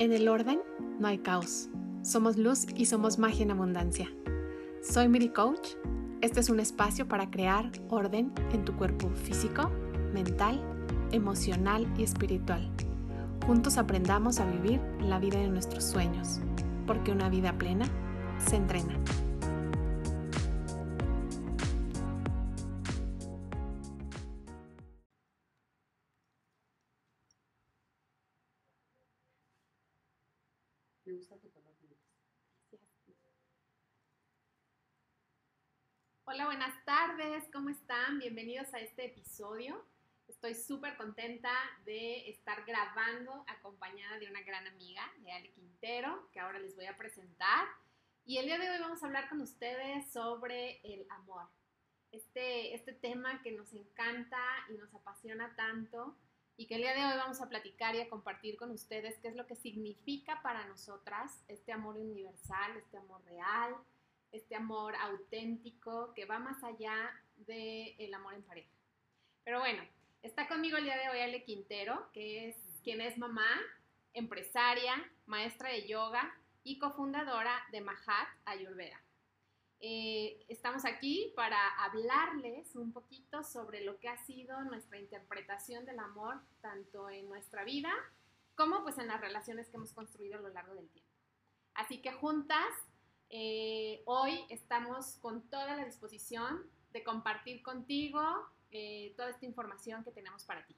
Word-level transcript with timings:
En 0.00 0.12
el 0.12 0.28
orden 0.28 0.60
no 1.00 1.08
hay 1.08 1.18
caos. 1.18 1.70
Somos 2.02 2.36
luz 2.36 2.66
y 2.76 2.86
somos 2.86 3.18
magia 3.18 3.42
en 3.42 3.50
abundancia. 3.50 4.08
Soy 4.80 5.08
Miri 5.08 5.30
Coach. 5.30 5.70
Este 6.20 6.38
es 6.38 6.50
un 6.50 6.60
espacio 6.60 7.08
para 7.08 7.32
crear 7.32 7.72
orden 7.88 8.32
en 8.52 8.64
tu 8.64 8.76
cuerpo 8.76 9.10
físico, 9.10 9.72
mental, 10.14 10.62
emocional 11.10 11.92
y 11.98 12.04
espiritual. 12.04 12.70
Juntos 13.44 13.76
aprendamos 13.76 14.38
a 14.38 14.48
vivir 14.48 14.80
la 15.00 15.18
vida 15.18 15.40
de 15.40 15.48
nuestros 15.48 15.82
sueños, 15.82 16.40
porque 16.86 17.10
una 17.10 17.28
vida 17.28 17.58
plena 17.58 17.86
se 18.38 18.54
entrena. 18.54 18.94
Bienvenidos 38.68 38.74
a 38.74 38.80
este 38.80 39.06
episodio. 39.06 39.84
Estoy 40.26 40.54
súper 40.54 40.96
contenta 40.96 41.50
de 41.84 42.28
estar 42.28 42.64
grabando 42.66 43.44
acompañada 43.46 44.18
de 44.18 44.28
una 44.28 44.42
gran 44.42 44.66
amiga, 44.66 45.02
de 45.18 45.32
Ale 45.32 45.50
Quintero, 45.52 46.28
que 46.32 46.40
ahora 46.40 46.58
les 46.58 46.74
voy 46.76 46.86
a 46.86 46.96
presentar. 46.96 47.66
Y 48.26 48.38
el 48.38 48.46
día 48.46 48.58
de 48.58 48.68
hoy 48.68 48.78
vamos 48.80 49.02
a 49.02 49.06
hablar 49.06 49.28
con 49.28 49.40
ustedes 49.40 50.10
sobre 50.10 50.80
el 50.82 51.06
amor. 51.10 51.44
Este, 52.12 52.74
este 52.74 52.92
tema 52.92 53.42
que 53.42 53.52
nos 53.52 53.72
encanta 53.72 54.38
y 54.68 54.74
nos 54.74 54.92
apasiona 54.94 55.54
tanto 55.56 56.16
y 56.56 56.66
que 56.66 56.74
el 56.74 56.82
día 56.82 56.94
de 56.94 57.04
hoy 57.04 57.16
vamos 57.16 57.40
a 57.40 57.48
platicar 57.48 57.94
y 57.94 58.00
a 58.00 58.10
compartir 58.10 58.56
con 58.56 58.70
ustedes 58.70 59.18
qué 59.20 59.28
es 59.28 59.36
lo 59.36 59.46
que 59.46 59.56
significa 59.56 60.42
para 60.42 60.66
nosotras 60.66 61.42
este 61.48 61.72
amor 61.72 61.96
universal, 61.96 62.76
este 62.76 62.98
amor 62.98 63.24
real, 63.24 63.76
este 64.32 64.56
amor 64.56 64.94
auténtico 64.96 66.12
que 66.14 66.26
va 66.26 66.38
más 66.38 66.62
allá 66.64 67.14
del 67.46 68.12
amor 68.14 68.34
en 68.34 68.42
pareja. 68.42 68.70
Pero 69.44 69.60
bueno, 69.60 69.82
está 70.22 70.48
conmigo 70.48 70.76
el 70.76 70.84
día 70.84 70.98
de 70.98 71.08
hoy 71.08 71.20
Ale 71.20 71.44
Quintero, 71.44 72.10
que 72.12 72.48
es 72.48 72.56
quien 72.82 73.00
es 73.00 73.18
mamá, 73.18 73.48
empresaria, 74.12 74.94
maestra 75.26 75.70
de 75.70 75.86
yoga 75.86 76.34
y 76.64 76.78
cofundadora 76.78 77.62
de 77.72 77.80
Mahat 77.80 78.28
Ayurveda. 78.44 79.00
Eh, 79.80 80.44
estamos 80.48 80.84
aquí 80.84 81.32
para 81.36 81.56
hablarles 81.84 82.74
un 82.74 82.92
poquito 82.92 83.44
sobre 83.44 83.84
lo 83.84 83.98
que 84.00 84.08
ha 84.08 84.16
sido 84.24 84.60
nuestra 84.64 84.98
interpretación 84.98 85.84
del 85.84 86.00
amor, 86.00 86.40
tanto 86.60 87.08
en 87.10 87.28
nuestra 87.28 87.64
vida 87.64 87.92
como 88.56 88.82
pues 88.82 88.98
en 88.98 89.06
las 89.06 89.20
relaciones 89.20 89.68
que 89.68 89.76
hemos 89.76 89.92
construido 89.92 90.36
a 90.38 90.42
lo 90.42 90.48
largo 90.48 90.74
del 90.74 90.88
tiempo. 90.88 91.12
Así 91.74 92.02
que 92.02 92.10
juntas, 92.10 92.66
eh, 93.30 94.02
hoy 94.04 94.44
estamos 94.48 95.16
con 95.20 95.48
toda 95.48 95.76
la 95.76 95.84
disposición 95.84 96.68
compartir 97.04 97.62
contigo 97.62 98.20
eh, 98.70 99.14
toda 99.16 99.30
esta 99.30 99.46
información 99.46 100.04
que 100.04 100.10
tenemos 100.10 100.44
para 100.44 100.66
ti. 100.66 100.76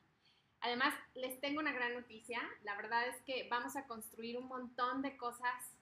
Además, 0.61 0.95
les 1.15 1.41
tengo 1.41 1.61
una 1.61 1.73
gran 1.73 1.95
noticia. 1.95 2.41
La 2.63 2.77
verdad 2.77 3.09
es 3.09 3.17
que 3.23 3.49
vamos 3.49 3.77
a 3.77 3.87
construir 3.87 4.37
un 4.37 4.47
montón 4.47 5.03
de 5.03 5.17
cosas 5.17 5.75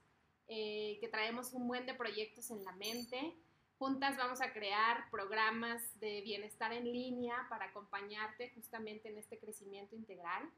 eh, 0.46 0.98
que 1.00 1.08
traemos 1.08 1.52
un 1.52 1.66
buen 1.66 1.84
de 1.84 1.94
proyectos 1.94 2.50
en 2.50 2.64
la 2.64 2.72
mente. 2.72 3.34
Juntas 3.78 4.16
vamos 4.16 4.40
a 4.40 4.52
crear 4.52 5.10
programas 5.10 5.82
de 6.00 6.22
bienestar 6.22 6.72
en 6.72 6.84
línea 6.84 7.46
para 7.48 7.66
acompañarte 7.66 8.50
justamente 8.54 9.08
en 9.08 9.18
este 9.18 9.38
crecimiento 9.38 9.94
integral. 9.94 10.48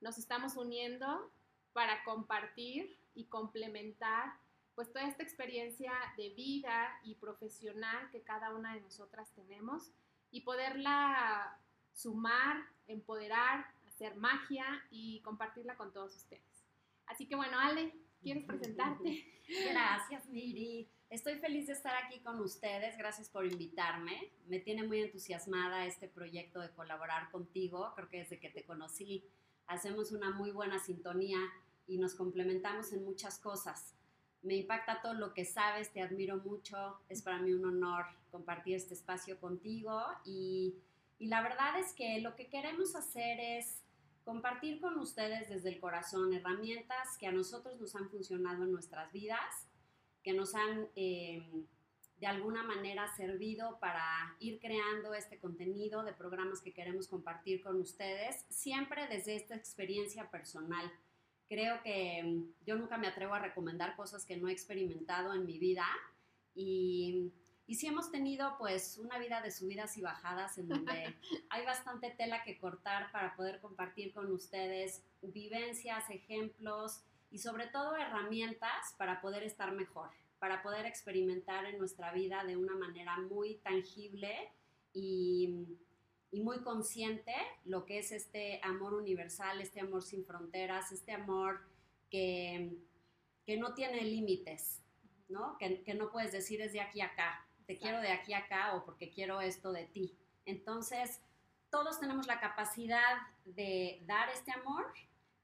Nos 0.00 0.18
estamos 0.18 0.56
uniendo 0.56 1.30
para 1.72 2.02
compartir 2.04 2.96
y 3.14 3.24
complementar 3.24 4.32
pues 4.74 4.92
toda 4.92 5.06
esta 5.06 5.22
experiencia 5.22 5.92
de 6.16 6.30
vida 6.30 7.00
y 7.04 7.14
profesional 7.14 8.10
que 8.10 8.22
cada 8.22 8.54
una 8.54 8.74
de 8.74 8.80
nosotras 8.80 9.32
tenemos 9.34 9.92
y 10.30 10.40
poderla 10.40 11.60
sumar, 11.92 12.56
empoderar, 12.86 13.66
hacer 13.86 14.16
magia 14.16 14.66
y 14.90 15.20
compartirla 15.22 15.76
con 15.76 15.92
todos 15.92 16.16
ustedes. 16.16 16.66
Así 17.06 17.26
que 17.26 17.36
bueno, 17.36 17.58
Ale, 17.58 17.92
¿Quieres 18.24 18.44
presentarte? 18.44 19.22
Gracias, 19.70 20.26
Miri. 20.30 20.88
Estoy 21.10 21.34
feliz 21.34 21.66
de 21.66 21.74
estar 21.74 21.94
aquí 22.02 22.20
con 22.20 22.40
ustedes. 22.40 22.96
Gracias 22.96 23.28
por 23.28 23.44
invitarme. 23.44 24.32
Me 24.46 24.60
tiene 24.60 24.82
muy 24.82 25.02
entusiasmada 25.02 25.84
este 25.84 26.08
proyecto 26.08 26.58
de 26.60 26.70
colaborar 26.70 27.30
contigo. 27.30 27.92
Creo 27.94 28.08
que 28.08 28.18
desde 28.20 28.40
que 28.40 28.48
te 28.48 28.64
conocí 28.64 29.26
hacemos 29.66 30.10
una 30.12 30.30
muy 30.30 30.52
buena 30.52 30.78
sintonía 30.78 31.38
y 31.86 31.98
nos 31.98 32.14
complementamos 32.14 32.94
en 32.94 33.04
muchas 33.04 33.38
cosas. 33.38 33.94
Me 34.44 34.54
impacta 34.54 35.00
todo 35.02 35.14
lo 35.14 35.34
que 35.34 35.44
sabes, 35.44 35.92
te 35.92 36.02
admiro 36.02 36.36
mucho. 36.36 37.00
Es 37.08 37.22
para 37.22 37.38
mí 37.38 37.52
un 37.52 37.64
honor 37.64 38.06
compartir 38.30 38.76
este 38.76 38.94
espacio 38.94 39.40
contigo 39.40 40.00
y, 40.24 40.74
y 41.18 41.26
la 41.26 41.42
verdad 41.42 41.78
es 41.78 41.92
que 41.94 42.20
lo 42.20 42.36
que 42.36 42.48
queremos 42.48 42.94
hacer 42.94 43.40
es 43.40 43.82
compartir 44.24 44.80
con 44.80 44.98
ustedes 44.98 45.48
desde 45.48 45.68
el 45.68 45.80
corazón 45.80 46.32
herramientas 46.32 47.16
que 47.18 47.26
a 47.26 47.32
nosotros 47.32 47.80
nos 47.80 47.94
han 47.94 48.08
funcionado 48.08 48.64
en 48.64 48.72
nuestras 48.72 49.12
vidas, 49.12 49.66
que 50.22 50.32
nos 50.32 50.54
han 50.54 50.88
eh, 50.96 51.66
de 52.18 52.26
alguna 52.26 52.62
manera 52.62 53.06
servido 53.16 53.78
para 53.80 54.34
ir 54.40 54.58
creando 54.58 55.12
este 55.14 55.38
contenido 55.38 56.02
de 56.04 56.14
programas 56.14 56.60
que 56.60 56.72
queremos 56.72 57.06
compartir 57.06 57.62
con 57.62 57.80
ustedes, 57.80 58.44
siempre 58.48 59.06
desde 59.08 59.36
esta 59.36 59.54
experiencia 59.54 60.30
personal. 60.30 60.90
Creo 61.48 61.82
que 61.82 62.22
mm, 62.22 62.64
yo 62.66 62.76
nunca 62.76 62.98
me 62.98 63.06
atrevo 63.06 63.34
a 63.34 63.38
recomendar 63.38 63.96
cosas 63.96 64.24
que 64.24 64.36
no 64.36 64.48
he 64.48 64.52
experimentado 64.52 65.34
en 65.34 65.44
mi 65.46 65.58
vida 65.58 65.86
y 66.54 67.32
y 67.66 67.76
sí 67.76 67.86
hemos 67.86 68.10
tenido 68.10 68.56
pues 68.58 68.98
una 68.98 69.18
vida 69.18 69.40
de 69.40 69.50
subidas 69.50 69.96
y 69.96 70.02
bajadas 70.02 70.58
en 70.58 70.68
donde 70.68 71.14
hay 71.50 71.64
bastante 71.64 72.10
tela 72.10 72.42
que 72.42 72.58
cortar 72.58 73.10
para 73.10 73.34
poder 73.36 73.60
compartir 73.60 74.12
con 74.12 74.30
ustedes 74.32 75.02
vivencias, 75.22 76.10
ejemplos 76.10 77.02
y 77.30 77.38
sobre 77.38 77.66
todo 77.68 77.96
herramientas 77.96 78.94
para 78.98 79.20
poder 79.20 79.42
estar 79.44 79.72
mejor, 79.72 80.10
para 80.38 80.62
poder 80.62 80.84
experimentar 80.84 81.64
en 81.64 81.78
nuestra 81.78 82.12
vida 82.12 82.44
de 82.44 82.56
una 82.56 82.74
manera 82.74 83.18
muy 83.18 83.56
tangible 83.56 84.52
y, 84.92 85.66
y 86.34 86.40
muy 86.40 86.58
consciente 86.62 87.32
lo 87.64 87.86
que 87.86 87.98
es 87.98 88.10
este 88.10 88.58
amor 88.64 88.94
universal, 88.94 89.60
este 89.60 89.80
amor 89.80 90.02
sin 90.02 90.24
fronteras, 90.24 90.90
este 90.90 91.12
amor 91.12 91.60
que, 92.10 92.76
que 93.46 93.56
no 93.56 93.72
tiene 93.74 94.02
límites, 94.02 94.82
¿no? 95.28 95.56
Que, 95.58 95.84
que 95.84 95.94
no 95.94 96.10
puedes 96.10 96.32
decir 96.32 96.60
es 96.60 96.72
de 96.72 96.80
aquí 96.80 97.00
a 97.00 97.06
acá, 97.06 97.46
te 97.66 97.78
quiero 97.78 98.00
de 98.00 98.08
aquí 98.08 98.32
a 98.32 98.38
acá 98.38 98.74
o 98.74 98.84
porque 98.84 99.10
quiero 99.10 99.40
esto 99.40 99.70
de 99.70 99.84
ti. 99.84 100.18
Entonces, 100.44 101.20
todos 101.70 102.00
tenemos 102.00 102.26
la 102.26 102.40
capacidad 102.40 103.16
de 103.44 104.02
dar 104.04 104.28
este 104.30 104.50
amor, 104.50 104.92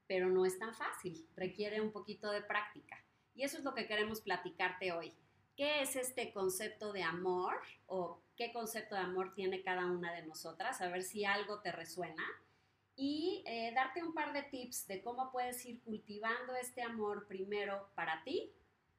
pero 0.09 0.29
no 0.29 0.45
es 0.45 0.59
tan 0.59 0.75
fácil, 0.75 1.25
requiere 1.37 1.81
un 1.81 1.93
poquito 1.93 2.33
de 2.33 2.43
práctica. 2.43 2.97
Y 3.37 3.45
eso 3.45 3.59
es 3.59 3.63
lo 3.63 3.75
que 3.75 3.87
queremos 3.87 4.21
platicarte 4.21 4.91
hoy. 4.91 5.15
¿Qué 5.61 5.83
es 5.83 5.95
este 5.95 6.33
concepto 6.33 6.91
de 6.91 7.03
amor 7.03 7.53
o 7.85 8.23
qué 8.35 8.51
concepto 8.51 8.95
de 8.95 9.03
amor 9.03 9.35
tiene 9.35 9.63
cada 9.63 9.85
una 9.85 10.11
de 10.15 10.25
nosotras? 10.25 10.81
A 10.81 10.89
ver 10.89 11.03
si 11.03 11.27
algo 11.27 11.61
te 11.61 11.71
resuena. 11.71 12.25
Y 12.97 13.45
eh, 13.45 13.71
darte 13.75 14.03
un 14.03 14.15
par 14.15 14.33
de 14.33 14.43
tips 14.43 14.87
de 14.87 15.03
cómo 15.03 15.31
puedes 15.31 15.63
ir 15.67 15.83
cultivando 15.83 16.55
este 16.55 16.81
amor 16.81 17.27
primero 17.27 17.91
para 17.95 18.25
ti 18.25 18.55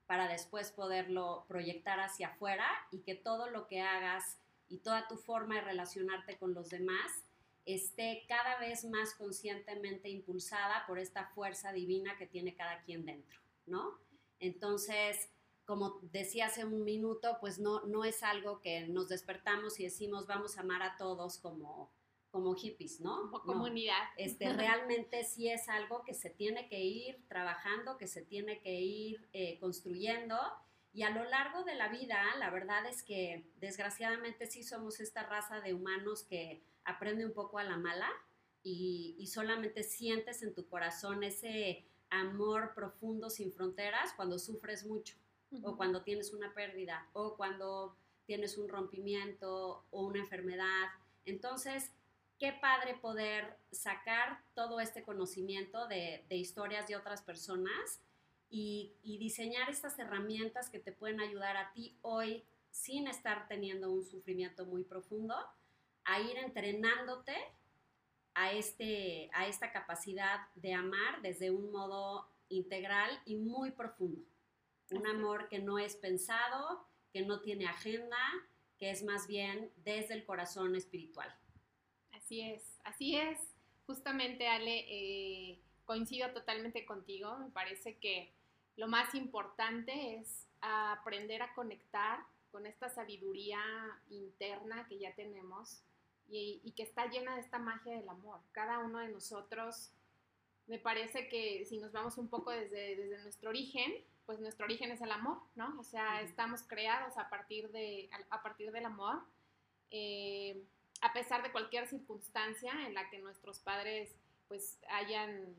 para 0.05 0.27
después 0.27 0.71
poderlo 0.71 1.45
proyectar 1.47 1.99
hacia 1.99 2.27
afuera 2.27 2.67
y 2.91 2.99
que 2.99 3.15
todo 3.15 3.49
lo 3.49 3.65
que 3.65 3.81
hagas 3.81 4.37
y 4.69 4.77
toda 4.77 5.07
tu 5.07 5.17
forma 5.17 5.55
de 5.55 5.61
relacionarte 5.61 6.37
con 6.37 6.53
los 6.53 6.69
demás 6.69 7.25
esté 7.65 8.23
cada 8.27 8.59
vez 8.59 8.85
más 8.85 9.15
conscientemente 9.15 10.09
impulsada 10.09 10.85
por 10.85 10.99
esta 10.99 11.25
fuerza 11.29 11.73
divina 11.73 12.17
que 12.17 12.27
tiene 12.27 12.53
cada 12.53 12.83
quien 12.83 13.03
dentro, 13.03 13.39
¿no? 13.65 13.97
Entonces, 14.37 15.31
como 15.71 16.01
decía 16.11 16.47
hace 16.47 16.65
un 16.65 16.83
minuto, 16.83 17.37
pues 17.39 17.57
no, 17.57 17.85
no 17.85 18.03
es 18.03 18.23
algo 18.23 18.59
que 18.59 18.89
nos 18.89 19.07
despertamos 19.07 19.79
y 19.79 19.85
decimos 19.85 20.27
vamos 20.27 20.57
a 20.57 20.61
amar 20.63 20.83
a 20.83 20.97
todos 20.97 21.37
como, 21.37 21.89
como 22.29 22.53
hippies, 22.55 22.99
¿no? 22.99 23.31
Como 23.31 23.45
comunidad. 23.45 24.03
este, 24.17 24.51
realmente 24.53 25.23
sí 25.23 25.47
es 25.47 25.69
algo 25.69 26.03
que 26.03 26.13
se 26.13 26.29
tiene 26.29 26.67
que 26.67 26.81
ir 26.81 27.25
trabajando, 27.29 27.97
que 27.97 28.07
se 28.07 28.21
tiene 28.21 28.59
que 28.59 28.81
ir 28.81 29.29
eh, 29.31 29.59
construyendo. 29.61 30.35
Y 30.91 31.03
a 31.03 31.09
lo 31.09 31.23
largo 31.23 31.63
de 31.63 31.75
la 31.75 31.87
vida, 31.87 32.21
la 32.37 32.49
verdad 32.49 32.85
es 32.85 33.01
que 33.01 33.49
desgraciadamente 33.61 34.47
sí 34.47 34.63
somos 34.63 34.99
esta 34.99 35.23
raza 35.23 35.61
de 35.61 35.73
humanos 35.73 36.25
que 36.25 36.65
aprende 36.83 37.25
un 37.25 37.33
poco 37.33 37.59
a 37.59 37.63
la 37.63 37.77
mala 37.77 38.09
y, 38.61 39.15
y 39.17 39.27
solamente 39.27 39.83
sientes 39.83 40.43
en 40.43 40.53
tu 40.53 40.67
corazón 40.67 41.23
ese 41.23 41.85
amor 42.09 42.73
profundo 42.75 43.29
sin 43.29 43.53
fronteras 43.53 44.11
cuando 44.17 44.37
sufres 44.37 44.85
mucho 44.85 45.20
o 45.63 45.75
cuando 45.75 46.03
tienes 46.03 46.33
una 46.33 46.53
pérdida 46.53 47.07
o 47.13 47.35
cuando 47.35 47.95
tienes 48.25 48.57
un 48.57 48.69
rompimiento 48.69 49.83
o 49.91 50.05
una 50.05 50.19
enfermedad. 50.19 50.89
Entonces, 51.25 51.91
qué 52.39 52.53
padre 52.53 52.95
poder 52.95 53.57
sacar 53.71 54.41
todo 54.55 54.79
este 54.79 55.03
conocimiento 55.03 55.87
de, 55.87 56.25
historias 56.29 56.87
de 56.87 56.95
otras 56.95 57.21
personas 57.21 58.01
y, 58.49 58.95
diseñar 59.03 59.69
estas 59.69 59.99
herramientas 59.99 60.69
que 60.69 60.79
te 60.79 60.91
pueden 60.91 61.19
ayudar 61.19 61.55
a 61.55 61.71
ti 61.73 61.95
hoy 62.01 62.43
sin 62.71 63.07
estar 63.07 63.47
teniendo 63.47 63.91
un 63.91 64.03
sufrimiento 64.03 64.65
muy 64.65 64.83
profundo, 64.83 65.35
a 66.05 66.19
ir 66.19 66.37
entrenándote 66.37 67.35
a, 68.33 68.53
este, 68.53 69.29
a 69.33 69.45
esta 69.47 69.71
capacidad 69.71 70.47
de 70.55 70.73
amar 70.73 71.21
desde 71.21 71.51
un 71.51 71.71
modo 71.71 72.27
integral 72.49 73.21
y 73.25 73.35
muy 73.35 73.71
profundo. 73.71 74.30
Un 74.91 75.07
amor 75.07 75.47
que 75.49 75.59
no 75.59 75.79
es 75.79 75.95
pensado, 75.95 76.87
que 77.13 77.21
no 77.21 77.41
tiene 77.41 77.67
agenda, 77.67 78.17
que 78.77 78.91
es 78.91 79.03
más 79.03 79.27
bien 79.27 79.71
desde 79.77 80.13
el 80.13 80.25
corazón 80.25 80.75
espiritual. 80.75 81.33
Así 82.11 82.41
es, 82.41 82.79
así 82.83 83.15
es. 83.15 83.37
Justamente, 83.85 84.47
Ale, 84.47 84.85
eh, 84.89 85.59
coincido 85.85 86.31
totalmente 86.31 86.85
contigo. 86.85 87.37
Me 87.37 87.49
parece 87.49 87.97
que 87.97 88.33
lo 88.75 88.87
más 88.87 89.13
importante 89.15 90.15
es 90.15 90.47
aprender 90.61 91.41
a 91.41 91.53
conectar 91.53 92.19
con 92.51 92.65
esta 92.65 92.89
sabiduría 92.89 93.59
interna 94.09 94.85
que 94.87 94.99
ya 94.99 95.13
tenemos 95.15 95.83
y, 96.27 96.73
que 96.75 96.83
está 96.83 97.07
llena 97.07 97.35
de 97.35 97.41
esta 97.41 97.59
magia 97.59 97.95
del 97.95 98.07
amor. 98.07 98.39
Cada 98.51 98.79
uno 98.79 98.99
de 98.99 99.09
nosotros, 99.09 99.91
me 100.67 100.79
parece 100.79 101.27
que 101.27 101.65
si 101.65 101.77
nos 101.77 101.91
vamos 101.91 102.17
un 102.17 102.29
poco 102.29 102.51
desde, 102.51 102.95
desde 102.95 103.21
nuestro 103.23 103.49
origen, 103.49 103.93
pues 104.31 104.39
nuestro 104.39 104.63
origen 104.63 104.91
es 104.91 105.01
el 105.01 105.11
amor, 105.11 105.39
¿no? 105.55 105.77
O 105.77 105.83
sea, 105.83 106.21
estamos 106.21 106.63
creados 106.63 107.17
a 107.17 107.29
partir, 107.29 107.69
de, 107.71 108.09
a, 108.29 108.41
partir 108.41 108.71
del 108.71 108.85
amor. 108.85 109.21
Eh, 109.89 110.63
a 111.01 111.11
pesar 111.11 111.43
de 111.43 111.51
cualquier 111.51 111.85
circunstancia 111.89 112.71
en 112.87 112.93
la 112.93 113.09
que 113.09 113.19
nuestros 113.19 113.59
padres 113.59 114.15
pues 114.47 114.79
hayan 114.89 115.53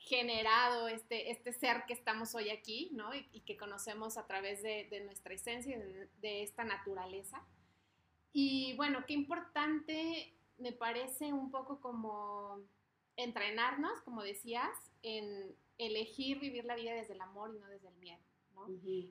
generado 0.00 0.86
este, 0.88 1.30
este 1.30 1.54
ser 1.54 1.84
que 1.86 1.94
estamos 1.94 2.34
hoy 2.34 2.50
aquí, 2.50 2.90
¿no? 2.92 3.14
Y, 3.14 3.40
que 3.40 3.56
conocemos 3.56 4.18
a 4.18 4.26
través 4.26 4.62
de, 4.62 5.00
nuestra 5.06 5.32
esencia 5.32 5.74
y 5.74 5.80
de, 6.20 6.42
esta 6.42 6.62
naturaleza. 6.62 7.42
Y 8.34 8.76
bueno, 8.76 9.06
qué 9.06 9.14
importante 9.14 10.34
me 10.58 10.72
parece 10.72 11.32
un 11.32 11.50
poco 11.50 11.80
como 11.80 12.60
entrenarnos, 13.16 14.02
como 14.02 14.22
decías, 14.22 14.76
en 15.02 15.56
elegir 15.78 16.38
vivir 16.40 16.64
la 16.64 16.76
vida 16.76 16.94
desde 16.94 17.14
el 17.14 17.20
amor 17.20 17.54
y 17.54 17.58
no 17.58 17.68
desde 17.68 17.88
el 17.88 17.96
miedo. 17.96 18.22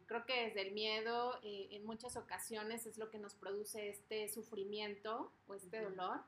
Creo 0.06 0.26
que 0.26 0.46
desde 0.46 0.62
el 0.62 0.74
miedo 0.74 1.40
eh, 1.44 1.68
en 1.72 1.86
muchas 1.86 2.16
ocasiones 2.18 2.86
es 2.86 2.98
lo 2.98 3.10
que 3.10 3.20
nos 3.20 3.36
produce 3.36 3.90
este 3.90 4.30
sufrimiento 4.30 5.32
o 5.48 5.54
este 5.54 5.82
dolor. 5.82 6.22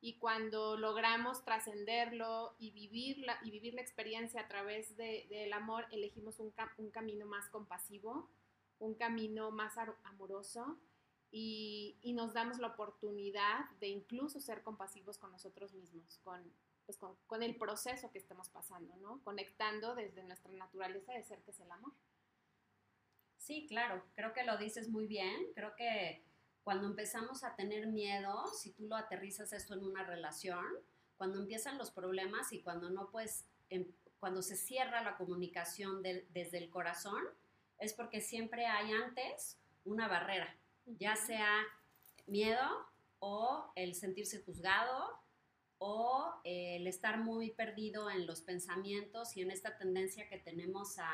Y 0.00 0.18
cuando 0.18 0.76
logramos 0.76 1.44
trascenderlo 1.44 2.54
y 2.58 2.70
vivir, 2.70 3.18
la, 3.18 3.38
y 3.42 3.50
vivir 3.50 3.74
la 3.74 3.80
experiencia 3.80 4.42
a 4.42 4.48
través 4.48 4.96
del 4.96 5.52
amor, 5.52 5.86
elegimos 5.90 6.38
un, 6.38 6.52
un, 6.76 6.90
camino 6.90 7.26
más 7.26 7.48
compasivo, 7.48 8.28
un 8.78 8.94
camino 8.94 9.50
más 9.50 9.74
amoroso 10.04 10.78
y, 11.32 11.96
y, 12.00 12.12
nos 12.12 12.32
damos 12.32 12.58
la 12.58 12.68
oportunidad 12.68 13.68
de 13.80 13.88
incluso 13.88 14.38
ser 14.38 14.62
compasivos 14.62 15.18
con 15.18 15.32
nosotros 15.32 15.74
mismos, 15.74 16.20
con, 16.22 16.44
pues 16.88 16.96
con, 16.96 17.14
con 17.26 17.42
el 17.42 17.54
proceso 17.54 18.10
que 18.10 18.16
estamos 18.16 18.48
pasando, 18.48 18.96
¿no? 18.96 19.20
Conectando 19.22 19.94
desde 19.94 20.22
nuestra 20.22 20.50
naturaleza 20.52 21.12
de 21.12 21.22
ser 21.22 21.42
que 21.42 21.50
es 21.50 21.60
el 21.60 21.70
amor. 21.70 21.92
Sí, 23.36 23.66
claro, 23.68 24.02
creo 24.14 24.32
que 24.32 24.42
lo 24.42 24.56
dices 24.56 24.88
muy 24.88 25.06
bien. 25.06 25.52
Creo 25.54 25.76
que 25.76 26.24
cuando 26.64 26.86
empezamos 26.86 27.44
a 27.44 27.54
tener 27.56 27.88
miedo, 27.88 28.46
si 28.54 28.72
tú 28.72 28.86
lo 28.86 28.96
aterrizas 28.96 29.52
esto 29.52 29.74
en 29.74 29.84
una 29.84 30.02
relación, 30.02 30.64
cuando 31.18 31.38
empiezan 31.38 31.76
los 31.76 31.90
problemas 31.90 32.54
y 32.54 32.62
cuando 32.62 32.88
no 32.88 33.10
pues, 33.10 33.44
cuando 34.18 34.40
se 34.40 34.56
cierra 34.56 35.02
la 35.02 35.18
comunicación 35.18 36.02
desde 36.02 36.56
el 36.56 36.70
corazón, 36.70 37.22
es 37.78 37.92
porque 37.92 38.22
siempre 38.22 38.64
hay 38.64 38.92
antes 38.92 39.58
una 39.84 40.08
barrera, 40.08 40.56
ya 40.86 41.16
sea 41.16 41.66
miedo 42.26 42.66
o 43.18 43.72
el 43.76 43.94
sentirse 43.94 44.42
juzgado 44.42 45.20
o 45.78 46.34
el 46.44 46.86
estar 46.86 47.18
muy 47.18 47.50
perdido 47.50 48.10
en 48.10 48.26
los 48.26 48.42
pensamientos 48.42 49.36
y 49.36 49.42
en 49.42 49.50
esta 49.50 49.76
tendencia 49.76 50.28
que 50.28 50.38
tenemos 50.38 50.98
a 50.98 51.10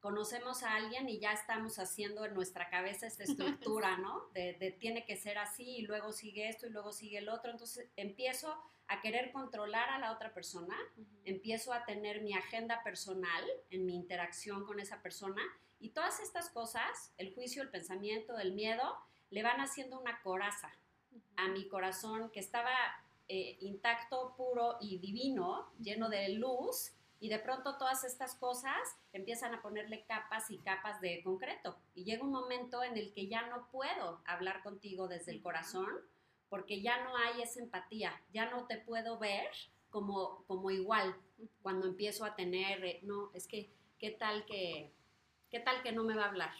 conocemos 0.00 0.62
a 0.62 0.74
alguien 0.74 1.08
y 1.08 1.18
ya 1.18 1.32
estamos 1.32 1.78
haciendo 1.78 2.24
en 2.24 2.34
nuestra 2.34 2.68
cabeza 2.70 3.06
esta 3.06 3.24
estructura, 3.24 3.98
¿no? 3.98 4.28
De, 4.32 4.76
tiene 4.80 5.04
que 5.04 5.16
ser 5.16 5.38
así 5.38 5.76
y 5.76 5.82
luego 5.82 6.12
sigue 6.12 6.48
esto 6.48 6.66
y 6.66 6.70
luego 6.70 6.92
sigue 6.92 7.18
el 7.18 7.28
otro. 7.28 7.50
Entonces 7.50 7.88
empiezo 7.96 8.56
a 8.88 9.00
querer 9.00 9.30
controlar 9.30 9.90
a 9.90 9.98
la 9.98 10.12
otra 10.12 10.34
persona, 10.34 10.76
empiezo 11.24 11.72
a 11.72 11.84
tener 11.84 12.22
mi 12.22 12.34
agenda 12.34 12.82
personal 12.82 13.44
en 13.70 13.86
mi 13.86 13.94
interacción 13.94 14.66
con 14.66 14.80
esa 14.80 15.00
persona 15.00 15.42
y 15.78 15.90
todas 15.90 16.18
estas 16.20 16.50
cosas, 16.50 17.12
el 17.16 17.32
juicio, 17.32 17.62
el 17.62 17.70
pensamiento, 17.70 18.38
el 18.38 18.52
miedo, 18.52 18.96
le 19.30 19.42
van 19.44 19.60
haciendo 19.60 20.00
una 20.00 20.20
coraza 20.22 20.72
a 21.36 21.48
mi 21.48 21.68
corazón 21.68 22.30
que 22.30 22.40
estaba 22.40 22.70
eh, 23.32 23.58
intacto, 23.60 24.34
puro 24.36 24.76
y 24.80 24.98
divino, 24.98 25.70
lleno 25.78 26.08
de 26.08 26.30
luz 26.30 26.90
y 27.20 27.28
de 27.28 27.38
pronto 27.38 27.78
todas 27.78 28.02
estas 28.02 28.34
cosas 28.34 28.76
empiezan 29.12 29.54
a 29.54 29.62
ponerle 29.62 30.04
capas 30.04 30.50
y 30.50 30.58
capas 30.58 31.00
de 31.00 31.22
concreto. 31.22 31.76
Y 31.94 32.02
llega 32.02 32.24
un 32.24 32.32
momento 32.32 32.82
en 32.82 32.96
el 32.96 33.12
que 33.12 33.28
ya 33.28 33.46
no 33.46 33.68
puedo 33.70 34.20
hablar 34.24 34.64
contigo 34.64 35.06
desde 35.06 35.30
el 35.30 35.42
corazón 35.42 35.86
porque 36.48 36.82
ya 36.82 37.04
no 37.04 37.16
hay 37.16 37.42
esa 37.42 37.60
empatía, 37.60 38.20
ya 38.32 38.50
no 38.50 38.66
te 38.66 38.78
puedo 38.78 39.16
ver 39.20 39.48
como, 39.90 40.42
como 40.48 40.72
igual 40.72 41.14
cuando 41.62 41.86
empiezo 41.86 42.24
a 42.24 42.34
tener, 42.34 42.84
eh, 42.84 42.98
no, 43.04 43.30
es 43.32 43.46
que, 43.46 43.70
¿qué 44.00 44.10
tal 44.10 44.44
que, 44.46 44.90
qué 45.50 45.60
tal 45.60 45.84
que 45.84 45.92
no 45.92 46.02
me 46.02 46.16
va 46.16 46.24
a 46.24 46.28
hablar? 46.30 46.54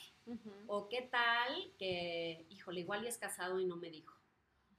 O 0.69 0.89
qué 0.89 1.03
tal 1.03 1.73
que, 1.77 2.47
híjole, 2.49 2.83
igual 2.83 3.03
y 3.03 3.09
es 3.09 3.19
casado 3.19 3.59
y 3.59 3.65
no 3.65 3.75
me 3.75 3.91
dijo. 3.91 4.20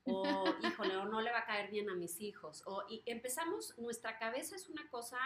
O, 0.05 0.23
híjole, 0.63 0.97
o 0.97 1.05
no 1.05 1.21
le 1.21 1.31
va 1.31 1.39
a 1.39 1.45
caer 1.45 1.69
bien 1.69 1.89
a 1.89 1.95
mis 1.95 2.21
hijos. 2.21 2.63
O 2.65 2.83
y 2.89 3.03
empezamos, 3.05 3.77
nuestra 3.77 4.17
cabeza 4.17 4.55
es 4.55 4.69
una 4.69 4.89
cosa 4.89 5.19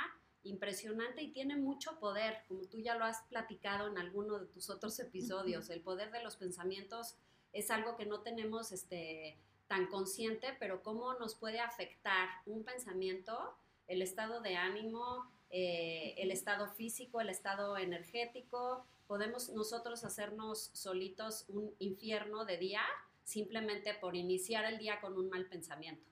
impresionante 0.44 1.24
y 1.24 1.32
tiene 1.32 1.58
mucho 1.58 2.00
poder, 2.00 2.44
como 2.48 2.66
tú 2.68 2.80
ya 2.80 2.96
lo 2.96 3.06
has 3.06 3.22
platicado 3.24 3.88
en 3.88 3.98
alguno 3.98 4.40
de 4.40 4.46
tus 4.46 4.70
otros 4.70 5.00
episodios. 5.00 5.70
El 5.70 5.82
poder 5.82 6.12
de 6.12 6.24
los 6.24 6.38
pensamientos 6.38 7.16
es 7.52 7.72
algo 7.72 7.96
que 7.96 8.06
no 8.06 8.22
tenemos 8.22 8.72
este, 8.72 9.38
tan 9.68 9.88
consciente, 9.88 10.56
pero 10.60 10.84
cómo 10.84 11.14
nos 11.16 11.36
puede 11.36 11.60
afectar 11.60 12.30
un 12.46 12.64
pensamiento, 12.64 13.56
el 13.88 14.02
estado 14.02 14.42
de 14.42 14.56
ánimo, 14.56 15.32
eh, 15.50 16.14
el 16.18 16.32
estado 16.32 16.68
físico, 16.68 17.22
el 17.22 17.30
estado 17.30 17.78
energético. 17.78 18.86
Podemos 19.08 19.50
nosotros 19.50 20.04
hacernos 20.04 20.70
solitos 20.74 21.46
un 21.48 21.74
infierno 21.80 22.46
de 22.46 22.58
día 22.58 22.82
simplemente 23.26 23.94
por 23.96 24.16
iniciar 24.16 24.64
el 24.66 24.78
día 24.78 25.02
con 25.02 25.18
un 25.18 25.30
mal 25.30 25.48
pensamiento. 25.48 26.10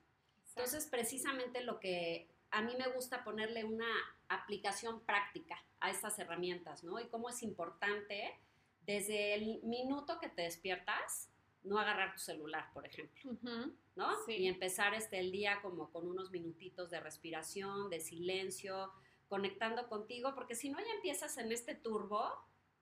Entonces, 0.48 0.86
precisamente 0.86 1.62
lo 1.62 1.80
que 1.80 2.28
a 2.50 2.60
mí 2.60 2.74
me 2.76 2.88
gusta 2.92 3.24
ponerle 3.24 3.64
una 3.64 3.88
aplicación 4.28 5.00
práctica 5.04 5.56
a 5.80 5.90
estas 5.90 6.18
herramientas, 6.18 6.84
¿no? 6.84 7.00
Y 7.00 7.08
cómo 7.08 7.28
es 7.30 7.42
importante 7.42 8.38
desde 8.82 9.34
el 9.34 9.62
minuto 9.62 10.18
que 10.20 10.28
te 10.28 10.42
despiertas, 10.42 11.30
no 11.62 11.78
agarrar 11.78 12.12
tu 12.12 12.20
celular, 12.20 12.70
por 12.74 12.86
ejemplo, 12.86 13.32
¿no? 13.96 14.10
Y 14.28 14.46
empezar 14.46 14.92
este, 14.92 15.18
el 15.18 15.32
día 15.32 15.60
como 15.62 15.90
con 15.90 16.06
unos 16.06 16.30
minutitos 16.30 16.90
de 16.90 17.00
respiración, 17.00 17.88
de 17.88 18.00
silencio, 18.00 18.92
conectando 19.28 19.88
contigo, 19.88 20.34
porque 20.34 20.54
si 20.54 20.68
no 20.68 20.78
ya 20.78 20.92
empiezas 20.94 21.38
en 21.38 21.50
este 21.50 21.74
turbo 21.74 22.30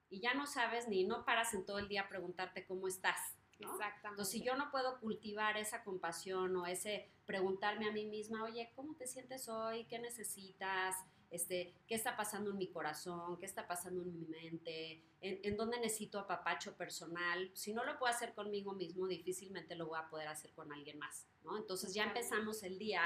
y 0.09 0.19
ya 0.19 0.33
no 0.33 0.45
sabes 0.45 0.87
ni 0.87 1.05
no 1.05 1.23
paras 1.23 1.53
en 1.53 1.65
todo 1.65 1.79
el 1.79 1.87
día 1.87 2.01
a 2.01 2.09
preguntarte 2.09 2.65
cómo 2.65 2.87
estás, 2.87 3.37
Exactamente. 3.63 4.07
Entonces, 4.09 4.31
si 4.31 4.43
yo 4.43 4.55
no 4.55 4.71
puedo 4.71 4.99
cultivar 4.99 5.57
esa 5.57 5.83
compasión 5.83 6.55
o 6.55 6.65
ese 6.65 7.09
preguntarme 7.25 7.87
a 7.87 7.91
mí 7.91 8.05
misma, 8.05 8.43
oye, 8.43 8.71
¿cómo 8.75 8.95
te 8.95 9.07
sientes 9.07 9.47
hoy? 9.49 9.85
¿Qué 9.85 9.99
necesitas? 9.99 10.95
Este, 11.33 11.73
¿Qué 11.87 11.95
está 11.95 12.15
pasando 12.15 12.51
en 12.51 12.57
mi 12.59 12.67
corazón? 12.67 13.37
¿Qué 13.39 13.47
está 13.47 13.67
pasando 13.67 14.03
en 14.03 14.13
mi 14.13 14.25
mente? 14.27 15.03
¿En, 15.19 15.57
dónde 15.57 15.79
necesito 15.79 16.19
apapacho 16.19 16.77
personal? 16.77 17.49
Si 17.55 17.73
no 17.73 17.83
lo 17.83 17.97
puedo 17.97 18.13
hacer 18.13 18.35
conmigo 18.35 18.73
mismo, 18.73 19.07
difícilmente 19.07 19.75
lo 19.75 19.87
voy 19.87 19.99
a 19.99 20.09
poder 20.09 20.27
hacer 20.27 20.53
con 20.53 20.71
alguien 20.71 20.99
más, 20.99 21.25
¿no? 21.43 21.57
Entonces 21.57 21.93
ya 21.93 22.03
empezamos 22.03 22.61
el 22.61 22.77
día 22.77 23.01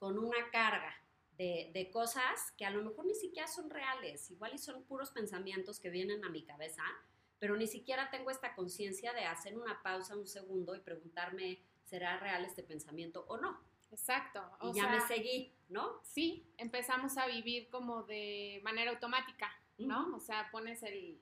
con 0.00 0.18
una 0.18 0.50
carga 0.50 0.92
de, 1.36 1.70
de, 1.72 1.88
cosas 1.92 2.52
que 2.56 2.66
a 2.66 2.70
lo 2.70 2.82
mejor 2.82 3.06
ni 3.06 3.14
siquiera 3.14 3.46
son 3.46 3.70
reales, 3.70 4.28
igual 4.32 4.54
y 4.54 4.58
son 4.58 4.82
puros 4.82 5.12
pensamientos 5.12 5.78
que 5.78 5.90
vienen 5.90 6.24
a 6.24 6.30
mi 6.30 6.42
cabeza, 6.42 6.82
pero 7.38 7.56
ni 7.56 7.66
siquiera 7.66 8.10
tengo 8.10 8.30
esta 8.30 8.54
conciencia 8.54 9.12
de 9.12 9.24
hacer 9.24 9.56
una 9.56 9.82
pausa 9.82 10.16
un 10.16 10.26
segundo 10.26 10.74
y 10.74 10.80
preguntarme, 10.80 11.60
¿será 11.84 12.18
real 12.18 12.44
este 12.44 12.62
pensamiento 12.62 13.24
o 13.28 13.36
no? 13.36 13.58
Exacto. 13.90 14.42
y 14.62 14.74
ya 14.74 14.88
me 14.88 15.00
seguí, 15.02 15.52
¿no? 15.68 16.00
Sí, 16.02 16.46
empezamos 16.58 17.16
a 17.16 17.26
vivir 17.26 17.70
como 17.70 18.02
de 18.02 18.60
manera 18.62 18.90
automática, 18.90 19.50
¿no? 19.78 20.14
O 20.14 20.20
sea, 20.20 20.48
pones 20.50 20.82
el, 20.82 21.18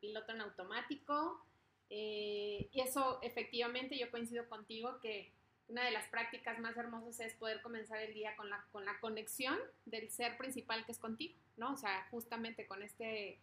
piloto 0.00 0.32
en 0.32 0.40
automático 0.40 1.46
eh, 1.90 2.68
y 2.72 2.80
eso 2.80 3.20
efectivamente 3.22 3.96
yo 3.96 4.10
coincido 4.10 4.48
contigo 4.48 4.98
que 5.00 5.32
una 5.68 5.84
de 5.84 5.92
las 5.92 6.08
prácticas 6.08 6.58
más 6.58 6.76
hermosas 6.76 7.20
es 7.20 7.34
poder 7.34 7.62
comenzar 7.62 8.00
el 8.00 8.12
día 8.12 8.34
con 8.34 8.50
la, 8.50 8.64
con 8.72 8.84
la 8.84 8.98
conexión 8.98 9.56
del 9.84 10.10
ser 10.10 10.36
principal 10.38 10.84
que 10.84 10.92
es 10.92 10.98
contigo, 10.98 11.38
¿no? 11.56 11.72
O 11.72 11.76
sea, 11.76 12.08
justamente 12.10 12.66
con 12.66 12.82
este, 12.82 13.38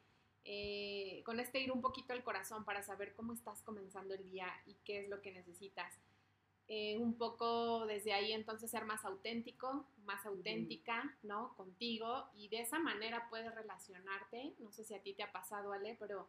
eh, 0.45 1.21
con 1.25 1.39
este 1.39 1.59
ir 1.59 1.71
un 1.71 1.81
poquito 1.81 2.13
al 2.13 2.23
corazón 2.23 2.65
para 2.65 2.83
saber 2.83 3.13
cómo 3.15 3.33
estás 3.33 3.61
comenzando 3.61 4.13
el 4.13 4.29
día 4.29 4.47
y 4.65 4.75
qué 4.83 4.99
es 4.99 5.09
lo 5.09 5.21
que 5.21 5.31
necesitas. 5.31 5.93
Eh, 6.67 6.97
un 6.97 7.17
poco 7.17 7.85
desde 7.85 8.13
ahí 8.13 8.31
entonces 8.31 8.71
ser 8.71 8.85
más 8.85 9.03
auténtico, 9.03 9.85
más 10.05 10.25
auténtica, 10.25 11.17
¿no? 11.21 11.53
Contigo 11.55 12.29
y 12.35 12.47
de 12.47 12.61
esa 12.61 12.79
manera 12.79 13.27
puedes 13.29 13.53
relacionarte. 13.53 14.53
No 14.59 14.71
sé 14.71 14.83
si 14.83 14.93
a 14.93 15.01
ti 15.01 15.13
te 15.13 15.23
ha 15.23 15.31
pasado, 15.31 15.73
Ale, 15.73 15.95
pero 15.99 16.27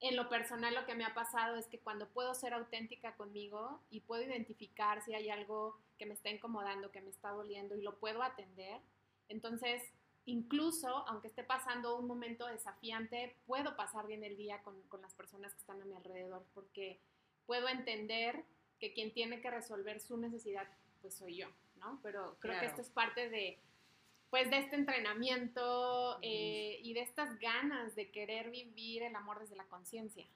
en 0.00 0.16
lo 0.16 0.28
personal 0.28 0.74
lo 0.74 0.84
que 0.84 0.94
me 0.94 1.04
ha 1.04 1.14
pasado 1.14 1.56
es 1.56 1.66
que 1.68 1.78
cuando 1.78 2.08
puedo 2.08 2.34
ser 2.34 2.54
auténtica 2.54 3.14
conmigo 3.16 3.80
y 3.88 4.00
puedo 4.00 4.22
identificar 4.22 5.02
si 5.02 5.14
hay 5.14 5.30
algo 5.30 5.78
que 5.96 6.06
me 6.06 6.14
está 6.14 6.28
incomodando, 6.28 6.90
que 6.90 7.00
me 7.00 7.10
está 7.10 7.30
doliendo 7.30 7.76
y 7.76 7.82
lo 7.82 7.98
puedo 7.98 8.22
atender, 8.22 8.80
entonces 9.28 9.82
incluso 10.26 10.88
aunque 11.08 11.28
esté 11.28 11.44
pasando 11.44 11.96
un 11.96 12.06
momento 12.06 12.46
desafiante, 12.46 13.36
puedo 13.46 13.76
pasar 13.76 14.06
bien 14.06 14.24
el 14.24 14.36
día 14.36 14.62
con, 14.62 14.76
las 15.00 15.14
personas 15.14 15.52
que 15.54 15.60
están 15.60 15.80
a 15.82 15.84
mi 15.84 15.94
alrededor 15.94 16.44
porque 16.54 17.00
puedo 17.46 17.68
entender 17.68 18.44
que 18.78 18.92
quien 18.92 19.12
tiene 19.12 19.40
que 19.40 19.50
resolver 19.50 20.00
su 20.00 20.16
necesidad 20.16 20.68
pues 21.00 21.14
soy 21.14 21.36
yo, 21.36 21.48
¿no? 21.76 21.98
Pero 22.02 22.36
creo 22.38 22.60
que 22.60 22.66
esto 22.66 22.80
es 22.80 22.90
parte 22.90 23.28
de 23.28 23.58
pues 24.30 24.48
de 24.48 24.58
este 24.58 24.76
entrenamiento 24.76 26.18
eh, 26.22 26.78
y 26.82 26.94
de 26.94 27.02
estas 27.02 27.38
ganas 27.38 27.94
de 27.94 28.10
querer 28.10 28.50
vivir 28.50 29.02
el 29.02 29.14
amor 29.14 29.40
desde 29.40 29.56
la 29.56 29.66
conciencia. 29.66 30.26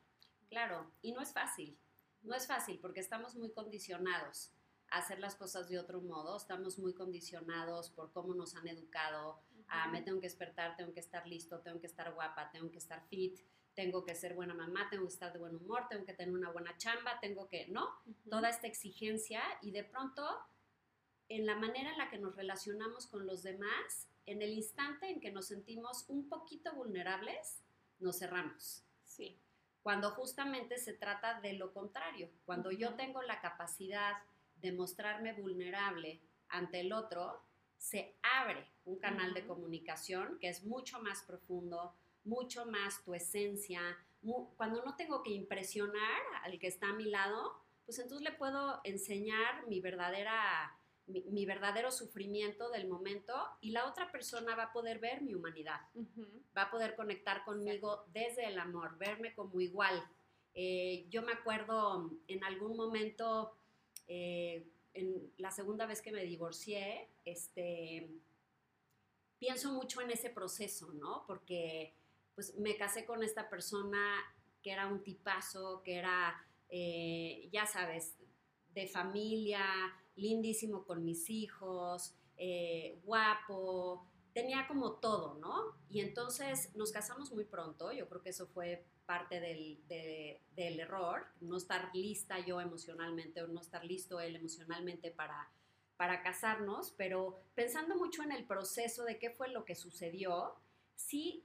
Claro, 0.50 0.90
y 1.00 1.12
no 1.12 1.22
es 1.22 1.32
fácil, 1.32 1.78
no 2.22 2.34
es 2.34 2.46
fácil 2.46 2.78
porque 2.78 3.00
estamos 3.00 3.36
muy 3.36 3.50
condicionados 3.52 4.52
a 4.90 4.98
hacer 4.98 5.18
las 5.18 5.34
cosas 5.34 5.68
de 5.68 5.78
otro 5.78 6.02
modo, 6.02 6.36
estamos 6.36 6.78
muy 6.78 6.92
condicionados 6.92 7.90
por 7.90 8.12
cómo 8.12 8.34
nos 8.34 8.54
han 8.54 8.68
educado, 8.68 9.40
a 9.68 9.88
me 9.88 10.02
tengo 10.02 10.20
que 10.20 10.26
despertar, 10.26 10.76
tengo 10.76 10.92
que 10.92 11.00
estar 11.00 11.26
listo, 11.26 11.61
tengo 11.61 11.80
que 11.80 11.87
estar 11.87 12.12
guapa, 12.14 12.50
tengo 12.50 12.70
que 12.70 12.78
estar 12.78 13.06
fit, 13.08 13.40
tengo 13.75 14.04
que 14.04 14.14
ser 14.14 14.35
buena 14.35 14.54
mamá, 14.54 14.88
tengo 14.90 15.04
que 15.04 15.12
estar 15.12 15.32
de 15.32 15.38
buen 15.38 15.54
humor, 15.54 15.87
tengo 15.88 16.04
que 16.04 16.14
tener 16.14 16.35
una 16.35 16.50
buena 16.50 16.76
chamba, 16.78 17.20
tengo 17.20 17.49
que, 17.49 17.66
¿no? 17.68 17.88
Toda 18.30 18.49
esta 18.49 18.66
exigencia 18.66 19.42
y 19.61 19.70
de 19.70 19.85
pronto 19.85 20.26
en 21.28 21.44
la 21.44 21.56
manera 21.56 21.90
en 21.90 21.99
la 21.99 22.08
que 22.08 22.18
nos 22.18 22.37
relacionamos 22.37 23.06
con 23.06 23.26
los 23.26 23.42
demás, 23.42 24.08
en 24.25 24.42
el 24.42 24.52
instante 24.54 25.11
en 25.11 25.20
que 25.20 25.30
nos 25.30 25.49
sentimos 25.49 26.04
un 26.08 26.28
poquito 26.28 26.73
vulnerables, 26.75 27.62
nos 27.99 28.18
cerramos. 28.18 28.85
Sí. 29.04 29.40
Cuando 29.82 30.11
justamente 30.11 30.78
se 30.78 30.94
trata 30.94 31.40
de 31.40 31.52
lo 31.52 31.73
contrario, 31.73 32.30
cuando 32.44 32.70
yo 32.70 32.94
tengo 32.94 33.23
la 33.23 33.40
capacidad 33.40 34.14
de 34.56 34.73
mostrarme 34.73 35.32
vulnerable 35.32 36.20
ante 36.49 36.80
el 36.80 36.92
otro, 36.92 37.42
se 37.78 38.16
abre 38.23 38.66
un 38.85 38.99
canal 38.99 39.35
de 39.35 39.47
comunicación 39.47 40.38
que 40.38 40.49
es 40.49 40.64
mucho 40.64 41.00
más 41.00 41.23
profundo, 41.23 41.95
mucho 42.25 42.66
más 42.66 43.04
tu 43.04 43.14
esencia. 43.14 43.80
cuando 44.56 44.83
no 44.85 44.97
tengo 44.97 45.23
que 45.23 45.30
impresionar 45.30 46.21
al 46.42 46.59
que 46.59 46.66
está 46.66 46.88
a 46.88 46.95
mi 46.95 47.04
lado, 47.04 47.62
pues 47.85 47.99
entonces 47.99 48.28
le 48.28 48.37
puedo 48.37 48.80
enseñar 48.85 49.66
mi 49.68 49.80
verdadera 49.80 50.76
mi, 51.06 51.47
verdadero 51.47 51.90
sufrimiento 51.90 52.71
del 52.71 52.88
momento 52.88 53.33
y 53.61 53.71
la 53.71 53.87
otra 53.87 54.11
persona 54.11 54.56
va 54.56 54.64
a 54.64 54.73
poder 54.73 54.99
ver 54.99 55.23
mi 55.23 55.35
humanidad, 55.35 55.80
va 56.56 56.62
a 56.62 56.71
poder 56.71 56.97
conectar 56.97 57.45
conmigo 57.45 58.04
desde 58.12 58.47
el 58.47 58.59
amor, 58.59 58.99
verme 58.99 59.35
como 59.35 59.61
igual. 59.61 60.02
Eh, 60.54 61.06
yo 61.09 61.23
me 61.23 61.33
acuerdo 61.33 62.11
en 62.26 62.42
algún 62.42 62.76
momento, 62.76 63.56
eh, 64.09 64.66
la 65.38 65.50
segunda 65.50 65.86
vez 65.86 66.02
que 66.02 66.12
me 66.12 66.24
divorcié, 66.24 67.08
este, 67.24 68.10
pienso 69.38 69.72
mucho 69.72 70.00
en 70.00 70.10
ese 70.10 70.30
proceso, 70.30 70.92
¿no? 70.92 71.24
Porque 71.26 71.94
pues 72.34 72.56
me 72.58 72.76
casé 72.76 73.06
con 73.06 73.22
esta 73.22 73.48
persona 73.48 74.18
que 74.62 74.72
era 74.72 74.86
un 74.86 75.02
tipazo, 75.02 75.82
que 75.82 75.94
era, 75.94 76.44
eh, 76.68 77.48
ya 77.52 77.66
sabes, 77.66 78.16
de 78.74 78.86
familia, 78.86 79.64
lindísimo 80.16 80.84
con 80.84 81.04
mis 81.04 81.30
hijos, 81.30 82.14
eh, 82.36 83.00
guapo, 83.04 84.06
tenía 84.34 84.66
como 84.68 84.94
todo, 84.94 85.38
¿no? 85.38 85.76
Y 85.88 86.00
entonces 86.00 86.74
nos 86.74 86.92
casamos 86.92 87.32
muy 87.32 87.44
pronto, 87.44 87.92
yo 87.92 88.08
creo 88.08 88.22
que 88.22 88.30
eso 88.30 88.46
fue 88.46 88.84
parte 89.06 89.40
del, 89.40 89.80
del, 89.88 90.80
error, 90.80 91.26
no 91.40 91.56
estar 91.56 91.90
lista 91.94 92.38
yo 92.40 92.60
emocionalmente 92.60 93.42
o 93.42 93.48
no 93.48 93.60
estar 93.60 93.84
listo 93.84 94.20
él 94.20 94.36
emocionalmente 94.36 95.10
para, 95.10 95.48
para 95.96 96.22
casarnos, 96.22 96.92
pero 96.96 97.40
pensando 97.54 97.96
mucho 97.96 98.22
en 98.22 98.32
el 98.32 98.44
proceso 98.44 99.04
de 99.04 99.18
qué 99.18 99.30
fue 99.30 99.48
lo 99.48 99.64
que 99.64 99.75
sucedió, 99.75 100.54
sí 100.94 101.44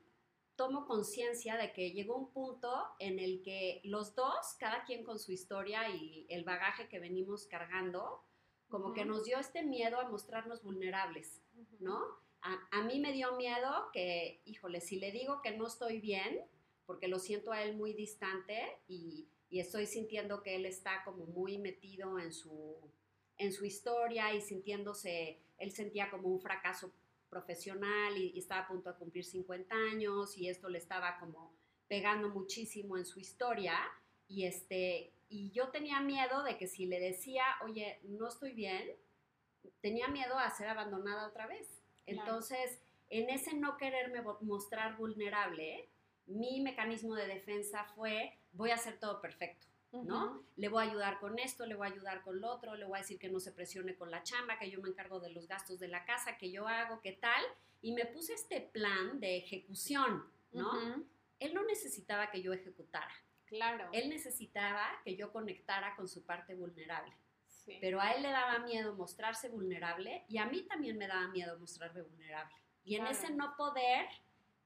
tomo 0.55 0.85
conciencia 0.85 1.57
de 1.57 1.71
que 1.71 1.91
llegó 1.91 2.15
un 2.15 2.31
punto 2.31 2.71
en 2.99 3.19
el 3.19 3.41
que 3.41 3.81
los 3.83 4.15
dos, 4.15 4.55
cada 4.59 4.83
quien 4.83 5.03
con 5.03 5.17
su 5.17 5.31
historia 5.31 5.89
y 5.89 6.25
el 6.29 6.43
bagaje 6.43 6.87
que 6.87 6.99
venimos 6.99 7.47
cargando, 7.47 8.23
como 8.69 8.93
que 8.93 9.05
nos 9.05 9.25
dio 9.25 9.37
este 9.39 9.63
miedo 9.63 9.99
a 9.99 10.09
mostrarnos 10.09 10.63
vulnerables, 10.63 11.41
¿no? 11.79 11.99
A, 12.43 12.81
mí 12.81 12.99
me 12.99 13.11
dio 13.11 13.35
miedo 13.35 13.89
que, 13.93 14.41
híjole, 14.45 14.81
si 14.81 14.99
le 14.99 15.11
digo 15.11 15.41
que 15.43 15.51
no 15.51 15.67
estoy 15.67 15.99
bien, 15.99 16.43
porque 16.91 17.07
lo 17.07 17.19
siento 17.19 17.53
a 17.53 17.63
él 17.63 17.77
muy 17.77 17.93
distante 17.93 18.77
y, 18.89 19.25
estoy 19.49 19.85
sintiendo 19.85 20.43
que 20.43 20.55
él 20.55 20.65
está 20.65 21.03
como 21.03 21.25
muy 21.25 21.57
metido 21.57 22.19
en 22.19 22.31
su, 22.31 22.77
en 23.37 23.51
su 23.51 23.65
historia 23.65 24.33
y 24.33 24.41
sintiéndose, 24.41 25.39
él 25.57 25.71
sentía 25.71 26.09
como 26.09 26.29
un 26.29 26.39
fracaso 26.39 26.91
profesional 27.29 28.17
y, 28.17 28.31
y, 28.33 28.39
estaba 28.39 28.61
a 28.61 28.67
punto 28.67 28.91
de 28.91 28.97
cumplir 28.97 29.23
50 29.23 29.73
años 29.75 30.37
y 30.37 30.49
esto 30.49 30.69
le 30.69 30.77
estaba 30.77 31.17
como 31.19 31.53
pegando 31.87 32.29
muchísimo 32.29 32.97
en 32.97 33.05
su 33.05 33.19
historia 33.19 33.77
y 34.27 34.45
este 34.45 35.13
y 35.29 35.51
yo 35.51 35.69
tenía 35.69 36.01
miedo 36.01 36.43
de 36.43 36.57
que 36.57 36.67
si 36.67 36.85
le 36.85 36.99
decía, 36.99 37.43
oye, 37.63 37.99
no 38.03 38.27
estoy 38.27 38.51
bien, 38.51 38.97
tenía 39.79 40.09
miedo 40.09 40.37
a 40.37 40.49
ser 40.49 40.67
abandonada 40.67 41.27
otra 41.27 41.47
vez. 41.47 41.81
Entonces, 42.05 42.81
en 43.09 43.29
ese 43.29 43.53
no 43.53 43.77
quererme 43.77 44.21
mostrar 44.41 44.97
vulnerable, 44.97 45.90
mi 46.31 46.61
mecanismo 46.61 47.15
de 47.15 47.27
defensa 47.27 47.85
fue, 47.95 48.37
voy 48.53 48.71
a 48.71 48.75
hacer 48.75 48.99
todo 48.99 49.21
perfecto. 49.21 49.67
¿no? 49.91 50.43
Le 50.55 50.69
voy 50.69 50.85
a 50.85 50.89
ayudar 50.89 51.19
con 51.19 51.37
esto, 51.37 51.65
le 51.65 51.75
voy 51.75 51.87
a 51.87 51.91
ayudar 51.91 52.21
con 52.21 52.39
lo 52.39 52.49
otro, 52.49 52.75
le 52.75 52.85
voy 52.85 52.97
a 52.97 53.01
decir 53.01 53.19
que 53.19 53.29
no 53.29 53.39
se 53.39 53.51
presione 53.51 53.95
con 53.95 54.09
la 54.09 54.23
chamba, 54.23 54.57
que 54.57 54.69
yo 54.71 54.81
me 54.81 54.89
encargo 54.89 55.19
de 55.19 55.31
los 55.31 55.47
gastos 55.47 55.79
de 55.79 55.89
la 55.89 56.05
casa, 56.05 56.37
que 56.37 56.51
yo 56.51 56.67
hago, 56.67 57.01
que 57.01 57.11
tal. 57.11 57.43
Y 57.81 57.91
me 57.93 58.05
puse 58.05 58.33
este 58.33 58.61
plan 58.61 59.19
de 59.19 59.37
ejecución, 59.37 60.23
¿no? 60.53 61.03
Él 61.39 61.53
no 61.53 61.65
necesitaba 61.65 62.31
que 62.31 62.41
yo 62.41 62.53
ejecutara. 62.53 63.13
Claro. 63.45 63.89
Él 63.91 64.09
necesitaba 64.09 64.87
que 65.03 65.17
yo 65.17 65.33
conectara 65.33 65.95
con 65.95 66.07
su 66.07 66.23
parte 66.25 66.55
vulnerable. 66.55 67.13
Pero 67.79 68.01
a 68.01 68.11
él 68.13 68.23
le 68.23 68.29
daba 68.29 68.59
miedo 68.59 68.95
mostrarse 68.95 69.49
vulnerable 69.49 70.25
y 70.27 70.37
a 70.37 70.45
mí 70.45 70.63
también 70.63 70.97
me 70.97 71.07
daba 71.07 71.27
miedo 71.27 71.57
mostrarme 71.59 72.01
vulnerable. 72.01 72.53
Y 72.83 72.95
en 72.95 73.05
ese 73.05 73.29
no 73.31 73.55
poder 73.55 74.07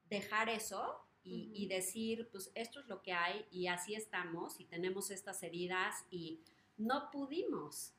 dejar 0.05 0.49
eso 0.49 1.04
y, 1.27 1.67
decir, 1.67 2.29
pues 2.31 2.51
esto 2.53 2.79
es 2.79 2.87
lo 2.87 3.01
que 3.01 3.11
hay 3.11 3.45
y 3.51 3.67
así 3.67 3.95
estamos 3.95 4.59
y 4.59 4.65
tenemos 4.65 5.09
estas 5.09 5.41
heridas 5.41 6.05
y 6.11 6.39
no 6.77 7.09
pudimos. 7.11 7.93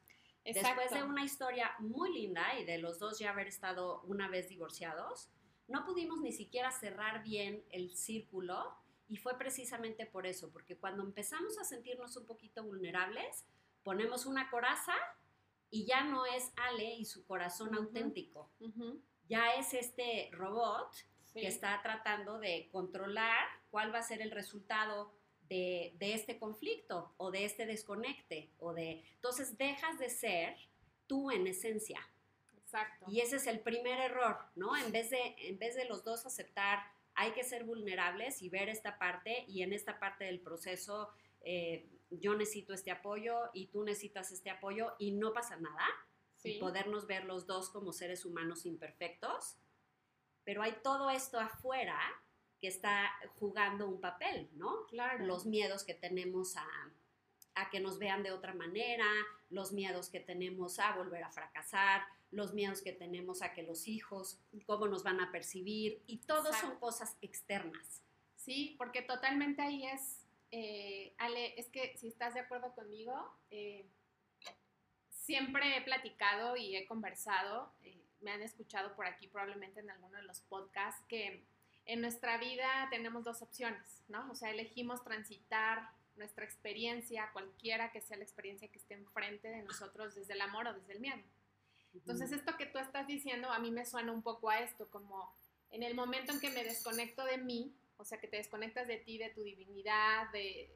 Después 0.45 0.93
de 0.93 1.03
una 1.03 1.25
historia 1.25 1.73
muy 1.81 2.13
linda 2.13 2.57
y 2.61 2.65
de 2.65 2.79
los 2.79 3.01
dos 3.01 3.19
ya 3.19 3.31
haber 3.31 3.49
estado 3.49 4.03
una 4.03 4.29
vez 4.29 4.49
divorciados, 4.49 5.29
no 5.67 5.85
pudimos 5.85 6.21
ni 6.21 6.31
siquiera 6.31 6.71
cerrar 6.71 7.25
bien 7.25 7.65
el 7.71 7.97
círculo 7.97 8.77
y 9.09 9.17
fue 9.17 9.37
precisamente 9.37 10.07
por 10.07 10.25
eso, 10.25 10.51
porque 10.53 10.77
cuando 10.77 11.03
empezamos 11.03 11.59
a 11.59 11.65
sentirnos 11.65 12.17
un 12.17 12.27
poquito 12.27 12.63
vulnerables, 12.63 13.45
ponemos 13.83 14.25
una 14.25 14.51
coraza 14.51 14.95
y 15.69 15.85
ya 15.85 16.05
no 16.05 16.27
es 16.27 16.53
Ale 16.57 16.95
y 16.95 17.05
su 17.05 17.27
corazón 17.27 17.75
auténtico. 17.75 18.51
Ya 19.29 19.55
es 19.55 19.75
este 19.75 20.31
robot 20.33 20.93
que 21.37 21.49
está 21.49 21.81
tratando 21.83 22.39
de 22.39 22.69
controlar 22.73 23.47
cuál 23.71 23.95
va 23.95 24.01
a 24.01 24.03
ser 24.03 24.23
el 24.23 24.31
resultado 24.31 25.13
de, 25.49 25.95
de, 25.99 26.15
este 26.15 26.39
conflicto 26.39 27.15
o 27.19 27.31
de 27.31 27.45
este 27.45 27.67
desconecte 27.67 28.51
o 28.59 28.75
de 28.75 29.05
entonces 29.15 29.57
dejas 29.57 29.99
de 29.99 30.11
ser 30.11 30.57
tú 31.07 31.31
en 31.31 31.47
esencia. 31.47 32.01
Exacto. 32.57 33.07
Y 33.09 33.21
ese 33.21 33.37
es 33.37 33.47
el 33.47 33.61
primer 33.61 34.01
error, 34.01 34.39
¿no? 34.57 34.77
En 34.77 34.91
vez 34.91 35.11
de 35.11 35.37
en 35.39 35.59
vez 35.59 35.77
de 35.77 35.85
los 35.85 36.03
dos 36.03 36.27
aceptar 36.27 36.81
hay 37.15 37.33
que 37.33 37.45
ser 37.45 37.65
vulnerables 37.65 38.43
y 38.43 38.49
ver 38.49 38.69
esta 38.69 38.99
parte 38.99 39.45
y 39.49 39.63
en 39.63 39.73
esta 39.73 39.99
parte 39.99 40.25
del 40.25 40.41
proceso 40.41 41.09
eh, 41.43 41.89
yo 42.11 42.35
necesito 42.35 42.75
este 42.75 42.91
apoyo 42.91 43.51
y 43.55 43.67
tú 43.67 43.85
necesitas 43.85 44.31
este 44.33 44.51
apoyo 44.51 44.95
y 44.99 45.13
no 45.13 45.33
pasa 45.33 45.57
nada. 45.57 45.85
Y 46.45 46.61
podernos 46.61 47.09
ver 47.09 47.25
los 47.25 47.47
dos 47.47 47.71
como 47.71 47.93
seres 47.93 48.25
humanos 48.25 48.67
imperfectos. 48.67 49.57
Pero 50.47 50.63
hay 50.63 50.75
todo 50.83 51.11
esto 51.11 51.39
afuera 51.39 51.99
que 52.59 52.69
está 52.69 53.11
jugando 53.39 53.87
un 53.87 54.01
papel, 54.01 54.49
¿no? 54.55 54.87
Claro. 54.87 55.27
Los 55.27 55.45
miedos 55.45 55.85
que 55.85 55.93
tenemos 55.93 56.57
a, 56.57 56.67
a 57.57 57.69
que 57.69 57.81
nos 57.81 57.99
vean 57.99 58.23
de 58.23 58.33
otra 58.33 58.55
manera, 58.55 59.07
los 59.51 59.73
miedos 59.73 60.09
que 60.09 60.21
tenemos 60.21 60.79
a 60.79 60.97
volver 60.97 61.25
a 61.25 61.31
fracasar, 61.31 62.03
los 62.31 62.55
miedos 62.55 62.81
que 62.81 62.93
tenemos 62.93 63.43
a 63.43 63.53
que 63.53 63.63
los 63.63 63.89
hijos, 63.89 64.39
cómo 64.67 64.87
nos 64.87 65.03
van 65.03 65.21
a 65.21 65.31
percibir, 65.33 66.03
y 66.07 66.19
todo 66.19 66.53
son 66.53 66.79
cosas 66.79 67.17
externas. 67.21 68.03
Sí, 68.37 68.75
porque 68.79 69.03
totalmente 69.03 69.63
ahí 69.63 69.85
es, 69.87 70.25
eh, 70.53 71.15
Ale, 71.19 71.59
es 71.59 71.69
que 71.69 71.97
si 71.97 72.09
estás 72.09 72.35
de 72.35 72.41
acuerdo 72.41 72.73
conmigo, 72.75 73.15
eh, 73.51 73.87
siempre 75.11 75.77
he 75.77 75.83
platicado 75.83 76.57
y 76.57 76.77
he 76.77 76.87
conversado, 76.87 77.73
eh, 77.83 78.06
me 78.27 78.33
han 78.33 78.43
escuchado 78.43 78.93
por 78.97 79.07
aquí 79.07 79.29
probablemente 79.29 79.79
en 79.79 79.89
alguno 79.89 80.17
de 80.17 80.25
los 80.25 80.41
podcasts, 80.41 81.01
que 81.07 81.45
en 81.85 82.01
nuestra 82.01 82.39
vida 82.39 82.89
tenemos 82.91 83.23
dos 83.23 83.41
opciones, 83.41 84.03
¿no? 84.09 84.29
O 84.33 84.35
sea, 84.35 84.51
elegimos 84.51 85.05
transitar 85.05 85.89
nuestra 86.17 86.45
experiencia, 86.45 87.31
cualquiera 87.33 87.93
que 87.93 88.01
sea 88.01 88.17
la 88.17 88.25
experiencia 88.25 88.67
que 88.67 88.79
esté 88.79 88.95
enfrente 88.95 89.47
de 89.49 89.63
nosotros, 89.63 90.17
desde 90.17 90.33
el 90.33 90.41
amor 90.41 90.67
o 90.67 90.75
desde 90.75 90.95
el 90.95 91.01
miedo. 91.01 91.23
Entonces, 91.95 92.33
esto 92.33 92.57
que 92.57 92.67
tú 92.67 92.79
estás 92.79 93.07
diciendo 93.07 93.49
a 93.49 93.61
mí 93.61 93.71
me 93.71 93.87
suena 93.87 94.11
un 94.11 94.23
poco 94.23 94.51
a 94.51 94.59
esto, 94.59 94.91
como 94.91 95.33
en 95.71 95.85
el 95.85 95.95
momento 95.95 96.33
en 96.33 96.41
que 96.41 96.51
me 96.51 96.65
desconecto 96.65 97.25
de 97.25 97.39
mí, 97.39 97.73
o 97.97 98.05
sea, 98.05 98.19
que 98.19 98.27
te 98.27 98.39
desconectas 98.39 98.89
de 98.89 98.97
ti, 98.97 99.19
de 99.19 99.29
tu 99.29 99.45
divinidad, 99.45 100.33
de, 100.33 100.69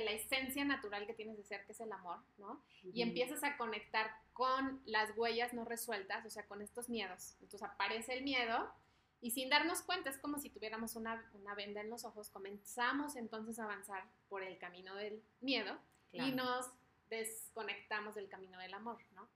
la 0.00 0.12
esencia 0.12 0.64
natural 0.64 1.06
que 1.06 1.14
tienes 1.14 1.36
de 1.36 1.44
ser, 1.44 1.64
que 1.66 1.72
es 1.72 1.80
el 1.80 1.92
amor, 1.92 2.18
¿no? 2.38 2.62
Y 2.82 3.02
empiezas 3.02 3.44
a 3.44 3.56
conectar 3.56 4.10
con 4.32 4.80
las 4.84 5.16
huellas 5.16 5.52
no 5.52 5.64
resueltas, 5.64 6.24
o 6.24 6.30
sea, 6.30 6.46
con 6.46 6.62
estos 6.62 6.88
miedos. 6.88 7.34
Entonces 7.40 7.62
aparece 7.62 8.14
el 8.14 8.24
miedo 8.24 8.72
y 9.20 9.30
sin 9.30 9.48
darnos 9.48 9.82
cuenta, 9.82 10.10
es 10.10 10.18
como 10.18 10.38
si 10.38 10.50
tuviéramos 10.50 10.96
una, 10.96 11.24
venda 11.56 11.80
en 11.80 11.88
los 11.88 12.04
ojos, 12.04 12.28
comenzamos 12.28 13.16
entonces 13.16 13.58
a 13.58 13.64
avanzar 13.64 14.04
por 14.28 14.42
el 14.42 14.58
camino 14.58 14.94
del 14.96 15.22
miedo 15.40 15.78
y 16.12 16.32
nos 16.32 16.66
desconectamos 17.08 18.14
del 18.14 18.28
camino 18.28 18.58
del 18.58 18.74
amor, 18.74 18.98
¿no? 19.14 19.28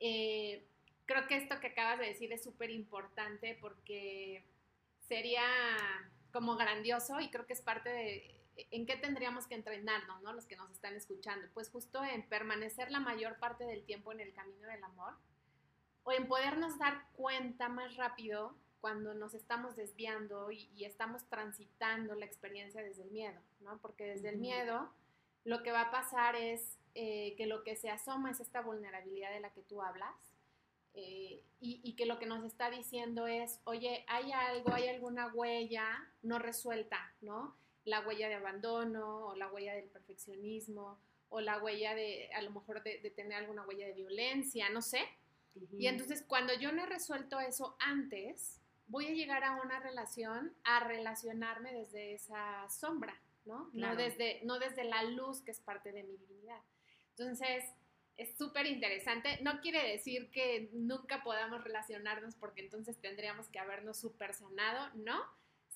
Eh, 0.00 0.66
creo 1.06 1.26
que 1.28 1.36
esto 1.36 1.60
que 1.60 1.68
acabas 1.68 1.98
de 1.98 2.06
decir 2.06 2.32
es 2.32 2.42
súper 2.42 2.70
importante 2.70 3.56
porque 3.60 4.44
sería 5.06 5.42
como 6.32 6.56
grandioso 6.56 7.20
y 7.20 7.30
creo 7.30 7.46
que 7.46 7.52
es 7.52 7.60
parte 7.60 7.90
de 7.90 8.39
en 8.70 8.86
qué 8.86 8.96
tendríamos 8.96 9.46
que 9.46 9.54
entrenarnos, 9.54 10.22
¿no? 10.22 10.32
Los 10.32 10.46
que 10.46 10.56
nos 10.56 10.70
están 10.70 10.94
escuchando, 10.94 11.46
pues 11.54 11.70
justo 11.70 12.04
en 12.04 12.28
permanecer 12.28 12.90
la 12.90 13.00
mayor 13.00 13.38
parte 13.38 13.64
del 13.64 13.84
tiempo 13.84 14.12
en 14.12 14.20
el 14.20 14.32
camino 14.32 14.66
del 14.66 14.82
amor 14.84 15.14
o 16.04 16.12
en 16.12 16.26
podernos 16.26 16.78
dar 16.78 17.06
cuenta 17.12 17.68
más 17.68 17.96
rápido 17.96 18.54
cuando 18.80 19.14
nos 19.14 19.34
estamos 19.34 19.76
desviando 19.76 20.50
y, 20.50 20.84
estamos 20.84 21.24
transitando 21.28 22.14
la 22.14 22.24
experiencia 22.24 22.82
desde 22.82 23.02
el 23.02 23.10
miedo, 23.10 23.40
¿no? 23.60 23.78
Porque 23.78 24.04
desde 24.04 24.30
el 24.30 24.38
miedo 24.38 24.90
lo 25.44 25.62
que 25.62 25.72
va 25.72 25.82
a 25.82 25.90
pasar 25.90 26.36
es 26.36 26.78
eh, 26.94 27.34
que 27.36 27.46
lo 27.46 27.62
que 27.62 27.76
se 27.76 27.90
asoma 27.90 28.30
es 28.30 28.40
esta 28.40 28.62
vulnerabilidad 28.62 29.30
de 29.32 29.40
la 29.40 29.52
que 29.52 29.62
tú 29.62 29.82
hablas 29.82 30.14
eh, 30.94 31.42
y, 31.60 31.80
y, 31.84 31.94
que 31.94 32.06
lo 32.06 32.18
que 32.18 32.26
nos 32.26 32.44
está 32.44 32.70
diciendo 32.70 33.26
es, 33.26 33.60
oye, 33.64 34.04
hay 34.08 34.32
algo, 34.32 34.72
hay 34.72 34.88
alguna 34.88 35.28
huella 35.32 35.86
no 36.22 36.38
resuelta, 36.38 37.14
¿no? 37.20 37.54
La 37.84 38.00
huella 38.06 38.28
de 38.28 38.34
abandono 38.34 39.28
o 39.28 39.36
la 39.36 39.48
huella 39.48 39.74
del 39.74 39.88
perfeccionismo 39.88 40.98
o 41.28 41.40
la 41.40 41.62
huella 41.62 41.94
de, 41.94 42.28
a 42.34 42.42
lo 42.42 42.50
mejor, 42.50 42.82
de, 42.82 42.98
de 42.98 43.10
tener 43.10 43.34
alguna 43.34 43.66
huella 43.66 43.86
de 43.86 43.92
violencia, 43.92 44.68
no 44.68 44.82
sé. 44.82 45.00
Y 45.78 45.86
entonces 45.86 46.24
cuando 46.26 46.54
yo 46.54 46.72
no 46.72 46.82
he 46.82 46.86
resuelto 46.86 47.40
eso 47.40 47.76
antes, 47.80 48.60
voy 48.86 49.06
a 49.06 49.12
llegar 49.12 49.44
a 49.44 49.60
una 49.62 49.80
relación 49.80 50.52
a 50.64 50.80
relacionarme 50.80 51.72
desde 51.72 52.14
esa 52.14 52.68
sombra, 52.68 53.20
¿no? 53.44 53.70
No, 53.72 53.96
desde, 53.96 54.40
no 54.44 54.58
desde 54.58 54.84
la 54.84 55.02
luz 55.04 55.40
que 55.42 55.52
es 55.52 55.60
parte 55.60 55.92
de 55.92 56.02
mi 56.02 56.16
divinidad. 56.16 56.60
Entonces, 57.10 57.64
es 58.16 58.36
súper 58.36 58.66
interesante. 58.66 59.38
No 59.42 59.60
quiere 59.60 59.92
decir 59.92 60.30
que 60.30 60.68
nunca 60.72 61.22
podamos 61.22 61.62
relacionarnos 61.64 62.34
porque 62.34 62.60
entonces 62.60 62.96
tendríamos 63.00 63.48
que 63.48 63.58
habernos 63.58 63.98
súper 63.98 64.34
sanado, 64.34 64.90
¿no? 64.94 65.24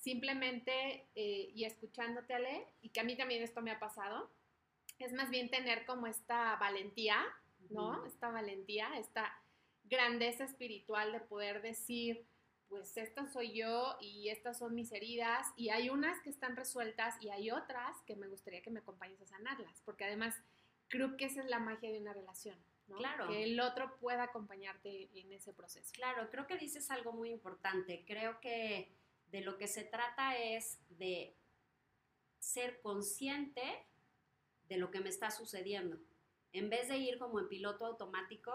Simplemente, 0.01 1.07
eh, 1.15 1.51
y 1.53 1.65
escuchándote, 1.65 2.33
Ale, 2.33 2.67
y 2.81 2.89
que 2.89 2.99
a 2.99 3.03
mí 3.03 3.15
también 3.15 3.41
esto 3.41 3.61
me 3.61 3.71
ha 3.71 3.79
pasado, 3.79 4.29
es 4.99 5.13
más 5.13 5.29
bien 5.29 5.49
tener 5.49 5.85
como 5.85 6.07
esta 6.07 6.55
valentía, 6.57 7.25
¿no? 7.69 8.05
Esta 8.05 8.29
valentía, 8.29 8.97
esta 8.97 9.33
grandeza 9.83 10.43
espiritual 10.43 11.11
de 11.11 11.19
poder 11.21 11.61
decir, 11.61 12.25
pues 12.69 12.97
esta 12.97 13.27
soy 13.27 13.53
yo 13.53 13.97
y 14.01 14.29
estas 14.29 14.59
son 14.59 14.73
mis 14.73 14.91
heridas 14.91 15.47
y 15.55 15.69
hay 15.69 15.89
unas 15.89 16.19
que 16.21 16.29
están 16.29 16.55
resueltas 16.55 17.15
y 17.21 17.29
hay 17.29 17.51
otras 17.51 17.95
que 18.05 18.15
me 18.15 18.27
gustaría 18.27 18.61
que 18.61 18.71
me 18.71 18.79
acompañes 18.79 19.21
a 19.21 19.27
sanarlas, 19.27 19.81
porque 19.85 20.05
además 20.05 20.35
creo 20.87 21.17
que 21.17 21.25
esa 21.25 21.41
es 21.41 21.49
la 21.49 21.59
magia 21.59 21.91
de 21.91 21.99
una 21.99 22.13
relación. 22.13 22.57
¿no? 22.87 22.97
Claro. 22.97 23.27
Que 23.27 23.43
el 23.43 23.59
otro 23.59 23.97
pueda 23.99 24.23
acompañarte 24.23 25.09
en 25.19 25.31
ese 25.31 25.53
proceso. 25.53 25.91
Claro, 25.93 26.29
creo 26.29 26.45
que 26.45 26.57
dices 26.57 26.91
algo 26.91 27.13
muy 27.13 27.31
importante. 27.31 28.03
Creo 28.05 28.39
que 28.39 28.91
de 29.35 29.41
lo 29.41 29.57
que 29.57 29.67
se 29.67 29.83
trata 29.83 30.37
es 30.37 30.79
de 30.97 31.35
ser 32.39 32.79
consciente 32.81 33.61
de 34.69 34.77
lo 34.77 34.91
que 34.91 35.01
me 35.01 35.09
está 35.09 35.29
sucediendo. 35.29 35.97
En 36.53 36.69
vez 36.69 36.87
de 36.87 36.97
ir 36.97 37.19
como 37.19 37.41
en 37.41 37.49
piloto 37.49 37.85
automático, 37.85 38.53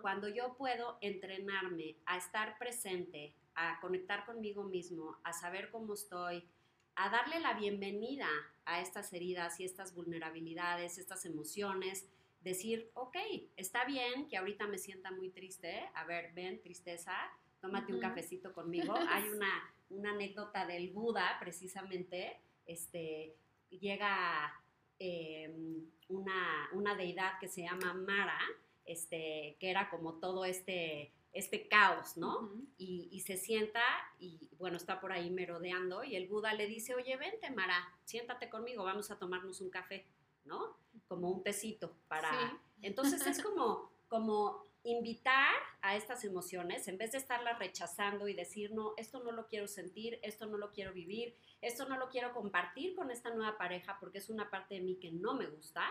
cuando 0.00 0.26
yo 0.28 0.56
puedo 0.56 0.96
entrenarme 1.02 1.96
a 2.06 2.16
estar 2.16 2.56
presente, 2.56 3.34
a 3.54 3.78
conectar 3.80 4.24
conmigo 4.24 4.64
mismo, 4.64 5.18
a 5.22 5.34
saber 5.34 5.70
cómo 5.70 5.92
estoy, 5.92 6.48
a 6.94 7.10
darle 7.10 7.38
la 7.40 7.52
bienvenida 7.52 8.28
a 8.64 8.80
estas 8.80 9.12
heridas 9.12 9.60
y 9.60 9.64
estas 9.64 9.94
vulnerabilidades, 9.94 10.96
estas 10.96 11.26
emociones, 11.26 12.08
decir, 12.40 12.90
ok, 12.94 13.16
está 13.58 13.84
bien 13.84 14.28
que 14.28 14.38
ahorita 14.38 14.66
me 14.66 14.78
sienta 14.78 15.10
muy 15.10 15.28
triste, 15.28 15.90
a 15.92 16.06
ver, 16.06 16.32
ven, 16.32 16.62
tristeza, 16.62 17.12
tómate 17.60 17.92
un 17.92 18.00
cafecito 18.00 18.54
conmigo. 18.54 18.94
Hay 19.10 19.28
una, 19.28 19.75
una 19.90 20.10
anécdota 20.10 20.66
del 20.66 20.90
Buda, 20.90 21.36
precisamente, 21.40 22.40
este, 22.66 23.36
llega 23.70 24.52
em, 24.98 25.84
una, 26.08 26.68
una 26.72 26.94
deidad 26.94 27.38
que 27.38 27.48
se 27.48 27.62
llama 27.62 27.94
Mara, 27.94 28.38
este, 28.84 29.56
que 29.60 29.70
era 29.70 29.90
como 29.90 30.14
todo 30.14 30.44
este 30.44 31.12
este 31.36 31.68
caos, 31.68 32.16
¿no? 32.16 32.50
y, 32.78 33.20
se 33.20 33.36
sienta 33.36 33.82
y, 34.18 34.48
bueno, 34.58 34.78
está 34.78 35.00
por 35.00 35.12
ahí 35.12 35.30
merodeando 35.30 36.02
y 36.02 36.16
el 36.16 36.28
Buda 36.28 36.54
le 36.54 36.66
dice, 36.66 36.94
oye, 36.94 37.14
vente, 37.16 37.50
Mara, 37.50 37.92
siéntate 38.04 38.48
conmigo, 38.48 38.84
vamos 38.84 39.10
a 39.10 39.18
tomarnos 39.18 39.60
un 39.60 39.68
café, 39.68 40.06
¿no? 40.44 40.78
Como 41.08 41.30
un 41.30 41.42
tecito 41.42 41.94
para... 42.08 42.58
Entonces 42.80 43.26
es 43.26 43.42
como, 43.42 43.90
como 44.08 44.64
invitar 44.86 45.52
a 45.82 45.96
estas 45.96 46.24
emociones, 46.24 46.86
en 46.86 46.96
vez 46.96 47.12
de 47.12 47.18
estarlas 47.18 47.58
rechazando 47.58 48.28
y 48.28 48.34
decir, 48.34 48.72
no, 48.72 48.94
esto 48.96 49.22
no 49.22 49.32
lo 49.32 49.48
quiero 49.48 49.66
sentir, 49.66 50.20
esto 50.22 50.46
no 50.46 50.56
lo 50.58 50.70
quiero 50.72 50.92
vivir, 50.92 51.36
esto 51.60 51.88
no 51.88 51.98
lo 51.98 52.08
quiero 52.08 52.32
compartir 52.32 52.94
con 52.94 53.10
esta 53.10 53.30
nueva 53.30 53.58
pareja 53.58 53.96
porque 53.98 54.18
es 54.18 54.30
una 54.30 54.48
parte 54.48 54.76
de 54.76 54.80
mí 54.82 54.96
que 54.96 55.10
no 55.10 55.34
me 55.34 55.46
gusta. 55.46 55.84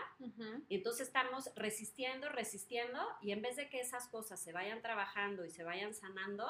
entonces 0.70 1.06
estamos 1.08 1.50
resistiendo, 1.54 2.30
resistiendo 2.30 3.00
y 3.20 3.32
en 3.32 3.42
vez 3.42 3.56
de 3.56 3.68
que 3.68 3.80
esas 3.80 4.08
cosas 4.08 4.40
se 4.40 4.52
vayan 4.52 4.80
trabajando 4.80 5.44
y 5.44 5.50
se 5.50 5.62
vayan 5.62 5.92
sanando, 5.92 6.46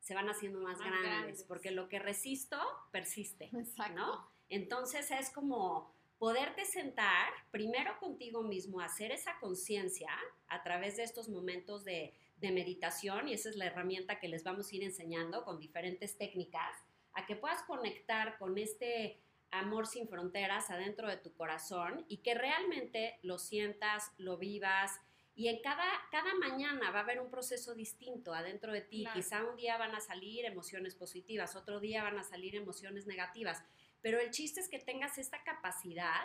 se 0.00 0.14
van 0.14 0.28
haciendo 0.28 0.60
más, 0.60 0.78
grandes, 0.78 1.44
porque 1.44 1.70
lo 1.70 1.88
que 1.88 2.00
resisto 2.00 2.58
persiste, 2.90 3.48
¿no? 3.94 4.28
Entonces 4.48 5.10
es 5.12 5.30
como 5.30 5.94
poderte 6.20 6.66
sentar 6.66 7.32
primero 7.50 7.98
contigo 7.98 8.42
mismo, 8.42 8.82
hacer 8.82 9.10
esa 9.10 9.38
conciencia 9.40 10.10
a 10.48 10.62
través 10.62 10.98
de 10.98 11.02
estos 11.02 11.30
momentos 11.30 11.82
de, 11.82 12.14
de 12.36 12.50
meditación 12.52 13.26
y 13.26 13.32
esa 13.32 13.48
es 13.48 13.56
la 13.56 13.64
herramienta 13.64 14.20
que 14.20 14.28
les 14.28 14.44
vamos 14.44 14.70
a 14.70 14.76
ir 14.76 14.84
enseñando 14.84 15.46
con 15.46 15.58
diferentes 15.58 16.18
técnicas 16.18 16.76
a 17.14 17.24
que 17.24 17.36
puedas 17.36 17.62
conectar 17.62 18.36
con 18.36 18.58
este 18.58 19.18
amor 19.50 19.86
sin 19.86 20.08
fronteras 20.08 20.70
adentro 20.70 21.08
de 21.08 21.16
tu 21.16 21.32
corazón 21.32 22.04
y 22.06 22.18
que 22.18 22.34
realmente 22.34 23.18
lo 23.22 23.38
sientas, 23.38 24.12
lo 24.18 24.36
vivas. 24.36 25.00
Y 25.34 25.48
en 25.48 25.62
cada, 25.62 25.86
cada 26.10 26.34
mañana 26.34 26.90
va 26.90 26.98
a 26.98 27.02
haber 27.02 27.18
un 27.18 27.30
proceso 27.30 27.74
distinto 27.74 28.34
adentro 28.34 28.74
de 28.74 28.82
ti. 28.82 29.06
Quizá 29.14 29.42
un 29.42 29.56
día 29.56 29.78
van 29.78 29.94
a 29.94 30.00
salir 30.00 30.44
emociones 30.44 30.94
positivas, 30.94 31.56
otro 31.56 31.80
día 31.80 32.02
van 32.02 32.18
a 32.18 32.24
salir 32.24 32.54
emociones 32.56 33.06
negativas. 33.06 33.64
Pero 34.02 34.18
el 34.20 34.30
chiste 34.30 34.60
es 34.60 34.68
que 34.68 34.78
tengas 34.78 35.18
esta 35.18 35.42
capacidad 35.42 36.24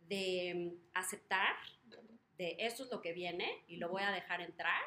de 0.00 0.72
mm, 0.72 0.88
aceptar 0.94 1.56
de 2.38 2.56
esto 2.60 2.84
es 2.84 2.90
lo 2.90 3.02
que 3.02 3.12
viene 3.12 3.64
y 3.66 3.76
lo 3.76 3.88
voy 3.88 4.02
a 4.02 4.12
dejar 4.12 4.40
entrar 4.40 4.80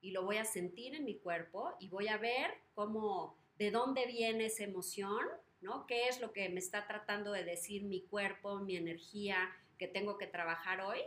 y 0.00 0.10
lo 0.10 0.24
voy 0.24 0.38
a 0.38 0.44
sentir 0.44 0.94
en 0.94 1.04
mi 1.04 1.18
cuerpo 1.18 1.74
y 1.78 1.88
voy 1.88 2.08
a 2.08 2.18
ver 2.18 2.50
cómo 2.74 3.38
de 3.58 3.70
dónde 3.70 4.06
viene 4.06 4.46
esa 4.46 4.64
emoción, 4.64 5.24
¿no? 5.60 5.86
¿Qué 5.86 6.08
es 6.08 6.20
lo 6.20 6.32
que 6.32 6.48
me 6.48 6.58
está 6.58 6.86
tratando 6.86 7.30
de 7.30 7.44
decir 7.44 7.84
mi 7.84 8.02
cuerpo, 8.02 8.58
mi 8.60 8.76
energía 8.76 9.50
que 9.78 9.86
tengo 9.86 10.18
que 10.18 10.26
trabajar 10.26 10.80
hoy? 10.80 11.00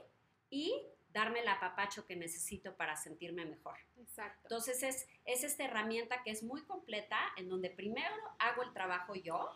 Y 0.50 0.74
darme 1.12 1.42
el 1.42 1.48
apapacho 1.48 2.06
que 2.06 2.16
necesito 2.16 2.76
para 2.76 2.96
sentirme 2.96 3.46
mejor. 3.46 3.78
Exacto. 3.98 4.42
Entonces 4.44 4.84
es, 4.84 5.08
es 5.26 5.44
esta 5.44 5.66
herramienta 5.66 6.24
que 6.24 6.32
es 6.32 6.44
muy 6.44 6.64
completa, 6.64 7.20
en 7.38 7.50
donde 7.50 7.70
primero 7.70 8.16
hago 8.40 8.64
el 8.64 8.72
trabajo 8.72 9.16
yo 9.16 9.52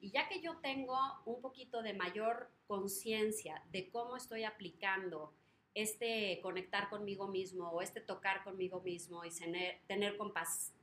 Y 0.00 0.10
ya 0.10 0.28
que 0.28 0.40
yo 0.40 0.56
tengo 0.58 0.98
un 1.26 1.40
poquito 1.40 1.82
de 1.82 1.92
mayor 1.92 2.50
conciencia 2.66 3.62
de 3.70 3.90
cómo 3.90 4.16
estoy 4.16 4.44
aplicando 4.44 5.32
este 5.74 6.40
conectar 6.42 6.88
conmigo 6.88 7.28
mismo 7.28 7.68
o 7.70 7.80
este 7.80 8.00
tocar 8.00 8.42
conmigo 8.42 8.80
mismo 8.80 9.24
y 9.24 9.30
tener, 9.30 9.78
tener 9.86 10.16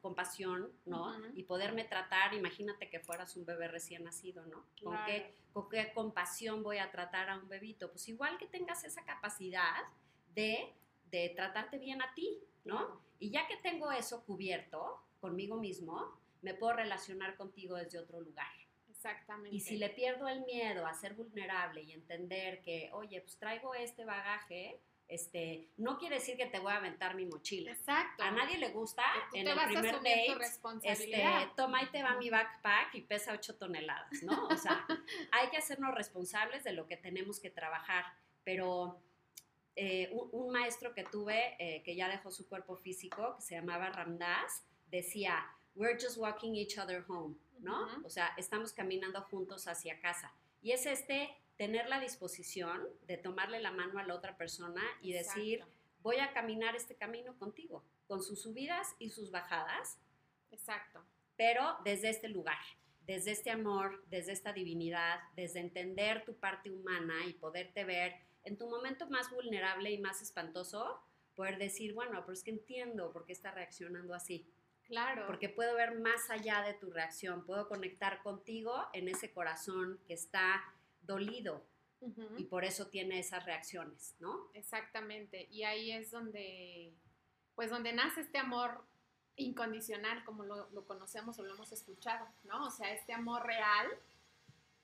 compasión, 0.01 0.71
¿no? 0.85 1.13
Y 1.35 1.43
poderme 1.43 1.83
tratar, 1.83 2.33
imagínate 2.33 2.89
que 2.89 2.99
fueras 2.99 3.35
un 3.35 3.45
bebé 3.45 3.67
recién 3.67 4.03
nacido, 4.05 4.45
¿no? 4.45 4.63
¿Con, 4.81 4.97
qué, 5.05 5.35
¿Con 5.51 5.69
qué 5.69 5.91
compasión 5.93 6.63
voy 6.63 6.77
a 6.77 6.89
tratar 6.89 7.29
a 7.29 7.37
un 7.37 7.49
bebito? 7.49 7.91
Pues 7.91 8.07
igual 8.07 8.37
que 8.37 8.47
tengas 8.47 8.85
esa 8.85 9.03
capacidad 9.03 9.83
de, 10.33 10.73
de 11.11 11.33
tratarte 11.35 11.77
bien 11.79 12.01
a 12.01 12.13
ti, 12.13 12.39
¿no? 12.63 13.01
Y 13.19 13.31
ya 13.31 13.45
que 13.47 13.57
tengo 13.57 13.91
eso 13.91 14.23
cubierto 14.23 15.01
conmigo 15.19 15.57
mismo, 15.57 16.17
me 16.41 16.53
puedo 16.53 16.73
relacionar 16.73 17.35
contigo 17.35 17.75
desde 17.75 17.99
otro 17.99 18.21
lugar. 18.21 18.47
Exactamente. 18.97 19.55
Y 19.55 19.59
si 19.59 19.77
le 19.77 19.89
pierdo 19.89 20.27
el 20.27 20.43
miedo 20.45 20.87
a 20.87 20.93
ser 20.95 21.13
vulnerable 21.13 21.83
y 21.83 21.91
entender 21.91 22.63
que, 22.63 22.89
oye, 22.93 23.21
pues 23.21 23.37
traigo 23.37 23.75
este 23.75 24.05
bagaje, 24.05 24.81
este, 25.07 25.69
no 25.77 25.99
quiere 25.99 26.15
decir 26.15 26.35
que 26.35 26.47
te 26.47 26.57
voy 26.59 26.71
a 26.71 26.77
aventar 26.77 27.15
mi 27.15 27.27
mochila. 27.27 27.71
Exacto. 27.71 28.23
A 28.23 28.31
nadie 28.31 28.57
le 28.57 28.69
gusta 28.69 29.03
en 29.33 29.47
el 29.47 29.57
primer 29.65 29.95
date, 29.95 30.37
este, 30.83 31.23
toma 31.55 31.83
y 31.83 31.85
te 31.91 32.01
va 32.01 32.17
mi 32.17 32.31
backpack 32.31 32.95
y 32.95 33.01
pesa 33.01 33.33
8 33.33 33.55
toneladas, 33.57 34.23
¿no? 34.23 34.47
O 34.47 34.57
sea, 34.57 34.85
hay 35.31 35.49
que 35.49 35.57
hacernos 35.57 35.93
responsables 35.93 36.63
de 36.63 36.73
lo 36.73 36.87
que 36.87 36.97
tenemos 36.97 37.39
que 37.39 37.51
trabajar, 37.51 38.03
pero 38.43 38.99
eh, 39.75 40.09
un, 40.11 40.51
maestro 40.51 40.95
que 40.95 41.03
tuve, 41.03 41.55
eh, 41.59 41.83
que 41.83 41.95
ya 41.95 42.09
dejó 42.09 42.31
su 42.31 42.49
cuerpo 42.49 42.75
físico, 42.75 43.35
que 43.35 43.43
se 43.43 43.55
llamaba 43.55 43.91
Ramdas, 43.91 44.65
decía, 44.87 45.45
we're 45.75 45.97
just 46.01 46.17
walking 46.17 46.55
each 46.55 46.79
other 46.79 47.05
home, 47.07 47.35
¿no? 47.59 47.87
O 48.03 48.09
sea, 48.09 48.33
estamos 48.37 48.73
caminando 48.73 49.21
juntos 49.23 49.67
hacia 49.67 49.99
casa. 49.99 50.33
Y 50.61 50.71
es 50.71 50.85
este 50.85 51.29
tener 51.57 51.87
la 51.87 51.99
disposición 51.99 52.87
de 53.07 53.17
tomarle 53.17 53.59
la 53.59 53.71
mano 53.71 53.99
a 53.99 54.03
la 54.03 54.15
otra 54.15 54.37
persona 54.37 54.81
y 55.01 55.13
decir, 55.13 55.63
voy 56.01 56.17
a 56.17 56.31
caminar 56.31 56.75
este 56.75 56.95
camino 56.95 57.37
contigo, 57.37 57.83
con 58.07 58.21
sus 58.21 58.41
subidas 58.41 58.95
y 58.99 59.09
sus 59.09 59.31
bajadas. 59.31 59.99
Exacto. 60.51 61.03
Pero 61.35 61.77
desde 61.83 62.09
este 62.09 62.29
lugar, 62.29 62.59
desde 63.01 63.31
este 63.31 63.51
amor, 63.51 64.03
desde 64.07 64.33
esta 64.33 64.53
divinidad, 64.53 65.19
desde 65.35 65.59
entender 65.59 66.25
tu 66.25 66.35
parte 66.35 66.69
humana 66.71 67.25
y 67.25 67.33
poderte 67.33 67.85
ver 67.85 68.15
en 68.43 68.57
tu 68.57 68.69
momento 68.69 69.09
más 69.09 69.31
vulnerable 69.31 69.91
y 69.91 69.97
más 69.97 70.21
espantoso, 70.21 71.01
poder 71.35 71.57
decir, 71.57 71.93
bueno, 71.93 72.21
pero 72.21 72.33
es 72.33 72.43
que 72.43 72.51
entiendo 72.51 73.11
por 73.11 73.25
qué 73.25 73.33
está 73.33 73.51
reaccionando 73.51 74.13
así. 74.13 74.51
Claro. 74.87 75.25
Porque 75.27 75.49
puedo 75.49 75.75
ver 75.75 75.99
más 75.99 76.29
allá 76.29 76.61
de 76.61 76.73
tu 76.73 76.89
reacción, 76.91 77.45
puedo 77.45 77.67
conectar 77.67 78.23
contigo 78.23 78.87
en 78.93 79.09
ese 79.09 79.31
corazón 79.31 79.99
que 80.07 80.13
está 80.13 80.63
dolido 81.01 81.65
y 82.37 82.43
por 82.45 82.63
eso 82.63 82.87
tiene 82.87 83.19
esas 83.19 83.43
reacciones, 83.45 84.15
¿no? 84.19 84.49
Exactamente. 84.53 85.47
Y 85.49 85.63
ahí 85.63 85.91
es 85.91 86.11
donde, 86.11 86.93
pues 87.55 87.71
donde 87.71 87.91
nace 87.91 88.21
este 88.21 88.37
amor 88.37 88.83
incondicional, 89.35 90.23
como 90.23 90.43
lo, 90.43 90.85
conocemos 90.85 91.39
o 91.39 91.43
lo 91.43 91.53
hemos 91.55 91.71
escuchado, 91.71 92.27
¿no? 92.43 92.67
O 92.67 92.71
sea, 92.71 92.93
este 92.93 93.13
amor 93.13 93.45
real 93.45 93.87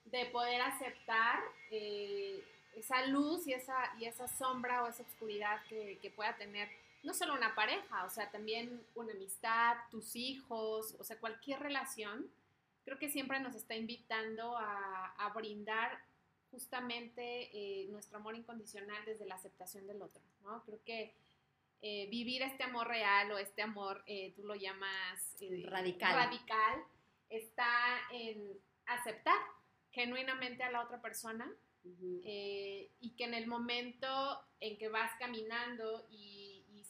de 0.06 0.26
poder 0.28 0.62
aceptar 0.62 1.40
eh, 1.70 2.44
esa 2.76 3.06
luz 3.06 3.48
y 3.48 3.54
esa, 3.54 3.94
y 4.00 4.06
esa 4.06 4.28
sombra 4.28 4.84
o 4.84 4.88
esa 4.88 5.04
oscuridad 5.04 5.62
que, 5.70 6.00
que 6.02 6.10
pueda 6.10 6.36
tener 6.36 6.70
no 7.04 7.14
solo 7.14 7.34
una 7.34 7.54
pareja, 7.54 8.06
o 8.06 8.10
sea, 8.10 8.32
también 8.32 8.82
una 8.96 9.12
amistad, 9.12 9.76
tus 9.92 10.16
hijos, 10.16 10.96
o 11.00 11.04
sea, 11.04 11.20
cualquier 11.20 11.60
relación, 11.60 12.32
creo 12.86 12.98
que 12.98 13.10
siempre 13.10 13.40
nos 13.42 13.56
está 13.56 13.76
invitando 13.76 14.58
a, 14.58 15.32
brindar 15.36 16.00
justamente 16.52 17.50
eh, 17.52 17.88
nuestro 17.90 18.18
amor 18.18 18.36
incondicional 18.36 19.04
desde 19.06 19.26
la 19.26 19.36
aceptación 19.36 19.88
del 19.88 20.02
otro, 20.02 20.22
¿no? 20.44 20.64
Creo 20.64 20.80
que 20.86 21.12
eh, 21.82 22.08
vivir 22.12 22.44
este 22.44 22.64
amor 22.64 22.88
real 22.88 23.32
o 23.32 23.40
este 23.40 23.64
amor, 23.64 24.04
eh, 24.06 24.32
tú 24.36 24.44
lo 24.44 24.54
llamas 24.54 25.36
radical. 25.64 26.16
radical, 26.16 26.84
está 27.30 27.68
en 28.12 28.48
aceptar 28.86 29.40
genuinamente 29.92 30.62
a 30.62 30.72
la 30.72 30.84
otra 30.84 31.02
persona 31.02 31.52
y 31.84 33.14
que 33.18 33.24
en 33.26 33.34
el 33.34 33.48
momento 33.48 34.40
en 34.60 34.78
que 34.78 34.88
vas 34.88 35.12
caminando 35.20 36.06
y 36.12 36.43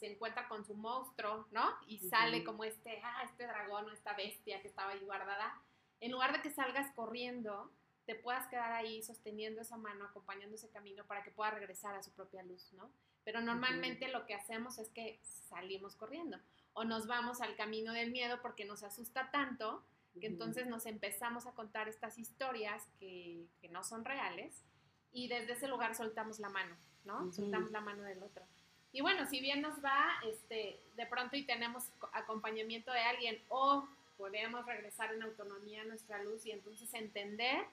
se 0.04 0.12
encuentra 0.12 0.50
con 0.50 0.66
su 0.66 0.76
monstruo, 0.76 1.48
¿no? 1.52 1.78
Y 1.88 1.98
sale 1.98 2.44
como 2.44 2.66
este, 2.66 3.00
ah, 3.06 3.22
este 3.24 3.48
dragón 3.48 3.86
o 3.86 3.94
esta 3.94 4.14
bestia 4.14 4.62
que 4.62 4.68
estaba 4.68 4.92
ahí 4.92 5.00
guardada. 5.00 5.62
En 6.02 6.12
lugar 6.12 6.34
de 6.34 6.42
que 6.42 6.52
salgas 6.52 6.92
corriendo, 6.92 7.72
te 8.06 8.14
puedas 8.14 8.46
quedar 8.48 8.74
ahí 8.74 9.02
sosteniendo 9.02 9.62
esa 9.62 9.78
mano, 9.78 10.04
acompañando 10.04 10.58
ese 10.58 10.70
camino 10.72 11.06
para 11.06 11.24
que 11.24 11.32
pueda 11.32 11.52
regresar 11.52 11.96
a 11.96 12.04
su 12.04 12.12
propia 12.12 12.44
luz, 12.44 12.74
¿no? 12.74 12.92
Pero 13.24 13.40
normalmente 13.40 14.10
lo 14.10 14.26
que 14.26 14.34
hacemos 14.34 14.78
es 14.78 14.90
que 14.90 15.22
salimos 15.24 15.96
corriendo 15.96 16.38
o 16.74 16.84
nos 16.84 17.08
vamos 17.08 17.40
al 17.40 17.56
camino 17.56 17.94
del 17.94 18.12
miedo 18.12 18.42
porque 18.42 18.66
nos 18.66 18.84
asusta 18.84 19.32
tanto 19.32 19.86
que 20.20 20.28
entonces 20.28 20.68
nos 20.68 20.86
empezamos 20.86 21.48
a 21.48 21.54
contar 21.54 21.88
estas 21.88 22.20
historias 22.20 22.84
que, 23.00 23.48
que, 23.62 23.70
no 23.70 23.86
son 23.86 24.04
reales 24.04 24.66
y 25.14 25.30
desde 25.30 25.54
ese 25.54 25.70
lugar 25.70 25.96
soltamos 25.96 26.40
la 26.40 26.50
mano, 26.50 26.76
¿no? 27.06 27.32
Soltamos 27.32 27.72
la 27.72 27.80
mano 27.80 28.04
del 28.04 28.22
otro. 28.22 28.46
Y 28.94 29.02
bueno, 29.02 29.26
si 29.26 29.42
bien 29.42 29.62
nos 29.62 29.84
va, 29.84 30.06
este, 30.24 30.80
de 30.96 31.06
pronto 31.08 31.36
y 31.36 31.44
tenemos 31.44 31.90
acompañamiento 32.14 32.92
de 32.92 33.00
alguien 33.00 33.42
o 33.50 33.88
podemos 34.18 34.64
regresar 34.68 35.12
en 35.12 35.24
autonomía 35.24 35.82
a 35.82 35.86
nuestra 35.86 36.22
luz 36.24 36.46
y 36.46 36.52
entonces 36.52 36.94
entender 36.94 37.66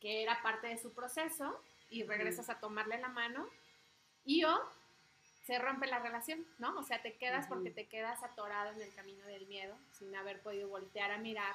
que 0.00 0.22
era 0.22 0.42
parte 0.42 0.68
de 0.68 0.78
su 0.78 0.94
proceso 0.94 1.62
y 1.90 2.02
regresas 2.04 2.48
a 2.48 2.58
tomarle 2.58 2.98
la 2.98 3.08
mano 3.08 3.46
y 4.24 4.44
o 4.44 4.58
se 5.44 5.58
rompe 5.58 5.86
la 5.86 5.98
relación, 5.98 6.46
¿no? 6.58 6.78
O 6.78 6.82
sea, 6.82 7.02
te 7.02 7.14
quedas 7.14 7.46
porque 7.46 7.70
te 7.70 7.86
quedas 7.86 8.22
atorado 8.22 8.72
en 8.72 8.80
el 8.80 8.94
camino 8.94 9.26
del 9.26 9.46
miedo 9.46 9.76
sin 9.92 10.16
haber 10.16 10.40
podido 10.40 10.66
voltear 10.68 11.10
a 11.10 11.18
mirar 11.18 11.54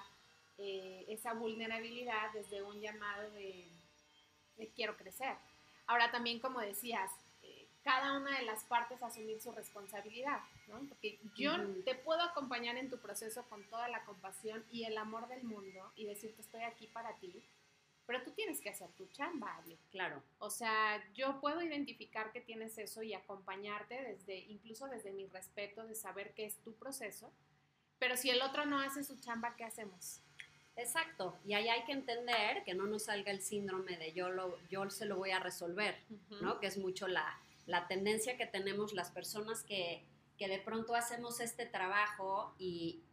eh, 0.60 1.04
esa 1.08 1.34
vulnerabilidad 1.34 2.32
desde 2.32 2.62
un 2.62 2.80
llamado 2.80 3.32
de, 3.32 3.68
de 4.58 4.68
quiero 4.70 4.96
crecer. 4.98 5.36
Ahora 5.88 6.12
también, 6.12 6.40
como 6.40 6.60
decías, 6.60 7.10
cada 7.88 8.18
una 8.18 8.38
de 8.38 8.44
las 8.44 8.66
partes 8.66 9.02
asumir 9.02 9.40
su 9.40 9.50
responsabilidad, 9.54 10.42
¿no? 10.68 10.86
Porque 10.90 11.22
yo 11.38 11.54
te 11.86 11.96
puedo 11.96 12.22
acompañar 12.22 12.76
en 12.76 12.90
tu 12.90 12.98
proceso 12.98 13.46
con 13.48 13.64
toda 13.70 13.88
la 13.88 14.04
compasión 14.04 14.66
y 14.70 14.84
el 14.84 14.98
amor 14.98 15.30
del 15.30 15.46
mundo 15.46 15.94
y 15.96 16.06
decirte 16.06 16.42
estoy 16.42 16.64
aquí 16.64 16.88
para 16.88 17.16
ti, 17.16 17.42
pero 18.06 18.22
tú 18.24 18.32
tienes 18.32 18.60
que 18.60 18.72
hacer 18.72 18.90
tu 18.98 19.06
chamba, 19.06 19.56
Ale. 19.56 19.78
Claro. 19.90 20.22
O 20.40 20.50
sea, 20.50 21.02
yo 21.14 21.40
puedo 21.40 21.62
identificar 21.62 22.34
que 22.34 22.42
tienes 22.42 22.78
eso 22.78 23.04
y 23.04 23.14
acompañarte 23.14 24.02
desde, 24.02 24.38
incluso 24.38 24.88
desde 24.88 25.14
mi 25.14 25.26
respeto 25.28 25.86
de 25.86 25.96
saber 25.96 26.34
qué 26.34 26.44
es 26.44 26.58
tu 26.58 26.74
proceso, 26.74 27.32
pero 28.00 28.18
si 28.18 28.30
el 28.30 28.42
otro 28.42 28.66
no 28.66 28.82
hace 28.82 29.06
su 29.06 29.18
chamba, 29.22 29.56
¿qué 29.56 29.64
hacemos? 29.64 30.20
Exacto, 30.76 31.40
y 31.46 31.54
ahí 31.54 31.70
hay 31.70 31.86
que 31.86 31.94
entender 31.94 32.66
que 32.66 32.74
no 32.74 32.86
nos 32.86 33.06
salga 33.06 33.32
el 33.32 33.42
síndrome 33.42 33.96
de 33.96 34.12
yo, 34.12 34.30
lo, 34.30 34.60
yo 34.68 34.90
se 34.90 35.06
lo 35.06 35.16
voy 35.16 35.32
a 35.32 35.40
resolver, 35.40 35.98
¿no? 36.42 36.60
Que 36.60 36.68
es 36.68 36.78
mucho 36.78 37.08
la, 37.08 37.40
la 37.68 37.86
tendencia 37.88 38.38
que 38.38 38.48
tenemos 38.48 38.94
las 38.94 39.12
personas 39.12 39.64
que, 39.64 40.08
de 40.40 40.60
pronto 40.60 40.96
hacemos 40.96 41.40
este 41.40 41.66
trabajo 41.66 42.56
y, 42.58 43.04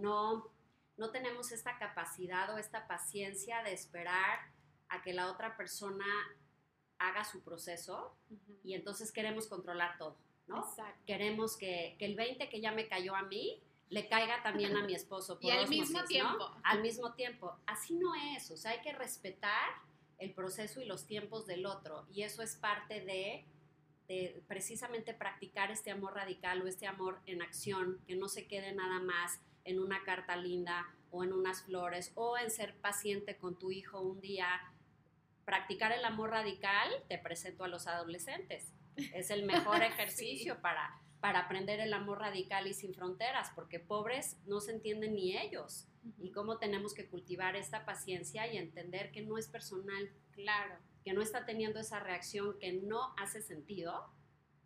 no, 0.00 0.50
no 0.96 1.10
tenemos 1.10 1.52
esta 1.52 1.76
capacidad 1.78 2.54
o 2.54 2.58
esta 2.58 2.86
paciencia 2.86 3.62
de 3.62 3.72
esperar 3.72 4.38
a 4.88 5.02
que 5.02 5.12
la 5.12 5.30
otra 5.30 5.56
persona 5.56 6.06
haga 6.98 7.24
su 7.24 7.42
proceso 7.42 8.16
y 8.62 8.74
entonces 8.74 9.10
queremos 9.10 9.48
controlar 9.48 9.98
todo, 9.98 10.16
¿no? 10.46 10.64
Queremos 11.06 11.56
que, 11.56 11.96
el 11.98 12.14
20 12.14 12.48
que 12.48 12.60
ya 12.60 12.70
me 12.70 12.86
cayó 12.86 13.16
a 13.16 13.22
mí 13.22 13.60
le 13.90 14.08
caiga 14.08 14.42
también 14.42 14.76
a 14.76 14.84
mi 14.84 14.94
esposo. 14.94 15.38
y 15.40 15.50
al 15.50 15.68
mismo 15.68 16.04
tiempo. 16.04 16.50
Al 16.62 16.82
mismo 16.82 17.12
tiempo. 17.14 17.58
Así 17.66 17.94
no 17.94 18.14
es, 18.14 18.50
o 18.50 18.56
sea, 18.56 18.72
hay 18.72 18.80
que 18.80 18.92
respetar 18.92 19.74
el 20.18 20.32
proceso 20.32 20.80
y 20.80 20.84
los 20.84 21.06
tiempos 21.06 21.46
del 21.46 21.66
otro 21.66 22.06
y 22.08 22.22
eso 22.22 22.42
es 22.42 22.54
parte 22.54 23.00
de 23.00 23.44
de 24.08 24.42
precisamente 24.46 25.14
practicar 25.14 25.70
este 25.70 25.90
amor 25.90 26.14
radical 26.14 26.62
o 26.62 26.66
este 26.66 26.86
amor 26.86 27.20
en 27.26 27.42
acción, 27.42 28.00
que 28.06 28.16
no 28.16 28.28
se 28.28 28.46
quede 28.46 28.72
nada 28.72 29.00
más 29.00 29.40
en 29.64 29.80
una 29.80 30.02
carta 30.04 30.36
linda 30.36 30.94
o 31.10 31.24
en 31.24 31.32
unas 31.32 31.62
flores 31.62 32.12
o 32.14 32.36
en 32.36 32.50
ser 32.50 32.76
paciente 32.76 33.36
con 33.36 33.58
tu 33.58 33.70
hijo 33.70 34.00
un 34.00 34.20
día. 34.20 34.46
Practicar 35.44 35.92
el 35.92 36.04
amor 36.04 36.30
radical, 36.30 36.90
te 37.08 37.18
presento 37.18 37.64
a 37.64 37.68
los 37.68 37.86
adolescentes. 37.86 38.72
Es 38.96 39.30
el 39.30 39.44
mejor 39.44 39.82
ejercicio 39.82 40.60
para, 40.60 41.00
para 41.20 41.40
aprender 41.40 41.80
el 41.80 41.92
amor 41.94 42.18
radical 42.20 42.66
y 42.66 42.74
sin 42.74 42.94
fronteras, 42.94 43.50
porque 43.54 43.80
pobres 43.80 44.38
no 44.46 44.60
se 44.60 44.72
entienden 44.72 45.14
ni 45.14 45.36
ellos. 45.36 45.86
Y 46.18 46.32
cómo 46.32 46.58
tenemos 46.58 46.92
que 46.92 47.06
cultivar 47.06 47.56
esta 47.56 47.86
paciencia 47.86 48.46
y 48.52 48.58
entender 48.58 49.10
que 49.10 49.22
no 49.22 49.38
es 49.38 49.48
personal. 49.48 50.10
Claro 50.32 50.76
que 51.04 51.12
no 51.12 51.22
está 51.22 51.44
teniendo 51.44 51.78
esa 51.80 52.00
reacción 52.00 52.58
que 52.58 52.72
no 52.72 53.14
hace 53.18 53.42
sentido 53.42 54.10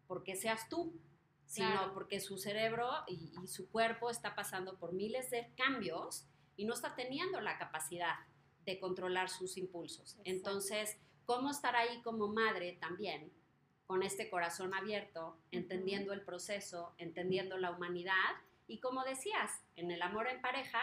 porque 0.06 0.36
seas 0.36 0.68
tú, 0.68 0.98
sino 1.46 1.92
porque 1.94 2.20
su 2.20 2.38
cerebro 2.38 2.88
y, 3.06 3.32
su 3.46 3.70
cuerpo 3.70 4.10
está 4.10 4.34
pasando 4.34 4.78
por 4.78 4.92
miles 4.92 5.30
de 5.30 5.52
cambios 5.56 6.26
y 6.56 6.64
no 6.64 6.74
está 6.74 6.94
teniendo 6.94 7.40
la 7.40 7.58
capacidad 7.58 8.14
de 8.64 8.78
controlar 8.78 9.28
sus 9.30 9.56
impulsos. 9.56 10.16
Entonces, 10.24 10.98
¿cómo 11.24 11.50
estar 11.50 11.74
ahí 11.74 12.02
como 12.02 12.28
madre 12.28 12.78
también? 12.80 13.32
con 13.88 14.02
este 14.02 14.28
corazón 14.28 14.74
abierto, 14.74 15.38
entendiendo 15.50 16.12
el 16.12 16.20
proceso, 16.20 16.92
entendiendo 16.98 17.56
la 17.56 17.70
humanidad 17.70 18.36
y 18.66 18.80
como 18.80 19.02
decías, 19.02 19.50
en 19.76 19.90
el 19.90 20.02
amor 20.02 20.28
en 20.28 20.42
pareja, 20.42 20.78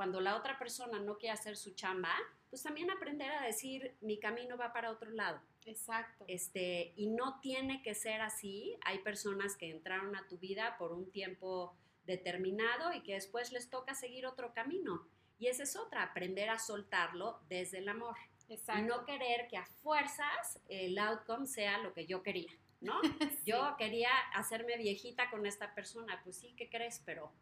cuando 0.00 0.22
la 0.22 0.34
otra 0.34 0.58
persona 0.58 0.98
no 0.98 1.18
quiere 1.18 1.34
hacer 1.34 1.58
su 1.58 1.74
chamba, 1.74 2.14
pues 2.48 2.62
también 2.62 2.90
aprender 2.90 3.30
a 3.32 3.44
decir, 3.44 3.98
mi 4.00 4.18
camino 4.18 4.56
va 4.56 4.72
para 4.72 4.90
otro 4.90 5.10
lado. 5.10 5.38
Exacto. 5.66 6.24
Este, 6.26 6.94
y 6.96 7.08
no 7.08 7.38
tiene 7.40 7.82
que 7.82 7.94
ser 7.94 8.22
así. 8.22 8.78
Hay 8.86 9.00
personas 9.00 9.58
que 9.58 9.68
entraron 9.68 10.16
a 10.16 10.26
tu 10.26 10.38
vida 10.38 10.76
por 10.78 10.92
un 10.92 11.10
tiempo 11.10 11.76
determinado 12.06 12.94
y 12.94 13.02
que 13.02 13.12
después 13.12 13.52
les 13.52 13.68
toca 13.68 13.94
seguir 13.94 14.24
otro 14.24 14.54
camino. 14.54 15.06
Y 15.38 15.48
esa 15.48 15.64
es 15.64 15.76
otra, 15.76 16.02
aprender 16.02 16.48
a 16.48 16.58
soltarlo 16.58 17.38
desde 17.50 17.80
el 17.80 17.88
amor. 17.90 18.16
Exacto. 18.48 18.80
Y 18.80 18.86
no 18.86 19.04
querer 19.04 19.48
que 19.48 19.58
a 19.58 19.66
fuerzas 19.66 20.62
el 20.70 20.96
outcome 20.96 21.46
sea 21.46 21.76
lo 21.76 21.92
que 21.92 22.06
yo 22.06 22.22
quería, 22.22 22.52
¿no? 22.80 23.02
Yo 23.44 23.76
quería 23.76 24.08
hacerme 24.32 24.78
viejita 24.78 25.28
con 25.28 25.44
esta 25.44 25.74
persona, 25.74 26.22
pues 26.24 26.38
sí, 26.38 26.54
¿qué 26.56 26.70
crees? 26.70 27.02
Pero... 27.04 27.34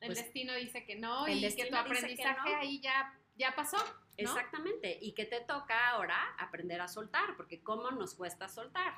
el 0.00 0.08
pues 0.08 0.18
destino 0.18 0.54
dice 0.54 0.84
que 0.84 0.96
no 0.96 1.28
y 1.28 1.40
que 1.54 1.66
tu 1.66 1.76
aprendizaje 1.76 2.54
ahí 2.54 2.80
ya, 2.80 3.18
ya 3.36 3.54
pasó. 3.54 3.78
Exactamente, 4.16 4.98
y 5.00 5.12
que 5.12 5.26
te 5.26 5.40
toca 5.40 5.90
ahora 5.90 6.18
aprender 6.38 6.80
a 6.80 6.88
soltar, 6.88 7.36
porque 7.36 7.62
¿cómo 7.62 7.90
nos 7.92 8.14
cuesta 8.14 8.48
soltar? 8.48 8.94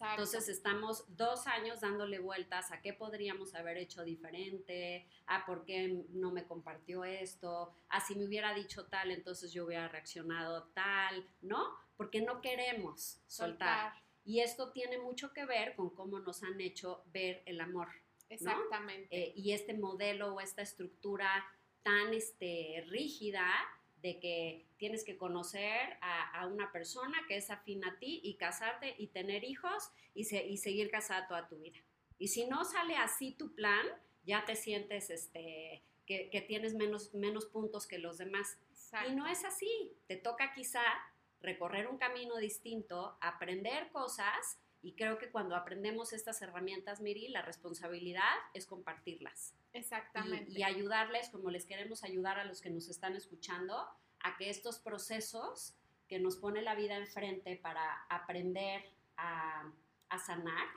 Entonces 0.00 0.48
estamos 0.48 1.04
dos 1.16 1.46
años 1.46 1.80
dándole 1.80 2.18
vueltas 2.18 2.70
a 2.70 2.80
qué 2.80 2.92
podríamos 2.92 3.54
haber 3.54 3.78
hecho 3.78 4.04
diferente, 4.04 5.08
a 5.26 5.44
por 5.44 5.64
qué 5.64 6.04
no 6.10 6.30
me 6.30 6.46
compartió 6.46 7.04
esto, 7.04 7.72
a 7.88 8.00
si 8.00 8.14
me 8.14 8.24
hubiera 8.24 8.54
dicho 8.54 8.86
tal, 8.86 9.10
entonces 9.10 9.52
yo 9.52 9.64
hubiera 9.64 9.88
reaccionado 9.88 10.64
tal, 10.74 11.26
¿no? 11.40 11.74
Porque 11.96 12.20
no 12.22 12.40
queremos 12.40 13.20
soltar. 13.26 13.92
Y 14.24 14.40
esto 14.40 14.70
tiene 14.70 14.98
mucho 14.98 15.32
que 15.32 15.46
ver 15.46 15.74
con 15.74 15.90
cómo 15.90 16.20
nos 16.20 16.42
han 16.42 16.60
hecho 16.60 17.02
ver 17.06 17.42
el 17.46 17.60
amor. 17.60 17.88
Exactamente. 18.28 19.08
Eh, 19.10 19.32
y 19.36 19.52
este 19.52 19.74
modelo 19.74 20.34
o 20.34 20.40
esta 20.40 20.62
estructura 20.62 21.46
tan 21.82 22.12
este, 22.12 22.84
rígida 22.88 23.48
de 24.02 24.20
que 24.20 24.66
tienes 24.76 25.04
que 25.04 25.16
conocer 25.16 25.98
a, 26.00 26.46
una 26.46 26.70
persona 26.70 27.18
que 27.26 27.36
es 27.36 27.50
afín 27.50 27.84
a 27.84 27.98
ti 27.98 28.20
y 28.22 28.34
casarte 28.34 28.94
y 28.96 29.08
tener 29.08 29.44
hijos 29.44 29.90
y, 30.14 30.24
seguir 30.24 30.90
casada 30.90 31.26
toda 31.26 31.48
tu 31.48 31.56
vida. 31.56 31.78
Y 32.18 32.28
si 32.28 32.46
no 32.46 32.64
sale 32.64 32.96
así 32.96 33.32
tu 33.32 33.54
plan, 33.54 33.86
ya 34.24 34.44
te 34.44 34.54
sientes 34.54 35.10
este, 35.10 35.82
que, 36.06 36.44
tienes 36.46 36.74
menos, 36.74 37.12
menos 37.14 37.46
puntos 37.46 37.86
que 37.86 37.98
los 37.98 38.18
demás. 38.18 38.58
Y 39.08 39.14
no 39.14 39.26
es 39.26 39.44
así. 39.44 39.92
Te 40.06 40.16
toca 40.16 40.52
quizá 40.54 40.82
recorrer 41.40 41.88
un 41.88 41.98
camino 41.98 42.36
distinto, 42.36 43.16
aprender 43.20 43.90
cosas 43.90 44.58
y 44.80 44.92
creo 44.92 45.18
que 45.18 45.30
cuando 45.30 45.56
aprendemos 45.56 46.12
estas 46.12 46.40
herramientas, 46.40 47.00
Miri, 47.00 47.28
la 47.28 47.42
responsabilidad 47.42 48.34
es 48.54 48.66
compartirlas. 48.66 49.54
Exactamente. 49.72 50.52
Y, 50.52 50.62
ayudarles, 50.62 51.28
como 51.30 51.50
les 51.50 51.66
queremos 51.66 52.04
ayudar 52.04 52.38
a 52.38 52.44
los 52.44 52.60
que 52.60 52.70
nos 52.70 52.88
están 52.88 53.16
escuchando, 53.16 53.76
a 54.20 54.36
que 54.36 54.50
estos 54.50 54.78
procesos 54.78 55.74
que 56.08 56.18
nos 56.18 56.36
pone 56.36 56.62
la 56.62 56.74
vida 56.74 56.96
enfrente 56.96 57.56
para 57.56 58.04
aprender 58.08 58.84
a, 59.16 59.70
sanar, 60.24 60.68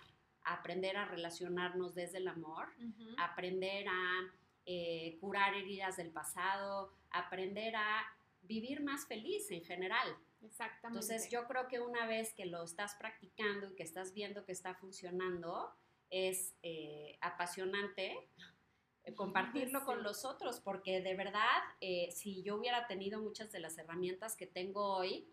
aprender 0.44 0.98
a 0.98 1.06
relacionarnos 1.06 1.94
desde 1.96 2.18
el 2.18 2.28
amor, 2.28 2.70
aprender 3.18 3.88
a 3.88 4.32
eh, 4.66 5.18
curar 5.22 5.54
heridas 5.54 5.98
del 5.98 6.10
pasado, 6.10 6.92
aprender 7.12 7.76
a 7.76 8.04
vivir 8.42 8.82
más 8.82 9.06
feliz 9.08 9.50
en 9.52 9.64
general. 9.64 10.18
Exactamente. 10.42 11.06
Entonces 11.06 11.30
yo 11.30 11.48
creo 11.48 11.68
que 11.68 11.80
una 11.80 12.08
vez 12.08 12.34
que 12.34 12.46
lo 12.46 12.64
estás 12.64 12.96
practicando 12.96 13.70
y 13.70 13.76
que 13.76 13.84
estás 13.84 14.14
viendo 14.14 14.44
que 14.46 14.52
está 14.52 14.74
funcionando, 14.76 15.74
es 16.10 16.54
eh, 16.62 17.18
apasionante 17.22 18.30
eh, 19.04 19.16
compartirlo 19.16 19.84
con 19.86 20.04
los 20.04 20.26
otros, 20.26 20.60
porque 20.60 21.02
de 21.02 21.16
verdad, 21.16 21.62
eh, 21.80 22.12
si 22.12 22.44
yo 22.44 22.58
hubiera 22.58 22.86
tenido 22.86 23.22
muchas 23.22 23.52
de 23.52 23.60
las 23.60 23.78
herramientas 23.78 24.36
que 24.36 24.46
tengo 24.46 24.98
hoy, 24.98 25.28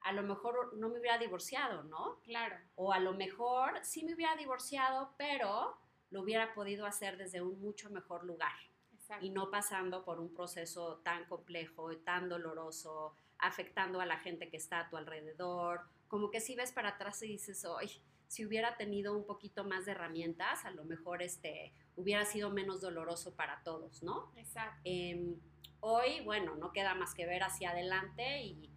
a 0.00 0.12
lo 0.12 0.22
mejor 0.22 0.76
no 0.76 0.88
me 0.88 0.98
hubiera 1.00 1.18
divorciado, 1.18 1.82
¿no? 1.84 2.20
Claro. 2.22 2.56
O 2.76 2.92
a 2.92 3.00
lo 3.00 3.14
mejor 3.14 3.80
sí 3.82 4.04
me 4.04 4.14
hubiera 4.14 4.36
divorciado, 4.36 5.14
pero 5.16 5.76
lo 6.10 6.22
hubiera 6.22 6.54
podido 6.54 6.86
hacer 6.86 7.16
desde 7.16 7.42
un 7.42 7.60
mucho 7.60 7.90
mejor 7.90 8.24
lugar. 8.24 8.52
Exacto. 8.92 9.24
Y 9.24 9.30
no 9.30 9.50
pasando 9.50 10.04
por 10.04 10.20
un 10.20 10.34
proceso 10.34 10.98
tan 10.98 11.24
complejo 11.26 11.90
y 11.92 11.96
tan 11.98 12.28
doloroso, 12.28 13.16
afectando 13.38 14.00
a 14.00 14.06
la 14.06 14.18
gente 14.18 14.48
que 14.48 14.56
está 14.56 14.80
a 14.80 14.88
tu 14.88 14.96
alrededor. 14.96 15.82
Como 16.08 16.30
que 16.30 16.40
si 16.40 16.54
ves 16.56 16.72
para 16.72 16.90
atrás 16.90 17.22
y 17.22 17.28
dices, 17.28 17.64
hoy 17.64 17.90
si 18.28 18.44
hubiera 18.44 18.76
tenido 18.76 19.16
un 19.16 19.26
poquito 19.26 19.64
más 19.64 19.86
de 19.86 19.92
herramientas, 19.92 20.64
a 20.64 20.70
lo 20.70 20.84
mejor 20.84 21.22
este, 21.22 21.72
hubiera 21.96 22.24
sido 22.26 22.50
menos 22.50 22.80
doloroso 22.80 23.34
para 23.34 23.62
todos, 23.64 24.02
¿no? 24.02 24.30
Exacto. 24.36 24.80
Em, 24.84 25.34
hoy, 25.80 26.20
bueno, 26.24 26.54
no 26.54 26.70
queda 26.72 26.94
más 26.94 27.14
que 27.14 27.26
ver 27.26 27.42
hacia 27.42 27.70
adelante 27.70 28.42
y, 28.42 28.74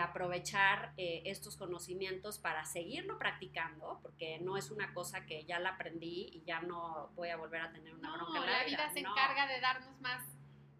aprovechar 0.00 0.94
eh, 0.96 1.22
estos 1.26 1.58
conocimientos 1.58 2.38
para 2.38 2.64
seguirlo 2.64 3.18
practicando, 3.18 4.00
porque 4.02 4.38
no 4.40 4.56
es 4.56 4.70
una 4.70 4.94
cosa 4.94 5.26
que 5.26 5.44
ya 5.44 5.58
la 5.58 5.70
aprendí 5.70 6.30
y 6.32 6.42
ya 6.42 6.62
no 6.62 7.10
voy 7.14 7.28
a 7.28 7.36
volver 7.36 7.60
a 7.60 7.70
tener 7.70 7.94
una 7.94 8.16
bronca 8.16 8.38
en 8.40 8.46
la, 8.46 8.58
la 8.60 8.64
vida. 8.64 8.90
se 8.94 9.00
encarga 9.00 9.46
de 9.46 9.60
darnos 9.60 10.00
más, 10.00 10.24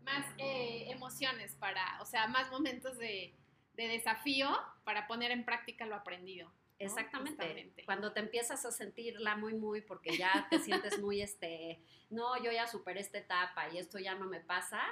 más 0.05 0.27
eh, 0.39 0.91
emociones 0.91 1.55
para, 1.57 2.01
o 2.01 2.05
sea, 2.05 2.27
más 2.29 2.51
momentos 2.51 2.99
de, 2.99 3.35
de 3.75 3.89
desafío 3.89 4.49
para 4.85 5.07
poner 5.07 5.31
en 5.31 5.45
práctica 5.45 5.87
lo 5.87 5.95
aprendido. 5.95 6.53
Exactamente. 6.79 7.85
Cuando 7.85 8.13
te 8.13 8.21
empiezas 8.21 8.65
a 8.65 8.73
sentirla 8.73 9.37
muy, 9.37 9.55
muy, 9.55 9.81
porque 9.81 10.17
ya 10.17 10.47
te 10.51 10.59
sientes 10.59 11.01
muy, 11.01 11.23
este, 11.23 11.81
no, 12.11 12.43
yo 12.43 12.51
ya 12.53 12.67
superé 12.67 13.01
esta 13.01 13.19
etapa 13.19 13.69
y 13.71 13.79
esto 13.79 13.99
ya 13.99 14.15
no 14.15 14.27
me 14.27 14.41
pasa, 14.41 14.83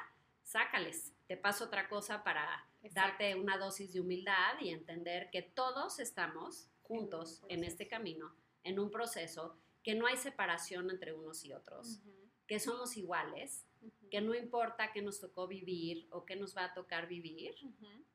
sácales. 0.43 1.13
Te 1.27 1.37
paso 1.37 1.65
otra 1.65 1.89
cosa 1.89 2.23
para 2.23 2.67
darte 2.93 3.35
una 3.35 3.59
dosis 3.59 3.93
de 3.93 4.01
humildad 4.01 4.61
y 4.61 4.71
entender 4.71 5.31
que 5.31 5.43
todos 5.43 5.99
estamos 5.99 6.69
juntos 6.83 7.43
en, 7.49 7.65
este 7.65 7.89
camino, 7.89 8.35
en 8.65 8.79
un 8.79 8.91
proceso, 8.91 9.57
que 9.83 9.95
no 9.95 10.07
hay 10.07 10.17
separación 10.17 10.91
entre 10.91 11.13
unos 11.13 11.45
y 11.45 11.53
otros, 11.53 12.01
que 12.47 12.61
somos 12.61 12.97
iguales, 12.97 13.65
que 14.11 14.21
no 14.21 14.35
importa 14.35 14.93
qué 14.93 15.03
nos 15.03 15.21
tocó 15.21 15.47
vivir 15.47 16.07
o 16.11 16.25
qué 16.25 16.37
nos 16.37 16.57
va 16.57 16.65
a 16.65 16.75
tocar 16.75 17.09
vivir, 17.09 17.55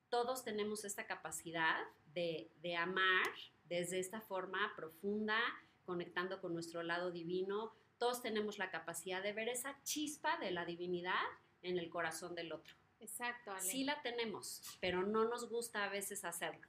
todos 0.10 0.44
tenemos 0.44 0.86
esta 0.86 1.06
capacidad 1.06 1.84
de, 2.14 2.52
de 2.62 2.76
amar 2.76 3.28
desde 3.66 4.00
esta 4.00 4.22
forma 4.22 4.74
profunda, 4.76 5.40
conectando 5.86 6.40
con 6.40 6.54
nuestro 6.54 6.84
lado 6.84 7.12
divino. 7.12 7.74
Todos 7.98 8.22
tenemos 8.22 8.58
la 8.58 8.70
capacidad 8.70 9.24
de 9.24 9.34
ver 9.34 9.50
esa 9.50 9.82
chispa 9.84 10.38
de 10.38 10.52
la 10.52 10.66
divinidad 10.66 11.26
en 11.62 11.78
el 11.80 11.90
corazón 11.90 12.36
del 12.36 12.52
otro. 12.52 12.76
Exacto. 13.00 13.52
Sí 13.60 13.84
la 13.84 14.02
tenemos, 14.02 14.62
pero 14.80 15.06
no 15.06 15.26
nos 15.26 15.50
gusta 15.50 15.84
a 15.84 15.90
veces 15.90 16.26
hacerlo. 16.26 16.68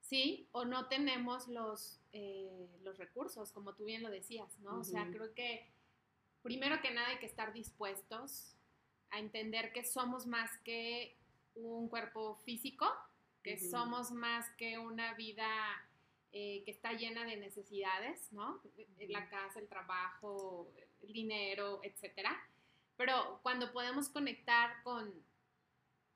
Sí, 0.00 0.48
o 0.52 0.64
no 0.64 0.88
tenemos 0.88 1.46
los, 1.46 2.00
eh, 2.12 2.68
los 2.82 2.98
recursos, 2.98 3.52
como 3.52 3.74
tú 3.74 3.84
bien 3.84 4.02
lo 4.02 4.10
decías, 4.10 4.58
¿no? 4.58 4.80
O 4.80 4.84
sea, 4.84 5.08
creo 5.10 5.32
que 5.34 5.70
primero 6.42 6.80
que 6.80 6.90
nada 6.90 7.08
hay 7.08 7.18
que 7.18 7.26
estar 7.26 7.52
dispuestos 7.52 8.54
a 9.10 9.18
entender 9.18 9.72
que 9.72 9.84
somos 9.84 10.26
más 10.26 10.50
que 10.64 11.16
un 11.54 11.88
cuerpo 11.88 12.36
físico, 12.44 12.86
que 13.42 13.58
somos 13.58 14.10
más 14.10 14.48
que 14.56 14.78
una 14.78 15.14
vida 15.14 15.48
eh, 16.32 16.62
que 16.64 16.70
está 16.70 16.92
llena 16.92 17.24
de 17.24 17.36
necesidades, 17.36 18.32
¿no? 18.32 18.60
La 19.08 19.28
casa, 19.28 19.58
el 19.58 19.68
trabajo, 19.68 20.70
el 21.02 21.12
dinero, 21.12 21.80
etcétera. 21.82 22.40
Pero 22.96 23.40
cuando 23.42 23.72
podemos 23.72 24.08
conectar 24.10 24.82
con, 24.84 25.12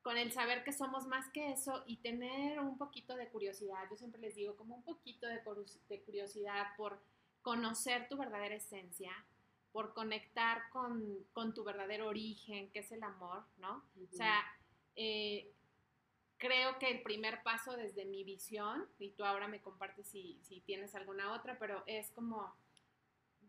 con 0.02 0.18
el 0.18 0.30
saber 0.32 0.62
que 0.64 0.72
somos 0.72 1.06
más 1.06 1.28
que 1.30 1.50
eso 1.50 1.82
y 1.87 1.96
tener 1.96 2.60
un 2.60 2.76
poquito 2.76 3.16
de 3.16 3.28
curiosidad, 3.28 3.88
yo 3.90 3.96
siempre 3.96 4.20
les 4.20 4.34
digo, 4.34 4.54
como 4.54 4.76
un 4.76 4.82
poquito 4.84 5.26
de, 5.26 5.42
curiosidad 6.02 6.76
por 6.76 7.00
conocer 7.40 8.06
tu 8.08 8.16
verdadera 8.16 8.54
esencia, 8.54 9.12
por 9.74 9.92
conectar 9.92 10.70
con, 10.70 11.26
con, 11.32 11.52
tu 11.52 11.64
verdadero 11.64 12.06
origen, 12.06 12.70
que 12.70 12.78
es 12.78 12.92
el 12.92 13.02
amor, 13.02 13.42
¿no? 13.58 13.82
O 14.08 14.16
sea, 14.16 14.40
eh, 14.94 15.50
creo 16.37 16.78
que 16.78 16.92
el 16.92 17.02
primer 17.02 17.42
paso 17.42 17.76
desde 17.76 18.04
mi 18.04 18.22
visión, 18.22 18.87
y 19.00 19.10
tú 19.10 19.24
ahora 19.24 19.48
me 19.48 19.60
compartes 19.60 20.06
si, 20.06 20.38
tienes 20.64 20.94
alguna 20.94 21.32
otra, 21.32 21.58
pero 21.58 21.82
es 21.88 22.08
como 22.12 22.54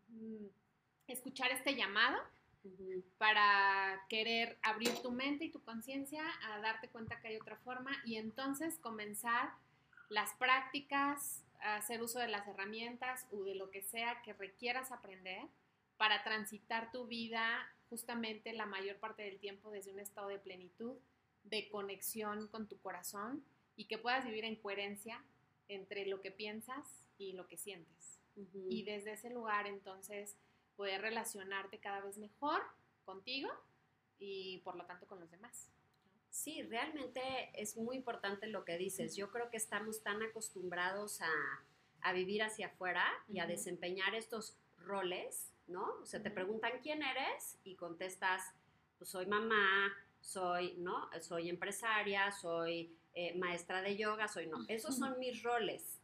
mm, 0.08 0.46
escuchar 1.06 1.52
este 1.52 1.76
llamado 1.76 2.18
para 3.18 4.04
querer 4.08 4.58
abrir 4.62 5.00
tu 5.02 5.12
mente 5.12 5.44
y 5.44 5.52
tu 5.52 5.62
conciencia 5.62 6.24
a 6.48 6.58
darte 6.58 6.88
cuenta 6.88 7.20
que 7.20 7.28
hay 7.28 7.36
otra 7.36 7.56
forma 7.58 7.92
y 8.04 8.16
entonces 8.16 8.80
comenzar 8.80 9.52
las 10.08 10.34
prácticas, 10.34 11.44
hacer 11.60 12.02
uso 12.02 12.18
de 12.18 12.26
las 12.26 12.48
herramientas 12.48 13.28
o 13.30 13.44
de 13.44 13.54
lo 13.54 13.70
que 13.70 13.82
sea 13.82 14.22
que 14.22 14.32
requieras 14.32 14.90
aprender 14.90 15.46
para 15.96 16.22
transitar 16.22 16.90
tu 16.92 17.06
vida 17.06 17.72
justamente 17.88 18.52
la 18.52 18.66
mayor 18.66 18.96
parte 18.96 19.22
del 19.22 19.38
tiempo 19.38 19.70
desde 19.70 19.92
un 19.92 20.00
estado 20.00 20.28
de 20.28 20.38
plenitud 20.38 20.96
de 21.44 21.68
conexión 21.68 22.48
con 22.48 22.68
tu 22.68 22.78
corazón 22.80 23.44
y 23.76 23.86
que 23.86 23.98
puedas 23.98 24.24
vivir 24.24 24.44
en 24.44 24.56
coherencia 24.56 25.22
entre 25.68 26.06
lo 26.06 26.20
que 26.20 26.30
piensas 26.30 27.04
y 27.18 27.32
lo 27.32 27.46
que 27.46 27.56
sientes. 27.56 28.20
Y 28.68 28.84
desde 28.84 29.12
ese 29.12 29.30
lugar 29.30 29.66
entonces 29.66 30.36
poder 30.76 31.00
relacionarte 31.00 31.78
cada 31.78 32.00
vez 32.00 32.18
mejor 32.18 32.62
contigo 33.04 33.48
y 34.18 34.58
por 34.58 34.76
lo 34.76 34.84
tanto 34.84 35.06
con 35.06 35.20
los 35.20 35.30
demás. 35.30 35.70
Sí, 36.30 36.62
realmente 36.62 37.22
es 37.54 37.76
muy 37.78 37.96
importante 37.96 38.46
lo 38.46 38.64
que 38.64 38.76
dices. 38.76 39.16
Yo 39.16 39.30
creo 39.30 39.48
que 39.48 39.56
estamos 39.56 40.02
tan 40.02 40.22
acostumbrados 40.22 41.22
a, 41.22 41.32
a 42.02 42.12
vivir 42.12 42.42
hacia 42.42 42.66
afuera 42.66 43.06
y 43.26 43.38
a 43.38 43.46
desempeñar 43.46 44.14
estos 44.14 44.58
roles, 44.76 45.50
¿no? 45.68 45.98
O 46.00 46.06
sea, 46.06 46.22
te 46.22 46.30
preguntan 46.30 46.72
quién 46.82 47.02
eres 47.02 47.58
y 47.64 47.74
contestas, 47.74 48.42
pues 48.98 49.10
soy 49.10 49.26
mamá, 49.26 49.92
soy, 50.20 50.74
¿no? 50.78 51.08
Soy 51.20 51.48
empresaria, 51.48 52.30
soy 52.32 52.96
eh, 53.14 53.36
maestra 53.38 53.82
de 53.82 53.96
yoga, 53.96 54.28
soy, 54.28 54.46
no. 54.46 54.58
Esos 54.68 54.96
son 54.96 55.18
mis 55.18 55.42
roles. 55.42 56.00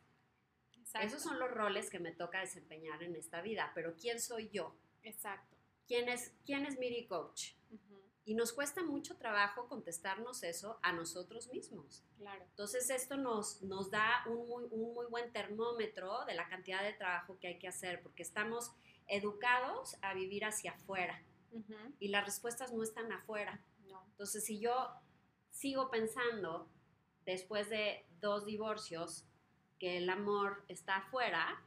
Esos 1.00 1.22
son 1.22 1.38
los 1.38 1.50
roles 1.50 1.88
que 1.88 1.98
me 1.98 2.12
toca 2.12 2.40
desempeñar 2.40 3.02
en 3.02 3.16
esta 3.16 3.40
vida, 3.40 3.72
pero 3.74 3.94
¿quién 3.96 4.20
soy 4.20 4.50
yo? 4.50 4.74
Exacto. 5.02 5.56
¿Quién 5.86 6.08
es, 6.08 6.34
quién 6.44 6.66
es 6.66 6.78
Miri 6.78 7.06
Coach? 7.06 7.52
Y 8.24 8.34
nos 8.34 8.52
cuesta 8.52 8.84
mucho 8.84 9.16
trabajo 9.16 9.68
contestarnos 9.68 10.44
eso 10.44 10.78
a 10.82 10.92
nosotros 10.92 11.48
mismos. 11.48 12.04
Claro. 12.18 12.44
Entonces 12.44 12.88
esto 12.90 13.16
nos, 13.16 13.62
nos 13.62 13.90
da 13.90 14.24
un 14.26 14.46
muy, 14.48 14.64
un 14.70 14.94
muy 14.94 15.06
buen 15.06 15.32
termómetro 15.32 16.24
de 16.26 16.34
la 16.34 16.48
cantidad 16.48 16.82
de 16.84 16.92
trabajo 16.92 17.36
que 17.40 17.48
hay 17.48 17.58
que 17.58 17.66
hacer, 17.66 18.00
porque 18.00 18.22
estamos 18.22 18.70
educados 19.12 19.98
a 20.00 20.14
vivir 20.14 20.44
hacia 20.44 20.72
afuera 20.72 21.22
y 22.00 22.08
las 22.08 22.24
respuestas 22.24 22.72
no 22.72 22.82
están 22.82 23.12
afuera. 23.12 23.60
No. 23.86 24.02
Entonces 24.12 24.44
si 24.44 24.58
yo 24.58 24.90
sigo 25.50 25.90
pensando, 25.90 26.66
después 27.26 27.68
de 27.68 28.06
dos 28.20 28.46
divorcios, 28.46 29.26
que 29.78 29.98
el 29.98 30.08
amor 30.08 30.64
está 30.68 30.96
afuera, 30.96 31.62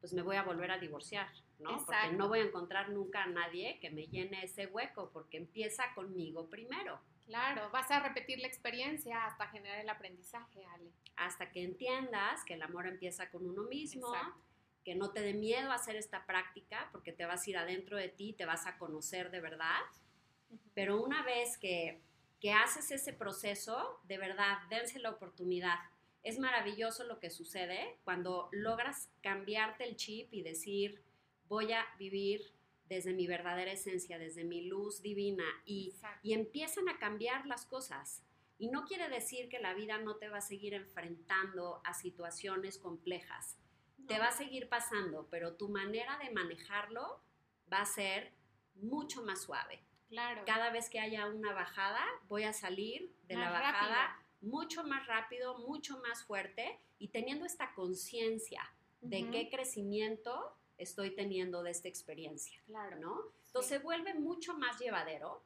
pues 0.00 0.12
me 0.12 0.22
voy 0.22 0.36
a 0.36 0.42
volver 0.42 0.72
a 0.72 0.78
divorciar. 0.78 1.28
¿no? 1.60 1.76
Porque 1.84 2.12
no 2.16 2.28
voy 2.28 2.40
a 2.40 2.44
encontrar 2.44 2.88
nunca 2.88 3.22
a 3.22 3.26
nadie 3.26 3.78
que 3.80 3.90
me 3.90 4.06
llene 4.06 4.42
ese 4.42 4.66
hueco, 4.66 5.10
porque 5.12 5.36
empieza 5.36 5.94
conmigo 5.94 6.48
primero. 6.48 6.98
Claro, 7.26 7.70
vas 7.70 7.90
a 7.90 8.00
repetir 8.00 8.40
la 8.40 8.48
experiencia 8.48 9.26
hasta 9.26 9.46
generar 9.48 9.78
el 9.78 9.88
aprendizaje, 9.88 10.64
Ale. 10.64 10.90
Hasta 11.16 11.52
que 11.52 11.62
entiendas 11.62 12.44
que 12.44 12.54
el 12.54 12.62
amor 12.62 12.86
empieza 12.88 13.30
con 13.30 13.46
uno 13.46 13.64
mismo, 13.64 14.10
que 14.84 14.94
no 14.94 15.10
te 15.10 15.20
dé 15.20 15.34
miedo 15.34 15.72
hacer 15.72 15.96
esta 15.96 16.26
práctica, 16.26 16.88
porque 16.92 17.12
te 17.12 17.26
vas 17.26 17.46
a 17.46 17.50
ir 17.50 17.56
adentro 17.56 17.96
de 17.96 18.08
ti, 18.08 18.32
te 18.32 18.46
vas 18.46 18.66
a 18.66 18.78
conocer 18.78 19.30
de 19.30 19.40
verdad. 19.40 19.80
Pero 20.74 21.02
una 21.02 21.22
vez 21.22 21.58
que, 21.58 22.00
que 22.40 22.52
haces 22.52 22.90
ese 22.90 23.12
proceso, 23.12 24.00
de 24.04 24.18
verdad, 24.18 24.58
dense 24.70 24.98
la 24.98 25.10
oportunidad. 25.10 25.76
Es 26.22 26.38
maravilloso 26.38 27.04
lo 27.04 27.18
que 27.18 27.30
sucede 27.30 27.98
cuando 28.04 28.48
logras 28.52 29.10
cambiarte 29.22 29.84
el 29.84 29.96
chip 29.96 30.32
y 30.32 30.42
decir, 30.42 31.02
voy 31.48 31.72
a 31.72 31.84
vivir 31.98 32.52
desde 32.90 33.12
mi 33.12 33.26
verdadera 33.26 33.72
esencia, 33.72 34.18
desde 34.18 34.44
mi 34.44 34.62
luz 34.62 35.00
divina 35.00 35.44
y, 35.64 35.94
y, 36.22 36.32
empiezan 36.32 36.88
a 36.88 36.98
cambiar 36.98 37.46
las 37.46 37.64
cosas. 37.64 38.22
Y 38.58 38.68
no 38.68 38.84
quiere 38.84 39.08
decir 39.08 39.48
que 39.48 39.60
la 39.60 39.74
vida 39.74 39.98
no 39.98 40.16
te 40.16 40.28
va 40.28 40.38
a 40.38 40.42
seguir 40.42 40.74
enfrentando 40.74 41.80
a 41.84 41.94
situaciones 41.94 42.78
complejas. 42.78 43.56
Te 44.06 44.18
va 44.18 44.28
a 44.28 44.32
seguir 44.32 44.68
pasando, 44.68 45.28
pero 45.30 45.54
tu 45.54 45.68
manera 45.68 46.18
de 46.18 46.30
manejarlo 46.30 47.22
va 47.72 47.80
a 47.80 47.86
ser 47.86 48.32
mucho 48.74 49.22
más 49.22 49.42
suave. 49.42 49.82
Claro. 50.08 50.42
Cada 50.44 50.70
vez 50.70 50.90
que 50.90 50.98
haya 50.98 51.26
una 51.26 51.52
bajada, 51.52 52.04
voy 52.28 52.42
a 52.42 52.52
salir 52.52 53.14
de 53.28 53.36
la 53.36 53.50
bajada 53.50 54.20
mucho 54.40 54.82
más 54.84 55.06
rápido, 55.06 55.58
mucho 55.58 55.98
más 56.00 56.24
fuerte 56.24 56.80
y 56.98 57.08
teniendo 57.08 57.44
esta 57.44 57.72
conciencia 57.74 58.62
de 59.00 59.30
qué 59.30 59.48
crecimiento 59.50 60.56
estoy 60.78 61.14
teniendo 61.14 61.62
de 61.62 61.70
esta 61.70 61.88
experiencia. 61.88 62.60
Claro. 62.66 62.98
¿no? 62.98 63.22
Entonces 63.46 63.68
se 63.68 63.78
vuelve 63.78 64.14
mucho 64.14 64.56
más 64.56 64.78
llevadero 64.78 65.42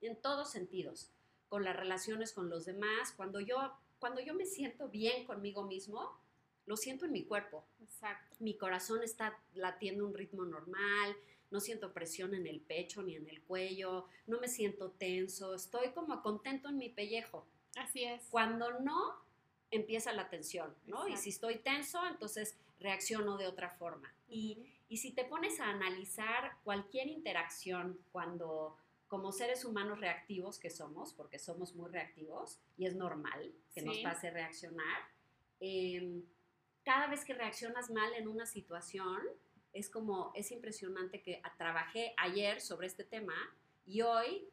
en 0.00 0.20
todos 0.20 0.50
sentidos, 0.50 1.10
con 1.48 1.64
las 1.64 1.76
relaciones 1.76 2.32
con 2.32 2.50
los 2.50 2.66
demás. 2.66 3.12
Cuando 3.16 3.40
yo, 3.40 3.72
cuando 3.98 4.20
yo 4.20 4.34
me 4.34 4.44
siento 4.44 4.88
bien 4.88 5.24
conmigo 5.24 5.64
mismo, 5.64 6.20
lo 6.66 6.76
siento 6.76 7.06
en 7.06 7.12
mi 7.12 7.24
cuerpo. 7.24 7.64
Exacto. 7.80 8.36
Mi 8.40 8.56
corazón 8.56 9.02
está 9.02 9.38
latiendo 9.54 10.06
un 10.06 10.14
ritmo 10.14 10.44
normal, 10.44 11.16
no 11.50 11.60
siento 11.60 11.92
presión 11.92 12.34
en 12.34 12.46
el 12.46 12.60
pecho 12.60 13.02
ni 13.02 13.16
en 13.16 13.28
el 13.28 13.42
cuello, 13.42 14.06
no 14.26 14.40
me 14.40 14.48
siento 14.48 14.90
tenso, 14.90 15.54
estoy 15.54 15.90
como 15.92 16.22
contento 16.22 16.68
en 16.68 16.78
mi 16.78 16.88
pellejo. 16.88 17.46
Así 17.76 18.04
es. 18.04 18.26
Cuando 18.30 18.80
no, 18.80 19.14
empieza 19.70 20.12
la 20.12 20.28
tensión, 20.28 20.74
¿no? 20.86 21.08
Y 21.08 21.16
si 21.16 21.30
estoy 21.30 21.58
tenso, 21.58 22.06
entonces 22.06 22.56
reacciono 22.78 23.36
de 23.36 23.46
otra 23.46 23.70
forma. 23.70 24.12
y, 24.28 24.72
y 24.88 24.98
si 24.98 25.12
te 25.12 25.24
pones 25.24 25.58
a 25.60 25.70
analizar 25.70 26.58
cualquier 26.62 27.08
interacción 27.08 27.98
cuando 28.12 28.76
como 29.08 29.32
seres 29.32 29.64
humanos 29.64 30.00
reactivos 30.00 30.58
que 30.58 30.70
somos, 30.70 31.12
porque 31.12 31.38
somos 31.38 31.74
muy 31.74 31.90
reactivos 31.90 32.58
y 32.76 32.86
es 32.86 32.96
normal 32.96 33.52
que 33.72 33.82
nos 33.82 33.98
pase 33.98 34.30
reaccionar, 34.30 35.02
em, 35.60 36.22
cada 36.86 37.08
vez 37.08 37.24
que 37.24 37.34
reaccionas 37.34 37.90
mal 37.90 38.14
en 38.14 38.28
una 38.28 38.46
situación, 38.46 39.18
es 39.72 39.90
como, 39.90 40.30
es 40.36 40.52
impresionante 40.52 41.20
que 41.20 41.42
trabajé 41.58 42.14
ayer 42.16 42.60
sobre 42.60 42.86
este 42.86 43.02
tema 43.02 43.34
y 43.84 44.02
hoy 44.02 44.48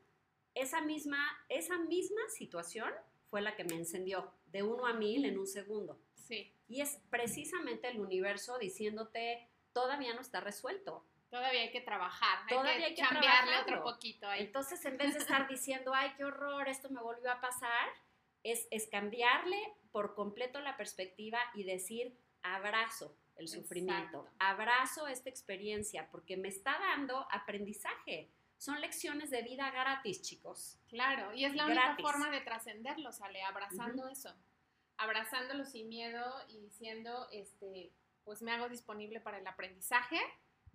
esa 0.56 0.82
misma, 0.82 1.24
esa 1.48 1.78
misma 1.78 2.22
situación 2.30 2.92
fue 3.30 3.44
la 3.44 3.56
que 3.56 3.64
me 3.66 3.76
encendió 3.76 4.34
de 4.48 4.64
uno 4.64 4.88
a 4.88 4.94
mil 4.94 5.26
en 5.26 5.38
un 5.38 5.46
segundo. 5.46 6.00
Sí. 6.16 6.52
Y 6.68 6.82
es 6.82 7.00
precisamente 7.12 7.88
el 7.88 8.00
universo 8.00 8.58
diciéndote, 8.58 9.48
todavía 9.72 10.16
no 10.16 10.22
está 10.22 10.42
resuelto. 10.42 11.06
Todavía 11.30 11.62
hay 11.62 11.72
que 11.72 11.82
trabajar, 11.82 12.48
todavía 12.50 12.88
hay 12.88 12.96
que, 12.96 13.02
cambiarle 13.04 13.60
otro 13.60 13.84
poquito 13.84 14.28
ahí. 14.28 14.42
Entonces, 14.42 14.84
en 14.86 14.98
vez 14.98 15.14
de 15.14 15.20
estar 15.20 15.48
diciendo, 15.48 15.92
ay, 15.94 16.14
qué 16.18 16.26
horror, 16.26 16.68
esto 16.68 16.90
me 16.90 17.02
volvió 17.02 17.32
a 17.32 17.40
pasar, 17.42 17.90
es, 18.42 18.68
es 18.72 18.88
cambiarle 18.88 19.58
por 19.92 20.16
completo 20.16 20.60
la 20.62 20.78
perspectiva 20.78 21.40
y 21.54 21.64
decir, 21.64 22.18
abrazo 22.44 23.18
el 23.38 23.48
sufrimiento, 23.48 24.28
abrazo 24.38 25.08
esta 25.08 25.30
experiencia, 25.30 26.10
porque 26.12 26.38
me 26.38 26.50
está 26.50 26.78
dando 26.78 27.28
aprendizaje. 27.32 28.32
Son 28.58 28.80
lecciones 28.80 29.32
de 29.32 29.42
vida 29.42 29.72
gratis, 29.72 30.22
chicos. 30.22 30.78
Claro, 30.88 31.34
y 31.34 31.44
es 31.44 31.56
la 31.56 31.66
única 31.66 31.98
forma 32.00 32.30
de 32.30 32.42
trascenderlo, 32.42 33.12
sale 33.12 33.42
abrazando 33.42 34.08
eso 34.08 34.34
abrazándolo 34.98 35.66
sin 35.66 35.90
miedo 35.90 36.24
y 36.48 36.60
diciendo, 36.60 37.28
este, 37.32 37.92
pues 38.24 38.42
me 38.42 38.52
hago 38.52 38.70
disponible 38.70 39.20
para 39.20 39.38
el 39.38 39.48
aprendizaje 39.48 40.20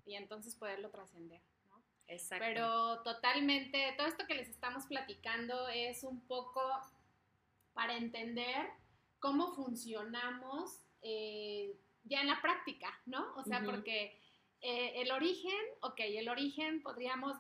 y 0.05 0.15
entonces 0.15 0.55
poderlo 0.55 0.91
trascender. 0.91 1.41
¿no? 1.69 1.83
Exacto. 2.07 2.45
Pero 2.47 3.03
totalmente, 3.03 3.95
todo 3.97 4.07
esto 4.07 4.27
que 4.27 4.35
les 4.35 4.49
estamos 4.49 4.87
platicando 4.87 5.69
es 5.69 6.05
un 6.05 6.21
poco 6.27 6.61
para 7.73 7.97
entender 7.97 8.71
cómo 9.21 9.55
funcionamos 9.55 10.83
eh, 11.03 11.75
ya 12.05 12.21
en 12.21 12.29
la 12.29 12.41
práctica, 12.41 13.01
¿no? 13.07 13.35
O 13.37 13.45
sea, 13.45 13.63
porque 13.65 14.19
eh, 14.61 14.93
el 14.97 15.13
origen, 15.13 15.61
ok, 15.81 16.01
el 16.01 16.29
origen 16.29 16.83
podríamos 16.83 17.37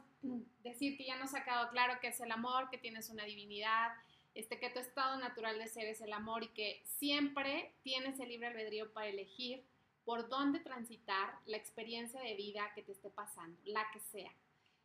decir 0.63 0.97
que 0.97 1.05
ya 1.05 1.17
nos 1.17 1.35
ha 1.35 1.45
quedado 1.45 1.71
claro 1.71 1.99
que 2.01 2.09
es 2.09 2.21
el 2.21 2.31
amor, 2.31 2.71
que 2.71 2.79
tienes 2.79 3.09
una 3.11 3.25
divinidad, 3.25 3.93
este, 4.35 4.59
que 4.61 4.71
tu 4.71 4.79
estado 4.79 5.19
natural 5.19 5.59
de 5.59 5.67
ser 5.67 5.87
es 5.87 6.01
el 6.01 6.13
amor 6.13 6.45
y 6.45 6.49
que 6.49 6.83
siempre 6.85 7.73
tienes 7.83 8.21
el 8.21 8.29
libre 8.29 8.49
albedrío 8.49 8.93
para 8.93 9.09
elegir 9.09 9.65
por 10.05 10.29
dónde 10.29 10.61
transitar 10.61 11.35
la 11.47 11.57
experiencia 11.57 12.21
de 12.21 12.35
vida 12.35 12.71
que 12.75 12.83
te 12.83 12.93
esté 12.93 13.11
pasando, 13.11 13.59
la 13.65 13.87
que 13.93 14.01
sea. 14.01 14.33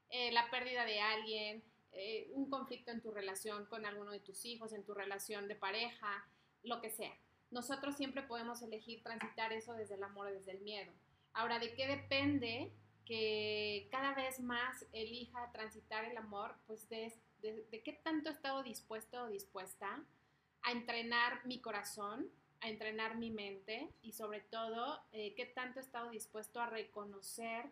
Eh, 0.09 0.31
la 0.31 0.49
pérdida 0.49 0.85
de 0.85 0.99
alguien, 0.99 1.63
eh, 1.91 2.29
un 2.33 2.49
conflicto 2.49 2.91
en 2.91 3.01
tu 3.01 3.11
relación 3.11 3.65
con 3.67 3.85
alguno 3.85 4.11
de 4.11 4.19
tus 4.19 4.43
hijos, 4.45 4.73
en 4.73 4.83
tu 4.83 4.93
relación 4.93 5.47
de 5.47 5.55
pareja, 5.55 6.27
lo 6.63 6.81
que 6.81 6.89
sea. 6.89 7.15
Nosotros 7.53 7.95
siempre 7.95 8.23
podemos 8.23 8.63
elegir 8.63 9.03
transitar 9.03 9.53
eso 9.53 9.73
desde 9.73 9.93
el 9.95 10.03
amor 10.03 10.27
o 10.27 10.31
desde 10.31 10.51
el 10.51 10.61
miedo. 10.61 10.91
Ahora, 11.33 11.59
¿de 11.59 11.75
qué 11.75 11.87
depende 11.87 12.73
que 13.05 13.87
cada 13.91 14.15
vez 14.15 14.39
más 14.39 14.85
elija 14.91 15.51
transitar 15.51 16.03
el 16.05 16.17
amor? 16.17 16.55
Pues 16.65 16.89
de, 16.89 17.13
de, 17.41 17.83
qué 17.83 17.93
tanto 17.93 18.29
he 18.29 18.33
estado 18.33 18.63
dispuesto 18.63 19.23
o 19.23 19.27
dispuesta 19.27 20.03
a 20.63 20.71
entrenar 20.71 21.45
mi 21.45 21.59
corazón, 21.61 22.27
a 22.61 22.69
entrenar 22.69 23.17
mi 23.17 23.29
mente 23.29 23.89
y 24.01 24.13
sobre 24.13 24.41
todo 24.41 24.99
eh, 25.11 25.35
qué 25.35 25.45
tanto 25.45 25.79
he 25.79 25.83
estado 25.83 26.09
dispuesto 26.09 26.59
a 26.59 26.65
reconocer 26.65 27.69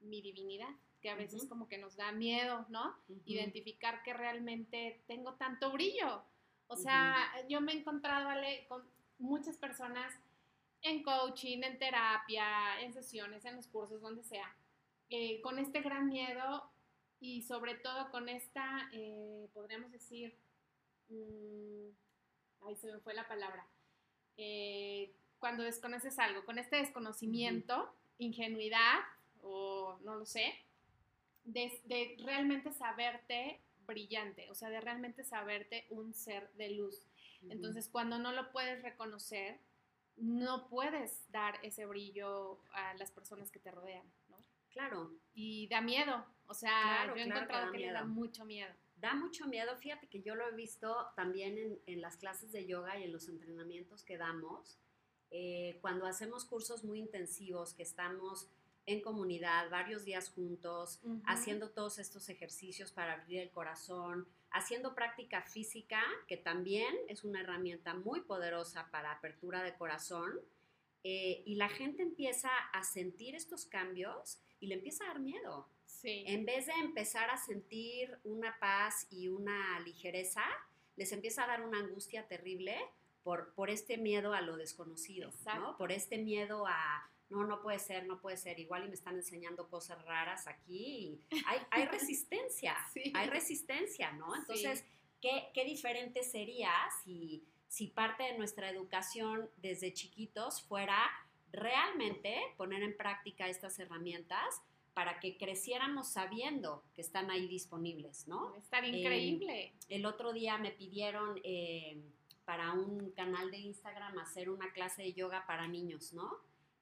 mi 0.00 0.22
divinidad, 0.22 0.70
que 1.02 1.10
a 1.10 1.16
veces 1.16 1.44
como 1.46 1.68
que 1.68 1.76
nos 1.76 1.96
da 1.96 2.12
miedo, 2.12 2.64
¿no? 2.70 2.96
Identificar 3.26 4.02
que 4.02 4.14
realmente 4.14 5.02
tengo 5.06 5.34
tanto 5.34 5.70
brillo. 5.72 6.22
O 6.68 6.76
sea, 6.76 7.16
yo 7.48 7.60
me 7.60 7.72
he 7.72 7.78
encontrado 7.78 8.28
con 8.68 8.84
muchas 9.18 9.56
personas 9.56 10.12
en 10.82 11.02
coaching, 11.02 11.62
en 11.62 11.78
terapia, 11.78 12.80
en 12.80 12.92
sesiones, 12.92 13.44
en 13.44 13.56
los 13.56 13.66
cursos, 13.66 14.00
donde 14.00 14.22
sea, 14.22 14.54
eh, 15.10 15.40
con 15.40 15.58
este 15.58 15.80
gran 15.80 16.08
miedo 16.08 16.70
y 17.20 17.42
sobre 17.42 17.74
todo 17.74 18.10
con 18.10 18.28
esta, 18.28 18.88
eh, 18.92 19.48
podríamos 19.54 19.90
decir, 19.90 20.36
mm, 21.08 21.88
ahí 22.66 22.76
se 22.76 22.92
me 22.92 23.00
fue 23.00 23.14
la 23.14 23.26
palabra, 23.26 23.66
eh, 24.36 25.12
cuando 25.38 25.62
desconoces 25.62 26.18
algo, 26.18 26.44
con 26.44 26.58
este 26.58 26.76
desconocimiento, 26.76 27.92
ingenuidad 28.18 29.00
o 29.42 29.98
no 30.04 30.16
lo 30.16 30.26
sé, 30.26 30.54
de, 31.44 32.16
realmente 32.22 32.72
saberte 32.72 33.60
brillante, 33.86 34.50
o 34.50 34.54
sea, 34.54 34.68
de 34.68 34.80
realmente 34.80 35.24
saberte 35.24 35.86
un 35.90 36.12
ser 36.12 36.50
de 36.52 36.70
luz. 36.70 37.07
Entonces, 37.48 37.88
cuando 37.88 38.18
no 38.18 38.32
lo 38.32 38.50
puedes 38.50 38.82
reconocer, 38.82 39.60
no 40.16 40.68
puedes 40.68 41.30
dar 41.30 41.58
ese 41.62 41.86
brillo 41.86 42.60
a 42.72 42.94
las 42.94 43.10
personas 43.10 43.50
que 43.50 43.60
te 43.60 43.70
rodean, 43.70 44.04
¿no? 44.28 44.36
Claro. 44.70 45.12
Y 45.34 45.68
da 45.68 45.80
miedo, 45.80 46.24
o 46.46 46.54
sea, 46.54 47.06
yo 47.06 47.14
he 47.14 47.22
encontrado 47.22 47.70
que, 47.72 47.78
le 47.78 47.92
da 47.92 48.04
mucho 48.04 48.44
miedo. 48.44 48.72
Da 48.96 49.14
mucho 49.14 49.46
miedo, 49.46 49.76
fíjate 49.76 50.08
que 50.08 50.22
yo 50.22 50.34
lo 50.34 50.48
he 50.48 50.54
visto 50.54 51.10
también 51.14 51.56
en, 51.56 51.78
en 51.86 52.00
las 52.00 52.16
clases 52.16 52.50
de 52.52 52.66
yoga 52.66 52.98
y 52.98 53.04
en 53.04 53.12
los 53.12 53.28
entrenamientos 53.28 54.02
que 54.02 54.18
damos, 54.18 54.78
eh, 55.30 55.78
cuando 55.80 56.06
hacemos 56.06 56.44
cursos 56.44 56.84
muy 56.84 56.98
intensivos, 56.98 57.74
que 57.74 57.82
estamos 57.82 58.48
en 58.86 59.02
comunidad, 59.02 59.68
varios 59.70 60.04
días 60.04 60.30
juntos, 60.30 61.00
haciendo 61.26 61.68
todos 61.70 61.98
estos 61.98 62.30
ejercicios 62.30 62.90
para 62.90 63.12
abrir 63.14 63.40
el 63.40 63.50
corazón, 63.50 64.26
haciendo 64.58 64.94
práctica 64.94 65.42
física, 65.42 66.02
que 66.26 66.36
también 66.36 66.94
es 67.08 67.24
una 67.24 67.40
herramienta 67.40 67.94
muy 67.94 68.20
poderosa 68.20 68.88
para 68.90 69.12
apertura 69.12 69.62
de 69.62 69.74
corazón, 69.76 70.40
eh, 71.04 71.42
y 71.46 71.54
la 71.54 71.68
gente 71.68 72.02
empieza 72.02 72.50
a 72.72 72.82
sentir 72.82 73.34
estos 73.34 73.66
cambios 73.66 74.40
y 74.60 74.66
le 74.66 74.74
empieza 74.74 75.04
a 75.04 75.08
dar 75.08 75.20
miedo. 75.20 75.68
Sí. 75.86 76.24
En 76.26 76.44
vez 76.44 76.66
de 76.66 76.72
empezar 76.72 77.30
a 77.30 77.36
sentir 77.36 78.18
una 78.24 78.58
paz 78.58 79.06
y 79.10 79.28
una 79.28 79.80
ligereza, 79.80 80.44
les 80.96 81.12
empieza 81.12 81.44
a 81.44 81.46
dar 81.46 81.62
una 81.62 81.78
angustia 81.78 82.26
terrible 82.26 82.76
por, 83.22 83.54
por 83.54 83.70
este 83.70 83.96
miedo 83.96 84.34
a 84.34 84.40
lo 84.40 84.56
desconocido, 84.56 85.32
¿no? 85.54 85.76
Por 85.76 85.92
este 85.92 86.18
miedo 86.18 86.66
a 86.66 87.10
no, 87.30 87.44
no 87.44 87.60
puede 87.60 87.78
ser, 87.78 88.06
no 88.06 88.20
puede 88.20 88.36
ser, 88.36 88.58
igual 88.58 88.84
y 88.84 88.88
me 88.88 88.94
están 88.94 89.16
enseñando 89.16 89.68
cosas 89.68 90.02
raras 90.04 90.46
aquí. 90.46 91.20
hay, 91.46 91.60
hay 91.70 91.84
resistencia, 91.86 92.76
hay 93.14 93.28
resistencia, 93.28 94.12
¿no? 94.12 94.34
Entonces, 94.34 94.84
¿qué, 95.20 95.48
¿qué, 95.54 95.64
diferente 95.64 96.22
sería 96.22 96.70
si, 97.04 97.44
si 97.68 97.88
parte 97.88 98.24
de 98.24 98.38
nuestra 98.38 98.70
educación 98.70 99.50
desde 99.56 99.92
chiquitos 99.92 100.62
fuera 100.62 100.98
realmente 101.52 102.36
poner 102.56 102.82
en 102.82 102.96
práctica 102.96 103.48
estas 103.48 103.78
herramientas 103.78 104.62
para 104.98 105.20
que 105.20 105.36
creciéramos 105.36 106.08
sabiendo 106.08 106.82
que 106.96 107.02
están 107.02 107.30
ahí 107.30 107.46
disponibles, 107.46 108.26
¿no? 108.26 108.54
Estar 108.56 108.84
increíble. 108.84 109.72
el 109.88 110.04
otro 110.04 110.32
día 110.32 110.58
me 110.58 110.72
pidieron 110.72 111.40
eh, 111.44 112.02
para 112.44 112.72
un 112.72 113.12
canal 113.12 113.50
de 113.50 113.58
Instagram 113.58 114.18
hacer 114.18 114.50
una 114.50 114.72
clase 114.72 115.02
de 115.02 115.12
yoga 115.12 115.46
para 115.46 115.68
niños, 115.68 116.12
¿no? 116.14 116.28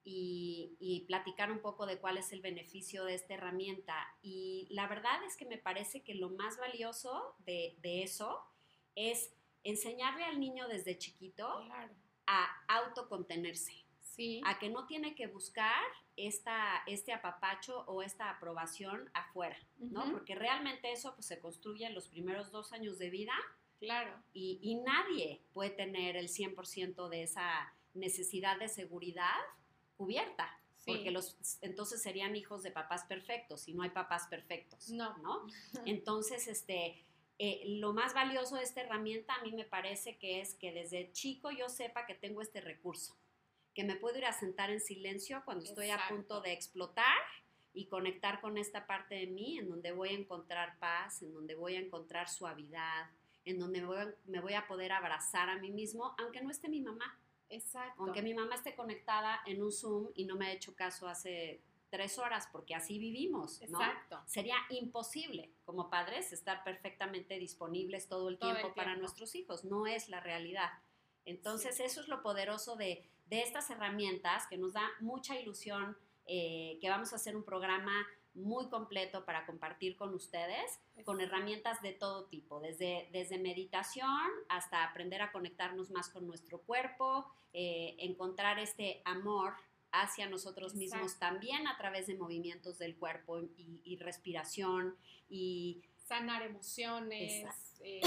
Y, 0.08 1.04
platicar 1.08 1.50
un 1.50 1.60
poco 1.60 1.86
de 1.86 1.98
cuál 1.98 2.16
es 2.16 2.32
el 2.32 2.40
beneficio 2.40 3.04
de 3.04 3.14
esta 3.14 3.34
herramienta. 3.34 3.94
Y 4.22 4.68
la 4.70 4.86
verdad 4.86 5.22
es 5.24 5.36
que 5.36 5.44
me 5.44 5.58
parece 5.58 6.02
que 6.02 6.14
lo 6.14 6.30
más 6.30 6.56
valioso 6.58 7.34
de, 7.44 7.76
eso 7.82 8.40
es 8.94 9.32
enseñarle 9.64 10.24
al 10.24 10.38
niño 10.38 10.68
desde 10.68 10.96
chiquito 10.96 11.48
a 12.26 12.64
autocontenerse. 12.68 13.72
Sí. 14.00 14.40
A 14.46 14.58
que 14.58 14.70
no 14.70 14.86
tiene 14.86 15.14
que 15.14 15.26
buscar 15.26 15.84
esta, 16.16 16.82
este 16.86 17.12
apapacho 17.12 17.84
o 17.86 18.02
esta 18.02 18.30
aprobación 18.30 19.10
afuera, 19.12 19.58
¿no? 19.76 20.10
Porque 20.10 20.34
realmente 20.34 20.90
eso 20.90 21.14
pues, 21.14 21.26
se 21.26 21.38
construye 21.38 21.84
en 21.84 21.94
los 21.94 22.08
primeros 22.08 22.50
dos 22.50 22.72
años 22.72 22.98
de 22.98 23.10
vida. 23.10 23.34
Claro. 23.78 24.22
Y, 24.32 24.58
y 24.62 24.76
nadie 24.76 25.42
puede 25.52 25.70
tener 25.70 26.16
el 26.16 26.28
100% 26.28 27.08
de 27.10 27.24
esa 27.24 27.74
necesidad 27.92 28.58
de 28.58 28.68
seguridad 28.68 29.36
cubierta. 29.96 30.50
Porque 30.84 31.10
los, 31.10 31.36
entonces 31.62 32.00
serían 32.00 32.36
hijos 32.36 32.62
de 32.62 32.70
papás 32.70 33.04
perfectos 33.06 33.66
y 33.66 33.74
no 33.74 33.82
hay 33.82 33.90
papás 33.90 34.28
perfectos. 34.28 34.88
No. 34.90 35.18
¿no? 35.18 35.44
Entonces, 35.84 36.46
este, 36.46 37.04
eh, 37.38 37.64
lo 37.80 37.92
más 37.92 38.14
valioso 38.14 38.54
de 38.54 38.62
esta 38.62 38.82
herramienta 38.82 39.34
a 39.34 39.42
mí 39.42 39.52
me 39.52 39.64
parece 39.64 40.16
que 40.16 40.40
es 40.40 40.54
que 40.54 40.72
desde 40.72 41.10
chico 41.10 41.50
yo 41.50 41.68
sepa 41.68 42.06
que 42.06 42.14
tengo 42.14 42.40
este 42.40 42.60
recurso, 42.60 43.16
que 43.74 43.82
me 43.82 43.96
puedo 43.96 44.16
ir 44.16 44.26
a 44.26 44.32
sentar 44.32 44.70
en 44.70 44.80
silencio 44.80 45.42
cuando 45.44 45.64
estoy 45.64 45.90
a 45.90 45.98
punto 46.08 46.40
de 46.40 46.52
explotar 46.52 47.18
y 47.74 47.86
conectar 47.88 48.40
con 48.40 48.56
esta 48.56 48.86
parte 48.86 49.16
de 49.16 49.26
mí 49.26 49.58
en 49.58 49.68
donde 49.68 49.92
voy 49.92 50.10
a 50.10 50.18
encontrar 50.18 50.78
paz, 50.78 51.20
en 51.20 51.34
donde 51.34 51.54
voy 51.54 51.74
a 51.74 51.80
encontrar 51.80 52.30
suavidad, 52.30 53.10
en 53.44 53.58
donde 53.58 53.82
me 54.24 54.40
voy 54.40 54.54
a 54.54 54.66
poder 54.66 54.92
abrazar 54.92 55.50
a 55.50 55.58
mí 55.58 55.70
mismo, 55.70 56.14
aunque 56.18 56.40
no 56.40 56.50
esté 56.50 56.68
mi 56.68 56.80
mamá. 56.80 57.20
Exacto. 57.48 58.02
Aunque 58.02 58.22
mi 58.22 58.34
mamá 58.34 58.54
esté 58.54 58.74
conectada 58.74 59.40
en 59.46 59.62
un 59.62 59.72
Zoom 59.72 60.08
y 60.14 60.24
no 60.24 60.36
me 60.36 60.46
ha 60.48 60.52
hecho 60.52 60.74
caso 60.74 61.08
hace 61.08 61.62
tres 61.90 62.18
horas, 62.18 62.48
porque 62.50 62.74
así 62.74 62.98
vivimos, 62.98 63.60
¿no? 63.68 63.80
Exacto. 63.80 64.20
Sería 64.26 64.56
imposible 64.70 65.52
como 65.64 65.88
padres 65.88 66.32
estar 66.32 66.64
perfectamente 66.64 67.38
disponibles 67.38 68.08
todo 68.08 68.28
el, 68.28 68.38
tiempo, 68.38 68.74
para 68.74 68.96
nuestros 68.96 69.34
hijos. 69.34 69.64
No 69.64 69.86
es 69.86 70.08
la 70.08 70.20
realidad. 70.20 70.70
Entonces, 71.24 71.80
eso 71.80 72.00
es 72.00 72.08
lo 72.08 72.22
poderoso 72.22 72.76
de, 72.76 73.08
estas 73.30 73.70
herramientas 73.70 74.46
que 74.48 74.56
nos 74.56 74.72
da 74.72 74.88
mucha 75.00 75.38
ilusión, 75.38 75.96
eh, 76.26 76.78
que 76.80 76.88
vamos 76.88 77.12
a 77.12 77.16
hacer 77.16 77.36
un 77.36 77.44
programa 77.44 78.06
muy 78.36 78.68
completo 78.68 79.24
para 79.24 79.46
compartir 79.46 79.96
con 79.96 80.14
ustedes, 80.14 80.78
con 81.04 81.20
herramientas 81.20 81.82
de 81.82 81.92
todo 81.92 82.26
tipo, 82.26 82.60
desde, 82.60 83.08
desde 83.12 83.38
meditación 83.38 84.30
hasta 84.48 84.84
aprender 84.84 85.22
a 85.22 85.32
conectarnos 85.32 85.90
más 85.90 86.08
con 86.08 86.26
nuestro 86.26 86.60
cuerpo, 86.60 87.26
eh, 87.52 87.96
encontrar 87.98 88.58
este 88.58 89.02
amor 89.04 89.54
hacia 89.90 90.28
nosotros 90.28 90.74
mismos 90.74 91.18
también 91.18 91.66
a 91.66 91.78
través 91.78 92.06
de 92.06 92.16
movimientos 92.16 92.78
del 92.78 92.96
cuerpo 92.96 93.40
y, 93.56 93.96
respiración 93.96 94.96
y 95.28 95.82
sanar 96.04 96.42
emociones, 96.42 97.46
eh, 97.80 98.02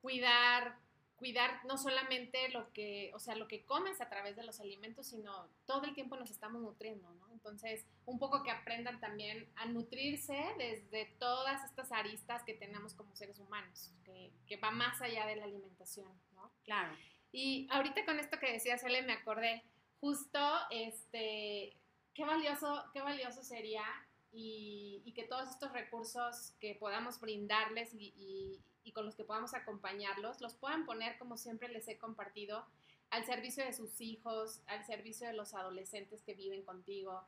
cuidar 0.00 0.78
cuidar 1.20 1.62
no 1.66 1.76
solamente 1.76 2.48
lo 2.48 2.72
que, 2.72 3.12
o 3.14 3.18
sea, 3.18 3.36
lo 3.36 3.46
que 3.46 3.62
comes 3.66 4.00
a 4.00 4.08
través 4.08 4.36
de 4.36 4.42
los 4.42 4.58
alimentos, 4.58 5.08
sino 5.08 5.48
todo 5.66 5.84
el 5.84 5.92
tiempo 5.92 6.16
nos 6.16 6.30
estamos 6.30 6.62
nutriendo, 6.62 7.12
¿no? 7.12 7.29
Entonces, 7.40 7.86
un 8.06 8.18
poco 8.18 8.42
que 8.42 8.50
aprendan 8.50 9.00
también 9.00 9.48
a 9.56 9.66
nutrirse 9.66 10.38
desde 10.58 11.06
todas 11.18 11.64
estas 11.64 11.90
aristas 11.90 12.42
que 12.44 12.54
tenemos 12.54 12.94
como 12.94 13.16
seres 13.16 13.38
humanos, 13.38 13.92
que, 14.04 14.30
que 14.46 14.56
va 14.58 14.70
más 14.70 15.00
allá 15.00 15.26
de 15.26 15.36
la 15.36 15.44
alimentación, 15.44 16.12
¿no? 16.34 16.52
Claro. 16.64 16.94
Y 17.32 17.66
ahorita 17.70 18.04
con 18.04 18.18
esto 18.18 18.38
que 18.38 18.52
decía 18.52 18.76
Cele 18.76 19.02
me 19.02 19.14
acordé, 19.14 19.62
justo, 20.00 20.38
este, 20.70 21.76
qué 22.14 22.24
valioso, 22.24 22.84
qué 22.92 23.00
valioso 23.00 23.42
sería 23.42 23.84
y, 24.32 25.02
y 25.04 25.12
que 25.12 25.24
todos 25.24 25.48
estos 25.48 25.72
recursos 25.72 26.52
que 26.60 26.74
podamos 26.74 27.20
brindarles 27.20 27.94
y 27.94 28.60
y 28.84 28.92
con 28.92 29.04
los 29.04 29.14
que 29.14 29.24
podamos 29.24 29.54
acompañarlos, 29.54 30.40
los 30.40 30.54
puedan 30.54 30.84
poner, 30.84 31.18
como 31.18 31.36
siempre 31.36 31.68
les 31.68 31.86
he 31.88 31.98
compartido, 31.98 32.66
al 33.10 33.26
servicio 33.26 33.64
de 33.64 33.72
sus 33.72 34.00
hijos, 34.00 34.60
al 34.66 34.84
servicio 34.86 35.26
de 35.26 35.34
los 35.34 35.54
adolescentes 35.54 36.22
que 36.22 36.34
viven 36.34 36.62
contigo, 36.62 37.22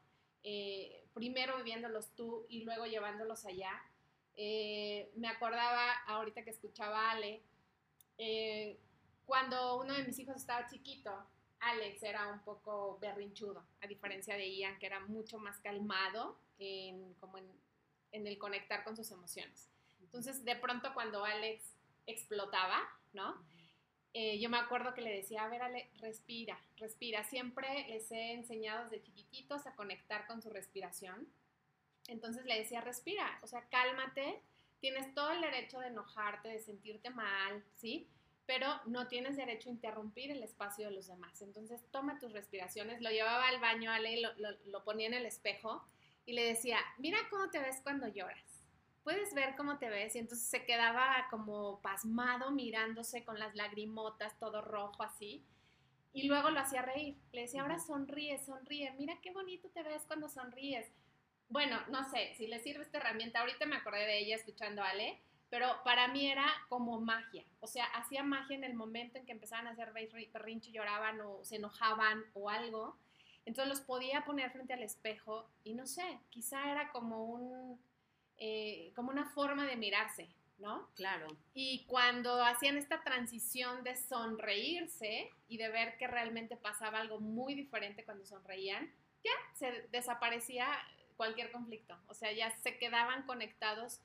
eh, 0.45 1.05
primero 1.14 1.57
viviéndolos 1.59 2.11
tú 2.14 2.47
y 2.49 2.62
luego 2.64 2.87
llevándolos 2.87 3.45
allá. 3.45 3.83
Eh, 4.37 5.11
me 5.16 5.28
acordaba 5.28 5.93
ahorita 6.07 6.43
que 6.43 6.51
escuchaba 6.51 7.09
a 7.09 7.11
Ale, 7.12 7.43
eh, 8.18 8.78
cuando 9.26 9.80
uno 9.80 9.95
de 9.95 10.05
mis 10.05 10.18
hijos 10.18 10.37
estaba 10.37 10.66
chiquito, 10.66 11.12
Alex 11.61 12.03
era 12.03 12.28
un 12.33 12.41
poco 12.41 12.99
berrinchudo, 13.01 13.64
a 13.80 13.87
diferencia 13.87 14.37
de 14.37 14.53
Ian, 14.57 14.78
que 14.78 14.87
era 14.87 15.01
mucho 15.01 15.39
más 15.39 15.59
calmado 15.61 16.37
en, 16.59 17.14
como 17.14 17.39
en, 17.39 17.49
en 18.11 18.26
el 18.26 18.37
conectar 18.39 18.83
con 18.85 18.97
sus 18.97 19.11
emociones. 19.12 19.68
Entonces, 20.01 20.45
de 20.45 20.57
pronto 20.57 20.93
cuando 20.93 21.24
Alex 21.24 21.64
explotaba, 22.07 22.83
¿no? 23.12 23.45
Eh, 24.15 24.39
yo 24.39 24.51
me 24.51 24.59
acuerdo 24.59 24.93
que 24.93 25.01
le 25.01 25.15
decía, 25.15 25.45
a 25.45 25.49
ver, 25.49 25.63
Ale, 25.63 25.89
respira, 26.01 26.59
respira. 26.77 27.25
Siempre 27.25 27.87
les 27.89 28.11
he 28.11 28.33
enseñado 28.33 28.85
desde 28.85 29.03
chiquititos 29.03 29.67
a 29.67 29.75
conectar 29.75 30.27
con 30.27 30.43
su 30.43 30.51
respiración. 30.51 31.27
Entonces 32.09 32.45
le 32.45 32.59
decía, 32.59 32.81
respira, 32.81 33.39
o 33.43 33.47
sea, 33.47 33.63
cálmate, 33.71 34.43
tienes 34.81 35.15
todo 35.15 35.31
el 35.33 35.41
derecho 35.41 35.79
de 35.81 35.87
enojarte, 35.87 36.49
de 36.49 36.61
sentirte 36.61 37.11
mal, 37.11 37.65
¿sí? 37.75 38.09
Pero 38.45 38.69
no 38.87 39.07
tienes 39.07 39.37
derecho 39.37 39.69
a 39.69 39.73
interrumpir 39.73 40.31
el 40.31 40.43
espacio 40.43 40.89
de 40.89 40.95
los 40.95 41.07
demás. 41.07 41.41
Entonces 41.41 41.81
toma 41.91 42.19
tus 42.19 42.33
respiraciones, 42.33 43.01
lo 43.01 43.11
llevaba 43.11 43.49
al 43.49 43.61
baño, 43.61 43.91
Ale, 43.93 44.21
lo, 44.21 44.31
lo 44.67 44.85
ponía 44.85 45.07
en 45.07 45.15
el 45.15 45.27
espejo 45.27 45.87
y 46.27 46.35
le 46.35 46.45
decía, 46.45 46.79
mira 46.99 47.19
cómo 47.31 47.49
te 47.51 47.61
ves 47.61 47.81
cuando 47.83 48.09
lloras 48.09 48.51
puedes 49.03 49.34
ver 49.34 49.55
cómo 49.57 49.78
te 49.78 49.88
ves. 49.88 50.14
Y 50.16 50.18
entonces 50.18 50.46
se 50.46 50.64
quedaba 50.64 51.26
como 51.30 51.80
pasmado 51.80 52.50
mirándose 52.50 53.24
con 53.24 53.38
las 53.38 53.55
lagrimotas, 53.55 54.38
todo 54.38 54.62
rojo 54.62 55.03
así. 55.03 55.44
Y 56.12 56.28
luego 56.28 56.50
lo 56.50 56.61
hacía 56.61 56.82
reír. 56.82 57.16
Le 57.32 57.42
decía, 57.42 57.62
ahora 57.62 57.78
sonríe, 57.78 58.38
sonríe. 58.38 58.92
Mira 58.98 59.18
qué 59.22 59.32
bonito 59.32 59.68
te 59.70 59.82
ves 59.82 60.05
cuando 60.07 60.28
sonríes. 60.28 60.90
Bueno, 61.48 61.78
no 61.88 62.09
sé 62.11 62.34
si 62.36 62.46
le 62.46 62.61
sirve 62.61 62.84
esta 62.84 62.98
herramienta. 62.98 63.40
Ahorita 63.40 63.66
me 63.66 63.76
acordé 63.76 64.07
de 64.07 64.18
ella 64.18 64.36
escuchando 64.36 64.82
a 64.82 64.90
Ale, 64.90 65.20
pero 65.50 65.66
para 65.84 66.09
mí 66.09 66.30
era 66.30 66.46
como 66.68 67.00
magia. 67.00 67.44
O 67.61 67.66
sea, 67.66 67.84
hacía 67.86 68.22
magia 68.22 68.57
en 68.57 68.64
el 68.64 68.74
momento 68.74 69.18
en 69.18 69.26
que 69.26 69.32
empezaban 69.32 69.66
a 69.66 69.72
hacer 69.72 69.92
berrinche, 69.92 70.70
lloraban 70.70 71.20
o 71.20 71.44
se 71.44 71.57
enojaban 71.57 72.24
o 72.34 72.48
algo. 72.48 72.96
Entonces 73.44 73.68
los 73.68 73.80
podía 73.80 74.24
poner 74.24 74.50
frente 74.50 74.72
al 74.72 74.82
espejo 74.82 75.50
y 75.64 75.74
no 75.74 75.86
sé, 75.86 76.20
quizá 76.30 76.70
era 76.70 76.90
como 76.90 77.24
un, 77.24 77.78
eh, 78.39 78.93
como 78.95 79.11
una 79.11 79.30
forma 79.30 79.66
de 79.66 79.76
mirarse, 79.76 80.28
¿no? 80.59 80.89
Claro. 80.95 81.26
Y 81.55 81.85
cuando 81.87 82.43
hacían 82.45 82.76
esta 82.76 83.03
transición 83.03 83.85
de 83.85 83.97
sonreírse 83.97 85.30
y 85.49 85.59
de 85.59 85.68
ver 85.68 85.97
que 85.99 86.07
realmente 86.07 86.57
pasaba 86.57 87.01
algo 87.01 87.20
muy 87.20 87.55
diferente 87.55 88.05
cuando 88.05 88.24
sonreían, 88.24 88.93
ya 89.24 89.30
se 89.55 89.89
desaparecía 89.91 90.66
cualquier 91.16 91.53
conflicto. 91.53 91.97
O 92.09 92.14
sea, 92.14 92.33
ya 92.33 92.51
se 92.59 92.78
quedaban 92.78 93.24
conectados 93.26 94.01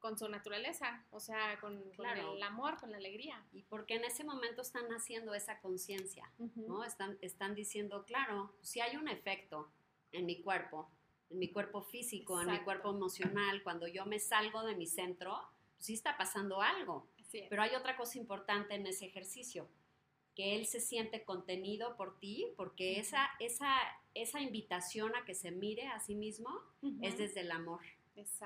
con 0.00 0.18
su 0.18 0.28
naturaleza, 0.28 1.04
o 1.10 1.20
sea, 1.20 1.60
con, 1.60 1.82
el 1.98 2.42
amor, 2.42 2.78
con 2.78 2.90
la 2.90 2.96
alegría. 2.96 3.44
Y 3.52 3.62
porque 3.62 3.94
en 3.96 4.04
ese 4.04 4.24
momento 4.24 4.62
están 4.62 4.86
haciendo 4.92 5.34
esa 5.34 5.60
conciencia, 5.60 6.30
¿no? 6.56 6.84
Están, 6.84 7.18
están 7.20 7.54
diciendo, 7.54 8.04
claro, 8.04 8.54
si 8.62 8.80
hay 8.80 8.96
un 8.96 9.08
efecto 9.08 9.70
en 10.12 10.26
mi 10.26 10.42
cuerpo, 10.42 10.90
en 11.30 11.38
mi 11.38 11.48
cuerpo 11.48 11.82
físico, 11.82 12.40
en 12.40 12.50
mi 12.50 12.58
cuerpo 12.60 12.90
emocional, 12.90 13.62
cuando 13.62 13.86
yo 13.86 14.04
me 14.04 14.18
salgo 14.18 14.62
de 14.62 14.74
mi 14.74 14.86
centro, 14.86 15.38
pues 15.74 15.86
sí 15.86 15.94
está 15.94 16.16
pasando 16.16 16.60
algo. 16.60 17.06
Pero 17.48 17.62
hay 17.62 17.74
otra 17.74 17.96
cosa 17.96 18.18
importante 18.18 18.74
en 18.74 18.86
ese 18.86 19.06
ejercicio, 19.06 19.68
que 20.34 20.56
él 20.56 20.66
se 20.66 20.80
siente 20.80 21.24
contenido 21.24 21.96
por 21.96 22.18
ti, 22.18 22.48
porque 22.56 22.98
esa, 22.98 23.30
esa, 23.38 23.76
esa 24.14 24.40
invitación 24.40 25.14
a 25.14 25.24
que 25.24 25.34
se 25.34 25.50
mire 25.50 25.86
a 25.86 26.00
sí 26.00 26.14
mismo 26.14 26.50
es 27.00 27.18
desde 27.18 27.40
el 27.40 27.52
amor. 27.52 27.80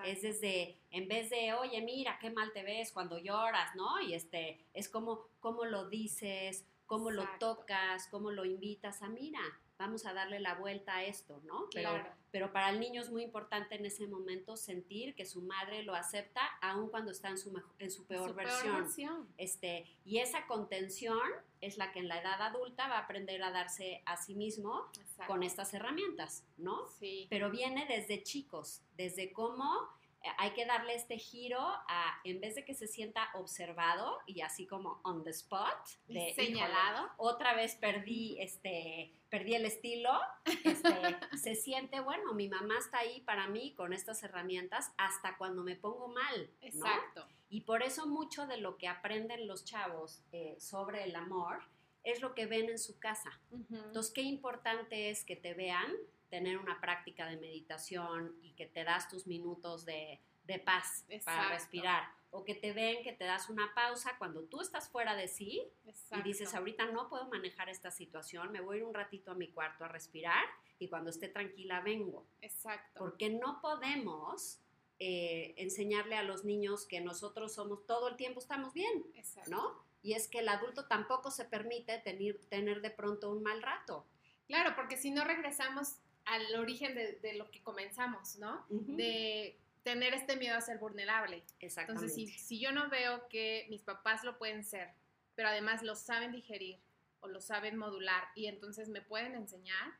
Es 0.04 0.22
desde, 0.22 0.76
en 0.90 1.08
vez 1.08 1.30
de, 1.30 1.54
oye, 1.54 1.80
mira, 1.80 2.18
qué 2.20 2.30
mal 2.30 2.52
te 2.52 2.62
ves 2.62 2.92
cuando 2.92 3.18
lloras, 3.18 3.74
¿no? 3.74 4.00
Y 4.00 4.14
este, 4.14 4.60
es 4.72 4.88
como, 4.88 5.26
cómo 5.40 5.64
lo 5.64 5.88
dices, 5.88 6.64
cómo 6.86 7.10
lo 7.10 7.26
tocas, 7.40 8.06
cómo 8.08 8.30
lo 8.30 8.44
invitas 8.44 9.02
a, 9.02 9.08
mira, 9.08 9.40
vamos 9.78 10.06
a 10.06 10.12
darle 10.12 10.40
la 10.40 10.54
vuelta 10.54 10.96
a 10.96 11.04
esto, 11.04 11.40
¿no? 11.44 11.68
Pero, 11.72 11.90
pero 12.30 12.52
para 12.52 12.70
el 12.70 12.80
niño 12.80 13.00
es 13.00 13.10
muy 13.10 13.22
importante 13.22 13.74
en 13.74 13.84
ese 13.86 14.06
momento 14.06 14.56
sentir 14.56 15.14
que 15.14 15.26
su 15.26 15.42
madre 15.42 15.82
lo 15.82 15.94
acepta 15.94 16.40
aun 16.60 16.88
cuando 16.90 17.10
está 17.10 17.28
en 17.28 17.38
su, 17.38 17.60
en 17.78 17.90
su, 17.90 18.06
peor, 18.06 18.34
versión. 18.34 19.28
Este, 19.36 19.84
y 20.04 20.18
esa 20.18 20.46
contención 20.46 21.18
es 21.60 21.76
la 21.76 21.92
que 21.92 22.00
en 22.00 22.08
la 22.08 22.20
edad 22.20 22.40
adulta 22.42 22.88
va 22.88 22.98
a 22.98 23.00
aprender 23.00 23.42
a 23.42 23.50
darse 23.50 24.02
a 24.06 24.16
sí 24.16 24.34
mismo 24.34 24.90
con 25.26 25.42
estas 25.42 25.74
herramientas, 25.74 26.44
¿no? 26.56 26.86
Sí. 26.98 27.26
Pero 27.30 27.50
viene 27.50 27.86
desde 27.86 28.22
chicos, 28.22 28.82
desde 28.96 29.32
cómo 29.32 29.88
hay 30.38 30.50
que 30.52 30.66
darle 30.66 30.94
este 30.94 31.18
giro 31.18 31.60
a, 31.60 32.20
en 32.24 32.40
vez 32.40 32.54
de 32.54 32.64
que 32.64 32.74
se 32.74 32.86
sienta 32.86 33.28
observado 33.34 34.18
y 34.26 34.40
así 34.40 34.66
como 34.66 35.00
on 35.04 35.24
the 35.24 35.30
spot, 35.30 35.76
de, 36.06 36.32
señalado, 36.34 37.10
otra 37.16 37.54
vez 37.54 37.74
perdí, 37.76 38.40
este, 38.40 39.12
perdí 39.28 39.54
el 39.54 39.66
estilo, 39.66 40.10
este, 40.64 41.16
se 41.36 41.54
siente, 41.54 42.00
bueno, 42.00 42.34
mi 42.34 42.48
mamá 42.48 42.78
está 42.78 42.98
ahí 42.98 43.20
para 43.22 43.48
mí 43.48 43.74
con 43.74 43.92
estas 43.92 44.22
herramientas 44.22 44.92
hasta 44.96 45.36
cuando 45.36 45.62
me 45.62 45.76
pongo 45.76 46.08
mal. 46.08 46.50
Exacto. 46.60 47.26
Y 47.48 47.62
por 47.62 47.82
eso 47.82 48.06
mucho 48.06 48.46
de 48.46 48.56
lo 48.56 48.78
que 48.78 48.88
aprenden 48.88 49.46
los 49.46 49.64
chavos 49.64 50.22
eh, 50.32 50.56
sobre 50.58 51.04
el 51.04 51.14
amor 51.14 51.62
es 52.02 52.20
lo 52.20 52.34
que 52.34 52.46
ven 52.46 52.68
en 52.68 52.78
su 52.78 52.98
casa. 52.98 53.40
Entonces, 53.70 54.12
qué 54.12 54.22
importante 54.22 55.10
es 55.10 55.24
que 55.24 55.36
te 55.36 55.54
vean 55.54 55.90
tener 56.34 56.58
una 56.58 56.80
práctica 56.80 57.28
de 57.28 57.36
meditación 57.36 58.34
y 58.42 58.54
que 58.54 58.66
te 58.66 58.82
das 58.82 59.08
tus 59.08 59.28
minutos 59.28 59.84
de, 59.84 60.20
paz 60.64 61.06
para 61.24 61.50
respirar. 61.50 62.08
O 62.32 62.42
que 62.42 62.56
te 62.56 62.72
ven, 62.72 63.04
que 63.04 63.12
te 63.12 63.24
das 63.24 63.48
una 63.48 63.72
pausa 63.72 64.16
cuando 64.18 64.42
tú 64.42 64.60
estás 64.60 64.88
fuera 64.88 65.14
de 65.14 65.28
sí 65.28 65.62
y 66.10 66.22
dices, 66.22 66.52
ahorita 66.52 66.86
no 66.86 67.08
puedo 67.08 67.28
manejar 67.28 67.68
esta 67.68 67.92
situación, 67.92 68.50
me 68.50 68.60
voy 68.60 68.74
a 68.74 68.78
ir 68.80 68.84
un 68.84 68.94
ratito 68.94 69.30
a 69.30 69.34
mi 69.36 69.46
cuarto 69.46 69.84
a 69.84 69.88
respirar 69.88 70.44
y 70.80 70.88
cuando 70.88 71.10
esté 71.10 71.28
tranquila 71.28 71.80
vengo. 71.82 72.26
Exacto. 72.42 72.98
Porque 72.98 73.30
no 73.30 73.60
podemos 73.60 74.58
eh, 74.98 75.54
enseñarle 75.56 76.16
a 76.16 76.24
los 76.24 76.44
niños 76.44 76.84
que 76.84 77.00
nosotros 77.00 77.54
somos, 77.54 77.86
todo 77.86 78.08
el 78.08 78.16
tiempo 78.16 78.40
estamos 78.40 78.74
bien, 78.74 79.06
¿no? 79.46 79.84
Y 80.02 80.14
es 80.14 80.26
que 80.26 80.40
el 80.40 80.48
adulto 80.48 80.88
tampoco 80.88 81.30
se 81.30 81.44
permite 81.44 81.96
tener, 81.98 82.40
tener 82.48 82.80
de 82.80 82.90
pronto 82.90 83.30
un 83.30 83.44
mal 83.44 83.62
rato. 83.62 84.04
Claro, 84.46 84.74
porque 84.74 84.96
si 84.96 85.10
no 85.10 85.24
regresamos 85.24 86.00
al 86.24 86.54
origen 86.56 86.94
de, 86.94 87.34
lo 87.34 87.50
que 87.50 87.62
comenzamos, 87.62 88.36
¿no? 88.36 88.64
De 88.68 89.58
tener 89.82 90.14
este 90.14 90.36
miedo 90.36 90.56
a 90.56 90.60
ser 90.60 90.78
vulnerable. 90.78 91.42
Exactamente. 91.60 92.06
Entonces, 92.06 92.40
si, 92.40 92.58
yo 92.58 92.72
no 92.72 92.88
veo 92.88 93.28
que 93.28 93.66
mis 93.68 93.82
papás 93.82 94.24
lo 94.24 94.38
pueden 94.38 94.64
ser, 94.64 94.90
pero 95.34 95.48
además 95.48 95.82
lo 95.82 95.94
saben 95.94 96.32
digerir 96.32 96.78
o 97.20 97.28
lo 97.28 97.40
saben 97.40 97.76
modular 97.76 98.24
y 98.34 98.46
entonces 98.46 98.88
me 98.88 99.02
pueden 99.02 99.34
enseñar, 99.34 99.92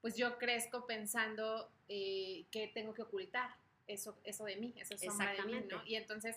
pues 0.00 0.16
yo 0.16 0.38
crezco 0.38 0.86
pensando 0.86 1.70
eh, 1.88 2.44
que 2.50 2.68
tengo 2.68 2.92
que 2.92 3.02
ocultar 3.02 3.54
eso, 3.86 4.18
eso 4.24 4.44
de 4.44 4.56
mí, 4.56 4.74
eso 4.76 4.96
sombra 4.98 5.32
de 5.32 5.42
mí, 5.42 5.60
¿no? 5.68 5.82
Y 5.86 5.96
entonces 5.96 6.36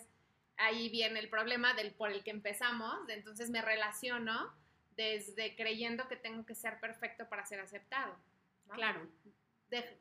ahí 0.56 0.88
viene 0.88 1.20
el 1.20 1.28
problema 1.28 1.74
del 1.74 1.92
por 1.92 2.10
el 2.10 2.22
que 2.22 2.30
empezamos, 2.30 3.06
de 3.06 3.14
entonces 3.14 3.50
me 3.50 3.62
relaciono 3.62 4.54
desde 4.96 5.54
creyendo 5.56 6.08
que 6.08 6.16
tengo 6.16 6.46
que 6.46 6.54
ser 6.54 6.80
perfecto 6.80 7.28
para 7.28 7.44
ser 7.44 7.60
aceptado. 7.60 8.16
Claro. 8.74 9.08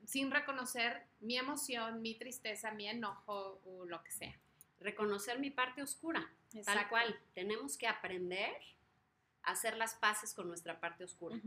sin 0.05 0.32
reconocer 0.32 1.03
mi 1.20 1.38
emoción, 1.38 2.01
mi 2.01 2.16
tristeza, 2.16 2.72
mi 2.72 2.88
enojo 2.88 3.61
o 3.66 3.86
lo 3.86 4.03
que 4.03 4.11
sea. 4.11 4.39
Reconocer 4.80 5.39
mi 5.39 5.49
parte 5.49 5.82
oscura, 5.82 6.30
tal 6.63 6.88
cual. 6.89 7.20
Tenemos 7.34 7.78
que 7.78 7.88
aprender 7.88 8.55
a 9.43 9.51
hacer 9.51 9.78
las 9.78 9.95
paces 9.95 10.34
con 10.34 10.47
nuestra 10.47 10.80
parte 10.80 11.03
oscura, 11.03 11.39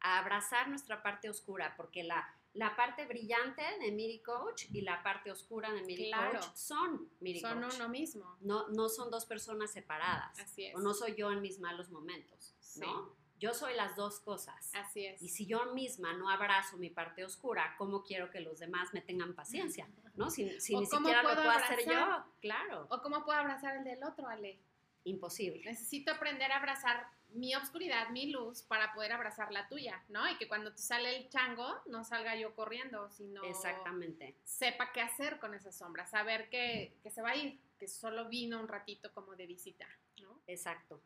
a 0.00 0.18
abrazar 0.18 0.68
nuestra 0.68 1.02
parte 1.02 1.28
oscura, 1.28 1.74
porque 1.76 2.04
la, 2.04 2.26
la 2.54 2.74
parte 2.76 3.04
brillante 3.06 3.62
de 3.80 3.92
Miri 3.92 4.20
Coach 4.20 4.66
y 4.72 4.80
la 4.80 5.02
parte 5.02 5.30
oscura 5.30 5.70
de 5.72 5.82
Miri 5.82 6.10
Coach 6.10 6.46
son 6.54 7.10
Miri 7.20 7.40
son 7.40 7.62
uno 7.64 7.88
mismo. 7.88 8.36
No, 8.40 8.68
no 8.68 8.88
son 8.88 9.10
dos 9.10 9.26
personas 9.26 9.72
separadas. 9.72 10.38
Así 10.38 10.66
es. 10.66 10.74
O 10.74 10.80
no 10.80 10.94
soy 10.94 11.14
yo 11.16 11.30
en 11.30 11.42
mis 11.42 11.58
malos 11.58 11.90
momentos, 11.90 12.54
¿no? 12.76 13.17
Yo 13.38 13.54
soy 13.54 13.74
las 13.74 13.94
dos 13.96 14.20
cosas. 14.20 14.72
Así 14.74 15.06
es. 15.06 15.22
Y 15.22 15.28
si 15.28 15.46
yo 15.46 15.72
misma 15.72 16.12
no 16.14 16.28
abrazo 16.28 16.76
mi 16.76 16.90
parte 16.90 17.24
oscura, 17.24 17.74
¿cómo 17.78 18.02
quiero 18.02 18.30
que 18.30 18.40
los 18.40 18.58
demás 18.58 18.92
me 18.92 19.00
tengan 19.00 19.34
paciencia? 19.34 19.88
¿No? 20.16 20.30
Si, 20.30 20.44
ni 20.44 20.60
siquiera 20.60 21.22
lo 21.22 21.34
puedo 21.34 21.50
hacer 21.50 21.86
yo, 21.86 22.24
claro. 22.40 22.86
¿O 22.90 23.00
cómo 23.00 23.24
puedo 23.24 23.38
abrazar 23.38 23.76
el 23.76 23.84
del 23.84 24.02
otro, 24.02 24.26
Ale? 24.26 24.58
Imposible. 25.04 25.62
Necesito 25.64 26.10
aprender 26.10 26.50
a 26.50 26.56
abrazar 26.56 27.06
mi 27.30 27.54
obscuridad, 27.54 28.08
mi 28.10 28.30
luz, 28.30 28.62
para 28.62 28.92
poder 28.94 29.12
abrazar 29.12 29.52
la 29.52 29.68
tuya, 29.68 30.02
¿no? 30.08 30.28
Y 30.28 30.36
que 30.36 30.48
cuando 30.48 30.72
te 30.72 30.82
sale 30.82 31.16
el 31.16 31.28
chango, 31.28 31.82
no 31.86 32.02
salga 32.02 32.34
yo 32.34 32.54
corriendo, 32.54 33.08
sino... 33.10 33.44
Exactamente. 33.44 34.34
Sepa 34.44 34.92
qué 34.92 35.00
hacer 35.00 35.38
con 35.38 35.54
esa 35.54 35.70
sombra, 35.70 36.06
saber 36.06 36.48
que, 36.48 36.96
que 37.02 37.10
se 37.10 37.22
va 37.22 37.30
a 37.30 37.36
ir, 37.36 37.60
que 37.78 37.86
solo 37.86 38.28
vino 38.28 38.58
un 38.58 38.66
ratito 38.66 39.12
como 39.12 39.36
de 39.36 39.46
visita, 39.46 39.86
¿no? 40.20 40.40
Exacto. 40.46 41.00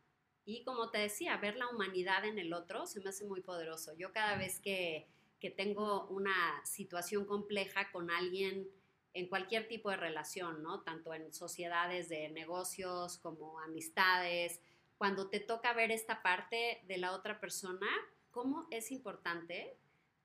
Y 0.45 0.63
como 0.63 0.89
te 0.89 0.99
decía, 0.99 1.37
ver 1.37 1.55
la 1.55 1.69
humanidad 1.69 2.25
en 2.25 2.37
el 2.37 2.53
otro 2.53 2.85
se 2.85 2.99
me 3.01 3.09
hace 3.09 3.25
muy 3.25 3.41
poderoso. 3.41 3.93
Yo 3.97 4.11
cada 4.11 4.37
vez 4.37 4.59
que, 4.59 5.07
tengo 5.57 6.07
una 6.07 6.61
situación 6.63 7.25
compleja 7.25 7.91
con 7.91 8.09
alguien 8.09 8.65
en 9.13 9.27
cualquier 9.27 9.67
tipo 9.67 9.89
de 9.89 9.97
relación, 9.97 10.63
¿no? 10.63 10.83
Tanto 10.83 11.13
en 11.13 11.33
sociedades 11.33 12.07
de 12.07 12.29
negocios 12.29 13.17
como 13.17 13.59
amistades, 13.59 14.61
cuando 14.97 15.29
te 15.29 15.41
toca 15.41 15.73
ver 15.73 15.91
esta 15.91 16.21
parte 16.21 16.81
de 16.87 16.97
la 16.97 17.11
otra 17.11 17.41
persona, 17.41 17.87
cómo 18.31 18.69
es 18.71 18.89
importante, 18.89 19.75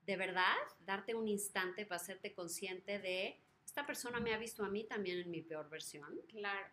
de 0.06 0.16
verdad, 0.16 0.54
darte 0.86 1.16
un 1.16 1.26
instante 1.26 1.84
para 1.84 2.00
hacerte 2.00 2.32
consciente 2.32 3.00
de, 3.00 3.40
esta 3.68 3.84
persona 3.84 4.18
me 4.18 4.32
ha 4.32 4.38
visto 4.38 4.64
a 4.64 4.70
mí 4.70 4.84
también 4.84 5.18
en 5.18 5.30
mi 5.30 5.42
peor 5.42 5.68
versión. 5.68 6.20
Claro. 6.28 6.68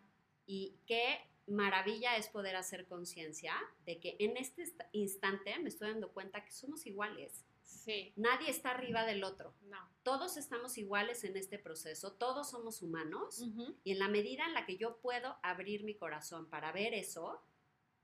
Y 0.46 0.76
que 0.86 1.18
maravilla 1.46 2.16
es 2.16 2.28
poder 2.28 2.56
hacer 2.56 2.86
conciencia 2.86 3.54
de 3.84 3.98
que 4.00 4.16
en 4.18 4.36
este 4.36 4.64
instante 4.92 5.58
me 5.58 5.68
estoy 5.68 5.90
dando 5.90 6.12
cuenta 6.12 6.44
que 6.44 6.52
somos 6.52 6.86
iguales. 6.86 7.44
Sí. 7.62 8.12
Nadie 8.16 8.50
está 8.50 8.70
arriba 8.70 9.04
del 9.04 9.24
otro. 9.24 9.54
No. 9.68 9.78
Todos 10.02 10.36
estamos 10.36 10.76
iguales 10.78 11.24
en 11.24 11.36
este 11.36 11.58
proceso, 11.58 12.12
todos 12.12 12.50
somos 12.50 12.82
humanos 12.82 13.44
y 13.84 13.92
en 13.92 13.98
la 13.98 14.08
medida 14.08 14.44
en 14.46 14.54
la 14.54 14.66
que 14.66 14.76
yo 14.76 14.98
puedo 14.98 15.36
abrir 15.42 15.84
mi 15.84 15.94
corazón 15.94 16.46
para 16.48 16.72
ver 16.72 16.94
eso, 16.94 17.42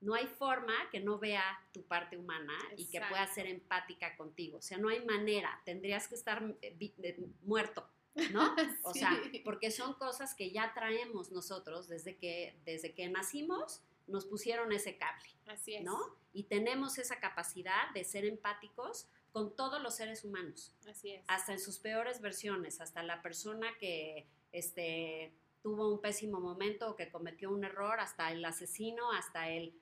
no 0.00 0.14
hay 0.14 0.26
forma 0.26 0.74
que 0.90 1.00
no 1.00 1.18
vea 1.18 1.44
tu 1.72 1.84
parte 1.84 2.16
humana 2.16 2.54
y 2.76 2.88
que 2.88 3.00
pueda 3.00 3.26
ser 3.28 3.46
empática 3.46 4.16
contigo. 4.16 4.58
O 4.58 4.62
sea, 4.62 4.78
no 4.78 4.88
hay 4.88 5.04
manera, 5.04 5.62
tendrías 5.64 6.08
que 6.08 6.16
estar 6.16 6.42
eh, 6.60 6.76
eh, 6.80 7.16
muerto 7.42 7.88
¿no? 8.32 8.54
O 8.84 8.92
sea, 8.92 9.10
porque 9.44 9.70
son 9.70 9.94
cosas 9.94 10.34
que 10.34 10.50
ya 10.50 10.72
traemos 10.74 11.32
nosotros 11.32 11.88
desde 11.88 12.16
que, 12.16 12.56
desde 12.64 12.94
que 12.94 13.08
nacimos, 13.08 13.82
nos 14.06 14.26
pusieron 14.26 14.72
ese 14.72 14.96
cable. 14.96 15.28
Así 15.46 15.74
es. 15.74 15.84
¿No? 15.84 15.98
Y 16.32 16.44
tenemos 16.44 16.98
esa 16.98 17.20
capacidad 17.20 17.90
de 17.94 18.04
ser 18.04 18.24
empáticos 18.24 19.06
con 19.32 19.54
todos 19.56 19.82
los 19.82 19.96
seres 19.96 20.24
humanos. 20.24 20.74
Así 20.88 21.12
es. 21.12 21.24
Hasta 21.28 21.52
en 21.52 21.60
sus 21.60 21.78
peores 21.78 22.20
versiones, 22.20 22.80
hasta 22.80 23.02
la 23.02 23.22
persona 23.22 23.68
que, 23.78 24.26
este, 24.52 25.32
tuvo 25.62 25.88
un 25.92 26.00
pésimo 26.00 26.40
momento 26.40 26.90
o 26.90 26.96
que 26.96 27.10
cometió 27.10 27.50
un 27.50 27.64
error, 27.64 28.00
hasta 28.00 28.30
el 28.32 28.44
asesino, 28.44 29.12
hasta 29.12 29.48
el... 29.48 29.74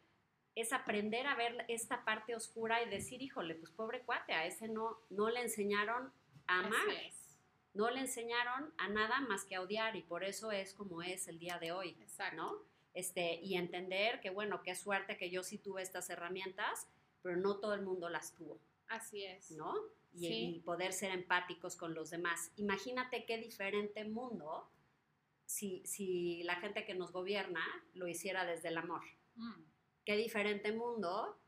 Es 0.55 0.73
aprender 0.73 1.27
a 1.27 1.37
ver 1.37 1.65
esta 1.69 2.05
parte 2.05 2.35
oscura 2.35 2.83
y 2.83 2.91
decir, 2.91 3.23
híjole, 3.23 3.55
pues 3.55 3.71
pobre 3.71 4.03
cuate, 4.03 4.33
a 4.33 4.47
ese 4.47 4.69
no, 4.69 4.99
no 5.09 5.31
le 5.31 5.43
enseñaron 5.43 6.13
a 6.47 6.59
amar. 6.61 6.87
No 7.73 7.91
le 7.91 8.01
enseñaron 8.01 8.73
a 8.79 8.89
nada 8.89 9.21
más 9.21 9.45
que 9.45 9.55
a 9.55 9.61
odiar 9.61 9.97
y 9.97 10.03
por 10.03 10.25
eso 10.25 10.51
es 10.51 10.75
como 10.75 11.03
es 11.03 11.29
el 11.29 11.39
día 11.39 11.59
de 11.59 11.73
hoy, 11.73 11.97
Exacto. 12.01 12.37
¿no? 12.37 12.71
Este, 12.95 13.41
y 13.43 13.55
entender 13.55 14.21
que, 14.21 14.31
bueno, 14.31 14.63
qué 14.63 14.75
suerte 14.75 15.17
que 15.17 15.31
yo 15.31 15.43
sí 15.45 15.59
tuve 15.59 15.83
estas 15.83 16.11
herramientas, 16.11 16.89
pero 17.23 17.37
no 17.37 17.59
todo 17.59 17.75
el 17.75 17.83
mundo 17.83 18.09
las 18.09 18.35
tuvo. 18.35 18.61
Así 18.89 19.25
es. 19.25 19.53
¿No? 19.53 19.75
Y, 20.13 20.61
poder 20.65 20.93
ser 20.93 21.13
empáticos 21.13 21.77
con 21.77 21.95
los 21.95 22.11
demás. 22.11 22.51
Imagínate 22.57 23.25
qué 23.27 23.39
diferente 23.39 24.05
mundo 24.05 24.69
si, 25.47 25.83
si, 25.87 26.43
la 26.43 26.57
gente 26.57 26.85
que 26.85 26.95
nos 26.95 27.13
gobierna 27.13 27.63
lo 27.95 28.09
hiciera 28.09 28.45
desde 28.45 28.69
el 28.69 28.79
amor. 28.79 29.03
Mm. 29.37 29.63
Qué 30.05 30.17
diferente 30.17 30.73
mundo 30.73 31.39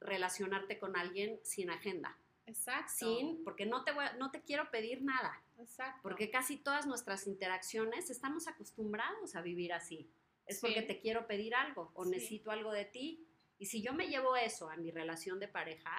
relacionarte 0.00 0.80
con 0.80 0.96
alguien 0.96 1.38
sin 1.44 1.70
agenda. 1.70 2.18
Exacto. 2.46 2.92
Sin, 2.96 3.44
porque 3.44 3.66
no 3.66 3.84
te, 3.84 3.92
voy, 3.92 4.04
no 4.18 4.30
te 4.30 4.42
quiero 4.42 4.70
pedir 4.70 5.02
nada. 5.02 5.42
Exacto. 5.58 6.00
Porque 6.02 6.30
casi 6.30 6.56
todas 6.56 6.86
nuestras 6.86 7.26
interacciones 7.26 8.10
estamos 8.10 8.48
acostumbrados 8.48 9.36
a 9.36 9.42
vivir 9.42 9.72
así. 9.72 10.10
Es 10.46 10.60
porque 10.60 10.82
te 10.82 10.98
quiero 10.98 11.26
pedir 11.26 11.54
algo 11.54 11.92
o 11.94 12.04
necesito 12.04 12.50
algo 12.50 12.72
de 12.72 12.84
ti. 12.84 13.26
Y 13.58 13.66
si 13.66 13.82
yo 13.82 13.92
me 13.92 14.08
llevo 14.08 14.36
eso 14.36 14.68
a 14.68 14.76
mi 14.76 14.90
relación 14.90 15.38
de 15.38 15.46
pareja, 15.46 15.92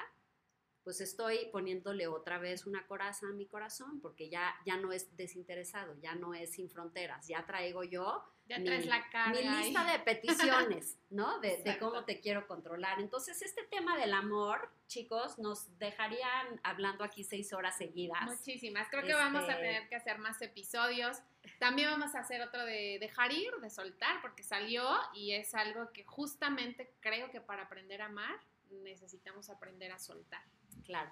pues 0.84 1.01
estoy 1.01 1.47
poniéndole 1.51 2.07
otra 2.07 2.38
vez 2.38 2.65
una 2.65 2.86
coraza 2.88 3.27
a 3.27 3.34
mi 3.34 3.45
corazón, 3.45 3.99
porque 4.01 4.29
ya, 4.29 4.53
ya 4.65 4.77
no 4.77 4.91
es 4.91 5.15
desinteresado, 5.15 5.95
ya 6.01 6.15
no 6.15 6.34
es 6.34 6.53
sin 6.53 6.69
fronteras, 6.69 7.27
ya 7.27 7.45
traigo 7.45 7.84
yo 7.84 8.23
ya 8.51 8.59
mi, 8.59 8.86
la 8.86 9.05
mi 9.32 9.63
lista 9.63 9.91
de 9.91 9.99
peticiones, 9.99 10.97
¿no? 11.09 11.39
De, 11.39 11.61
de, 11.63 11.77
cómo 11.77 12.03
te 12.03 12.19
quiero 12.19 12.47
controlar. 12.47 12.99
Entonces, 12.99 13.41
este 13.41 13.63
tema 13.63 13.97
del 13.97 14.13
amor, 14.13 14.69
chicos, 14.88 15.39
nos 15.39 15.77
dejarían 15.79 16.59
hablando 16.63 17.03
aquí 17.03 17.23
seis 17.23 17.53
horas 17.53 17.77
seguidas. 17.77 18.23
Muchísimas. 18.23 18.89
Creo 18.89 19.03
que 19.03 19.13
vamos 19.13 19.43
a 19.43 19.53
este 19.53 19.63
tener 19.63 19.89
que 19.89 19.95
hacer 19.95 20.17
más 20.17 20.41
episodios. 20.41 21.17
También 21.59 21.91
vamos 21.91 22.13
a 22.15 22.19
hacer 22.19 22.41
otro 22.41 22.65
de 22.65 22.97
dejar 22.99 23.32
ir, 23.32 23.51
de 23.61 23.69
soltar, 23.69 24.21
porque 24.21 24.43
salió 24.43 24.86
y 25.13 25.32
es 25.32 25.55
algo 25.55 25.91
que 25.91 26.03
justamente 26.03 26.93
creo 26.99 27.32
que 27.32 27.39
para 27.39 27.63
aprender 27.63 28.01
a 28.01 28.07
amar 28.07 28.38
necesitamos 28.69 29.49
aprender 29.49 29.91
a 29.91 29.99
soltar. 29.99 30.43
Claro. 30.86 31.11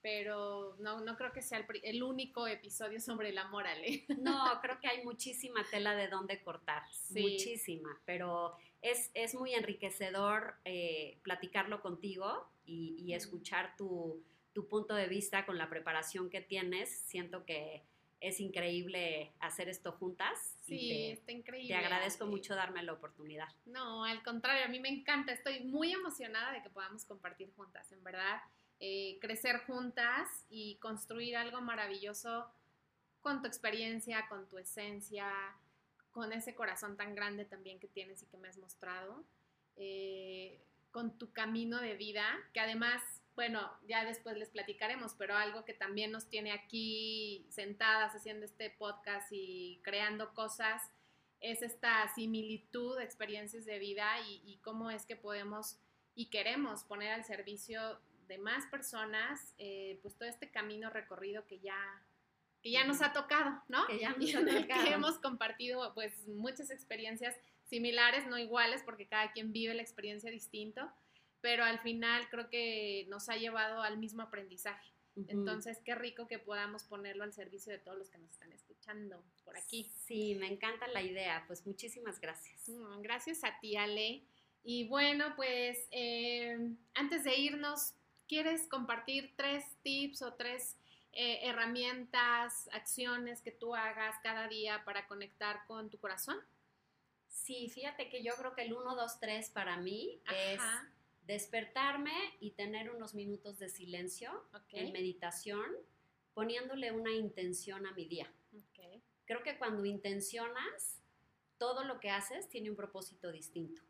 Pero 0.00 0.76
no, 0.78 1.00
no 1.00 1.16
creo 1.16 1.32
que 1.32 1.42
sea 1.42 1.66
el, 1.82 2.02
único 2.02 2.46
episodio 2.46 3.00
sobre 3.00 3.30
el 3.30 3.38
amor, 3.38 3.66
Ale. 3.66 4.06
No, 4.18 4.60
creo 4.62 4.78
que 4.80 4.88
hay 4.88 5.04
muchísima 5.04 5.64
tela 5.70 5.94
de 5.94 6.08
dónde 6.08 6.40
cortar, 6.40 6.82
muchísima, 7.10 8.00
pero 8.04 8.54
es, 8.80 9.10
es 9.14 9.34
muy 9.34 9.54
enriquecedor 9.54 10.54
eh, 10.64 11.18
platicarlo 11.22 11.82
contigo 11.82 12.48
y, 12.64 13.12
escuchar 13.12 13.74
tu, 13.76 14.22
tu 14.52 14.68
punto 14.68 14.94
de 14.94 15.08
vista 15.08 15.46
con 15.46 15.58
la 15.58 15.68
preparación 15.68 16.30
que 16.30 16.42
tienes. 16.42 16.90
Siento 17.06 17.44
que 17.44 17.82
es 18.20 18.40
increíble 18.40 19.32
hacer 19.40 19.68
esto 19.68 19.92
juntas. 19.92 20.56
Sí, 20.62 21.10
está 21.10 21.32
increíble. 21.32 21.68
Te 21.68 21.74
agradezco 21.74 22.26
mucho 22.26 22.54
darme 22.54 22.82
la 22.82 22.92
oportunidad. 22.92 23.48
No, 23.66 24.04
al 24.04 24.22
contrario, 24.22 24.64
a 24.64 24.68
mí 24.68 24.80
me 24.80 24.88
encanta. 24.88 25.32
Estoy 25.32 25.60
muy 25.64 25.92
emocionada 25.92 26.52
de 26.52 26.62
que 26.62 26.70
podamos 26.70 27.04
compartir 27.04 27.52
juntas, 27.54 27.90
en 27.92 28.02
verdad. 28.02 28.40
Eh, 28.80 29.18
crecer 29.20 29.64
juntas 29.66 30.28
y 30.48 30.76
construir 30.76 31.36
algo 31.36 31.60
maravilloso 31.60 32.48
con 33.20 33.42
tu 33.42 33.48
experiencia, 33.48 34.28
con 34.28 34.48
tu 34.48 34.58
esencia, 34.58 35.30
con 36.12 36.32
ese 36.32 36.54
corazón 36.54 36.96
tan 36.96 37.14
grande 37.14 37.44
también 37.44 37.80
que 37.80 37.88
tienes 37.88 38.22
y 38.22 38.26
que 38.26 38.36
me 38.36 38.48
has 38.48 38.58
mostrado, 38.58 39.24
eh, 39.76 40.60
con 40.90 41.18
tu 41.18 41.32
camino 41.32 41.80
de 41.80 41.94
vida, 41.94 42.24
que 42.52 42.60
además 42.60 43.02
bueno, 43.38 43.70
ya 43.86 44.04
después 44.04 44.36
les 44.36 44.48
platicaremos, 44.48 45.14
pero 45.16 45.36
algo 45.36 45.64
que 45.64 45.72
también 45.72 46.10
nos 46.10 46.28
tiene 46.28 46.50
aquí 46.50 47.46
sentadas 47.50 48.12
haciendo 48.12 48.44
este 48.44 48.68
podcast 48.68 49.28
y 49.30 49.78
creando 49.84 50.34
cosas 50.34 50.82
es 51.40 51.62
esta 51.62 52.12
similitud 52.16 52.98
de 52.98 53.04
experiencias 53.04 53.64
de 53.64 53.78
vida 53.78 54.08
y, 54.26 54.58
cómo 54.64 54.90
es 54.90 55.06
que 55.06 55.14
podemos 55.14 55.78
y 56.16 56.30
queremos 56.30 56.82
poner 56.82 57.12
al 57.12 57.24
servicio 57.24 58.00
de 58.28 58.38
más 58.38 58.66
personas 58.66 59.54
eh, 59.58 59.98
pues 60.02 60.14
todo 60.16 60.28
este 60.28 60.50
camino 60.50 60.90
recorrido 60.90 61.46
que 61.46 61.58
ya 61.58 62.02
que 62.62 62.72
ya 62.72 62.84
nos 62.84 63.02
ha 63.02 63.12
tocado, 63.12 63.62
¿no? 63.68 63.86
Que 63.86 64.00
ya 64.00 64.10
nos 64.18 64.34
ha 64.34 64.40
tocado. 64.40 64.84
que 64.84 64.92
hemos 64.92 65.18
compartido 65.18 65.94
pues 65.94 66.26
muchas 66.28 66.70
experiencias 66.70 67.36
similares, 67.68 68.26
no 68.26 68.38
iguales, 68.38 68.82
porque 68.84 69.06
cada 69.06 69.30
quien 69.32 69.52
vive 69.52 69.74
la 69.74 69.82
experiencia 69.82 70.30
distinto, 70.30 70.90
pero 71.40 71.64
al 71.64 71.78
final 71.80 72.28
creo 72.30 72.48
que 72.50 73.06
nos 73.08 73.28
ha 73.28 73.36
llevado 73.36 73.82
al 73.82 73.98
mismo 73.98 74.22
aprendizaje. 74.22 74.92
Entonces, 75.26 75.80
qué 75.84 75.96
rico 75.96 76.28
que 76.28 76.38
podamos 76.38 76.84
ponerlo 76.84 77.24
al 77.24 77.32
servicio 77.32 77.72
de 77.72 77.78
todos 77.80 77.98
los 77.98 78.08
que 78.08 78.18
nos 78.18 78.30
están 78.30 78.52
escuchando 78.52 79.24
por 79.44 79.56
aquí. 79.56 79.90
Sí, 80.06 80.36
me 80.36 80.46
encanta 80.46 80.86
la 80.86 81.02
idea. 81.02 81.42
Pues 81.48 81.66
muchísimas 81.66 82.20
gracias. 82.20 82.68
Mm, 82.68 83.02
gracias 83.02 83.42
a 83.42 83.58
ti, 83.58 83.76
Ale. 83.76 84.22
Y 84.62 84.86
bueno, 84.86 85.32
pues 85.34 85.88
eh, 85.90 86.56
antes 86.94 87.24
de 87.24 87.36
irnos, 87.36 87.94
¿quieres 88.28 88.68
compartir 88.68 89.32
tres 89.36 89.64
tips 89.82 90.22
o 90.22 90.34
tres 90.34 90.76
eh, 91.12 91.40
herramientas, 91.42 92.68
acciones 92.72 93.42
que 93.42 93.50
tú 93.50 93.74
hagas 93.74 94.14
cada 94.22 94.46
día 94.46 94.84
para 94.84 95.08
conectar 95.08 95.66
con 95.66 95.90
tu 95.90 95.98
corazón? 95.98 96.38
Sí, 97.28 97.68
fíjate 97.70 98.08
que 98.08 98.22
yo 98.22 98.34
creo 98.36 98.54
que 98.54 98.62
el 98.62 98.74
1, 98.74 98.94
2, 98.94 99.20
3 99.20 99.50
para 99.50 99.78
mí 99.78 100.20
es 100.32 100.60
despertarme 101.26 102.14
y 102.40 102.52
tener 102.52 102.90
unos 102.90 103.14
minutos 103.14 103.58
de 103.58 103.68
silencio 103.68 104.44
en 104.70 104.92
meditación, 104.92 105.64
poniéndole 106.34 106.92
una 106.92 107.12
intención 107.12 107.86
a 107.86 107.92
mi 107.92 108.06
día. 108.06 108.30
Creo 109.24 109.42
que 109.42 109.58
cuando 109.58 109.84
intencionas, 109.84 111.02
todo 111.58 111.84
lo 111.84 112.00
que 112.00 112.10
haces 112.10 112.48
tiene 112.48 112.70
un 112.70 112.76
propósito 112.76 113.30
distinto. 113.30 113.82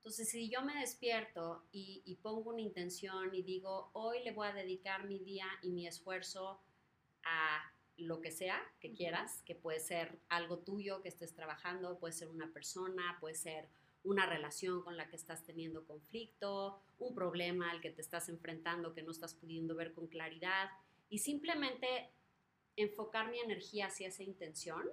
Entonces, 0.00 0.30
si 0.30 0.48
yo 0.48 0.62
me 0.62 0.80
despierto 0.80 1.62
y, 1.72 2.18
pongo 2.22 2.50
una 2.50 2.62
intención 2.62 3.34
y 3.34 3.42
digo, 3.42 3.90
hoy 3.92 4.22
le 4.24 4.32
voy 4.32 4.48
a 4.48 4.54
dedicar 4.54 5.04
mi 5.04 5.18
día 5.18 5.46
y 5.62 5.72
mi 5.72 5.86
esfuerzo 5.86 6.58
a 7.22 7.70
lo 7.98 8.22
que 8.22 8.30
sea 8.30 8.58
que 8.80 8.94
quieras, 8.94 9.42
que 9.42 9.54
puede 9.54 9.78
ser 9.78 10.18
algo 10.30 10.60
tuyo 10.60 11.02
que 11.02 11.10
estés 11.10 11.34
trabajando, 11.34 11.98
puede 11.98 12.14
ser 12.14 12.28
una 12.28 12.50
persona, 12.50 13.18
puede 13.20 13.34
ser 13.34 13.68
una 14.02 14.24
relación 14.24 14.82
con 14.82 14.96
la 14.96 15.10
que 15.10 15.16
estás 15.16 15.44
teniendo 15.44 15.84
conflicto, 15.84 16.80
un 16.98 17.14
problema 17.14 17.70
al 17.70 17.82
que 17.82 17.90
te 17.90 18.00
estás 18.00 18.30
enfrentando 18.30 18.94
que 18.94 19.02
no 19.02 19.10
estás 19.10 19.34
pudiendo 19.34 19.74
ver 19.74 19.92
con 19.92 20.06
claridad 20.06 20.70
y 21.10 21.18
simplemente 21.18 22.10
enfocar 22.76 23.30
mi 23.30 23.38
energía 23.38 23.88
hacia 23.88 24.08
esa 24.08 24.22
intención 24.22 24.88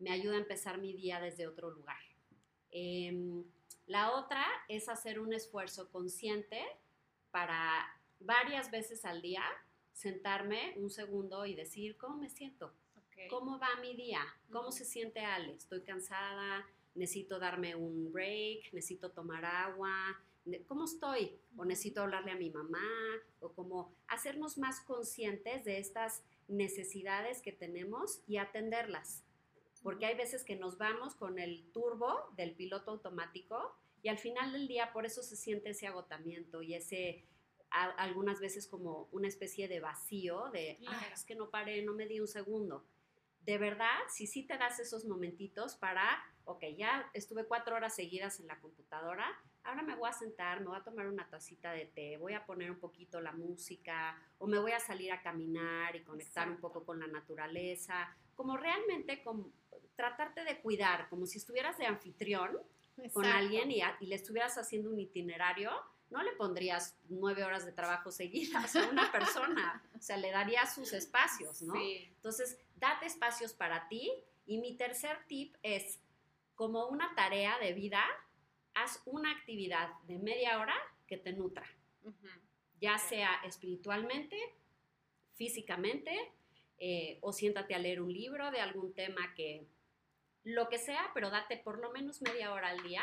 me 0.00 0.10
ayuda 0.10 0.34
a 0.34 0.40
empezar 0.40 0.76
mi 0.76 0.92
día 0.92 1.18
desde 1.18 1.46
otro 1.46 1.70
lugar. 1.70 1.96
Em, 2.70 3.44
la 3.86 4.12
otra 4.12 4.44
es 4.68 4.88
hacer 4.88 5.20
un 5.20 5.32
esfuerzo 5.32 5.90
consciente 5.90 6.62
para 7.30 7.86
varias 8.20 8.70
veces 8.70 9.04
al 9.04 9.22
día 9.22 9.44
sentarme 9.92 10.74
un 10.76 10.90
segundo 10.90 11.46
y 11.46 11.54
decir, 11.54 11.96
¿cómo 11.96 12.16
me 12.16 12.30
siento? 12.30 12.72
¿Cómo 13.30 13.58
va 13.58 13.68
mi 13.80 13.94
día? 13.94 14.20
¿Cómo 14.50 14.72
se 14.72 14.84
siente 14.84 15.20
Ale? 15.20 15.54
¿Estoy 15.54 15.82
cansada? 15.82 16.66
necesito 16.94 17.38
darme 17.38 17.74
un 17.74 18.12
break, 18.12 18.72
necesito 18.72 19.10
tomar 19.10 19.44
agua, 19.44 19.92
¿cómo 20.66 20.84
estoy? 20.84 21.38
O 21.56 21.64
necesito 21.64 22.02
hablarle 22.02 22.32
a 22.32 22.36
mi 22.36 22.50
mamá, 22.50 22.88
o 23.40 23.52
como 23.52 23.92
hacernos 24.06 24.58
más 24.58 24.80
conscientes 24.80 25.64
de 25.64 25.78
estas 25.78 26.22
necesidades 26.48 27.42
que 27.42 27.52
tenemos 27.52 28.22
y 28.26 28.36
atenderlas. 28.36 29.24
Porque 29.84 30.06
hay 30.06 30.16
veces 30.16 30.42
que 30.44 30.56
nos 30.56 30.78
vamos 30.78 31.14
con 31.14 31.38
el 31.38 31.70
turbo 31.70 32.30
del 32.36 32.56
piloto 32.56 32.90
automático 32.90 33.76
y 34.02 34.08
al 34.08 34.18
final 34.18 34.50
del 34.50 34.66
día 34.66 34.92
por 34.92 35.06
eso 35.06 35.22
se 35.22 35.36
siente 35.36 35.70
ese 35.70 35.86
agotamiento 35.86 36.62
y 36.62 36.74
ese 36.74 37.24
algunas 37.70 38.40
veces 38.40 38.66
como 38.66 39.08
una 39.12 39.28
especie 39.28 39.68
de 39.68 39.80
vacío 39.80 40.48
de 40.52 40.78
es 41.12 41.24
que 41.24 41.34
no 41.34 41.50
paré, 41.50 41.82
no 41.82 41.92
me 41.92 42.06
di 42.06 42.18
un 42.20 42.28
segundo. 42.28 42.86
De 43.40 43.58
verdad, 43.58 43.98
si 44.08 44.26
sí 44.26 44.44
te 44.44 44.56
das 44.56 44.80
esos 44.80 45.04
momentitos 45.04 45.76
para 45.76 46.24
ok, 46.44 46.64
ya 46.76 47.08
estuve 47.12 47.44
cuatro 47.44 47.76
horas 47.76 47.94
seguidas 47.94 48.40
en 48.40 48.46
la 48.46 48.60
computadora, 48.60 49.26
ahora 49.62 49.82
me 49.82 49.94
voy 49.96 50.08
a 50.08 50.12
sentar, 50.12 50.60
me 50.60 50.66
voy 50.66 50.76
a 50.76 50.84
tomar 50.84 51.06
una 51.06 51.28
tacita 51.28 51.72
de 51.72 51.86
té, 51.86 52.16
voy 52.18 52.34
a 52.34 52.44
poner 52.44 52.70
un 52.70 52.78
poquito 52.78 53.20
la 53.20 53.32
música 53.32 54.18
o 54.38 54.46
me 54.46 54.58
voy 54.58 54.72
a 54.72 54.80
salir 54.80 55.12
a 55.12 55.22
caminar 55.22 55.96
y 55.96 56.04
conectar 56.04 56.48
un 56.48 56.58
poco 56.58 56.84
con 56.84 57.00
la 57.00 57.06
naturaleza, 57.06 58.14
como 58.34 58.56
realmente 58.56 59.22
como, 59.22 59.52
tratarte 59.96 60.44
de 60.44 60.60
cuidar, 60.60 61.08
como 61.08 61.26
si 61.26 61.38
estuvieras 61.38 61.78
de 61.78 61.86
anfitrión 61.86 62.58
con 63.12 63.24
alguien 63.24 63.70
y, 63.70 63.80
y, 64.00 64.06
le 64.06 64.14
estuvieras 64.14 64.56
haciendo 64.56 64.90
un 64.90 64.98
itinerario, 64.98 65.70
no 66.10 66.22
le 66.22 66.32
pondrías 66.32 66.96
nueve 67.08 67.44
horas 67.44 67.64
de 67.64 67.72
trabajo 67.72 68.12
seguidas 68.12 68.76
a 68.76 68.88
una 68.88 69.10
persona, 69.10 69.82
o 69.96 70.00
sea, 70.00 70.16
le 70.16 70.30
darías 70.30 70.74
sus 70.74 70.92
espacios, 70.92 71.62
¿no? 71.62 71.74
Entonces, 71.76 72.58
date 72.76 73.06
espacios 73.06 73.52
para 73.52 73.88
ti. 73.88 74.12
Y 74.46 74.58
mi 74.58 74.76
tercer 74.76 75.18
tip 75.26 75.56
es, 75.62 76.00
como 76.54 76.86
una 76.86 77.14
tarea 77.14 77.58
de 77.58 77.72
vida, 77.72 78.04
haz 78.74 79.02
una 79.06 79.30
actividad 79.32 79.88
de 80.02 80.18
media 80.18 80.58
hora 80.58 80.74
que 81.06 81.16
te 81.16 81.32
nutra, 81.32 81.66
ya 82.80 82.98
sea 82.98 83.40
espiritualmente, 83.44 84.36
físicamente, 85.32 86.32
eh, 86.78 87.18
o 87.20 87.32
siéntate 87.32 87.74
a 87.74 87.78
leer 87.78 88.00
un 88.00 88.12
libro 88.12 88.50
de 88.50 88.60
algún 88.60 88.92
tema 88.94 89.34
que, 89.34 89.66
lo 90.44 90.68
que 90.68 90.78
sea, 90.78 91.10
pero 91.14 91.30
date 91.30 91.56
por 91.56 91.78
lo 91.78 91.90
menos 91.90 92.20
media 92.22 92.52
hora 92.52 92.68
al 92.68 92.82
día 92.82 93.02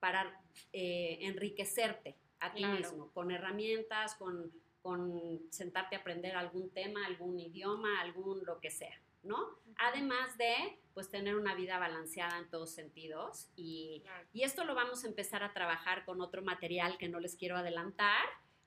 para 0.00 0.40
eh, 0.72 1.18
enriquecerte 1.20 2.16
a 2.40 2.52
ti 2.52 2.64
mismo, 2.64 3.10
con 3.12 3.30
herramientas, 3.30 4.14
con, 4.16 4.52
con 4.82 5.40
sentarte 5.50 5.96
a 5.96 6.00
aprender 6.00 6.36
algún 6.36 6.70
tema, 6.70 7.06
algún 7.06 7.38
idioma, 7.38 8.00
algún 8.00 8.44
lo 8.44 8.60
que 8.60 8.70
sea. 8.70 8.98
¿no? 9.24 9.58
Además 9.76 10.36
de, 10.36 10.78
pues, 10.92 11.10
tener 11.10 11.34
una 11.36 11.54
vida 11.54 11.78
balanceada 11.78 12.38
en 12.38 12.48
todos 12.50 12.70
sentidos. 12.70 13.48
Y, 13.56 14.04
y, 14.32 14.42
esto 14.42 14.64
lo 14.64 14.74
vamos 14.74 15.04
a 15.04 15.08
empezar 15.08 15.42
a 15.42 15.52
trabajar 15.52 16.04
con 16.04 16.20
otro 16.20 16.42
material 16.42 16.98
que 16.98 17.08
no 17.08 17.18
les 17.20 17.34
quiero 17.34 17.56
adelantar. 17.56 18.26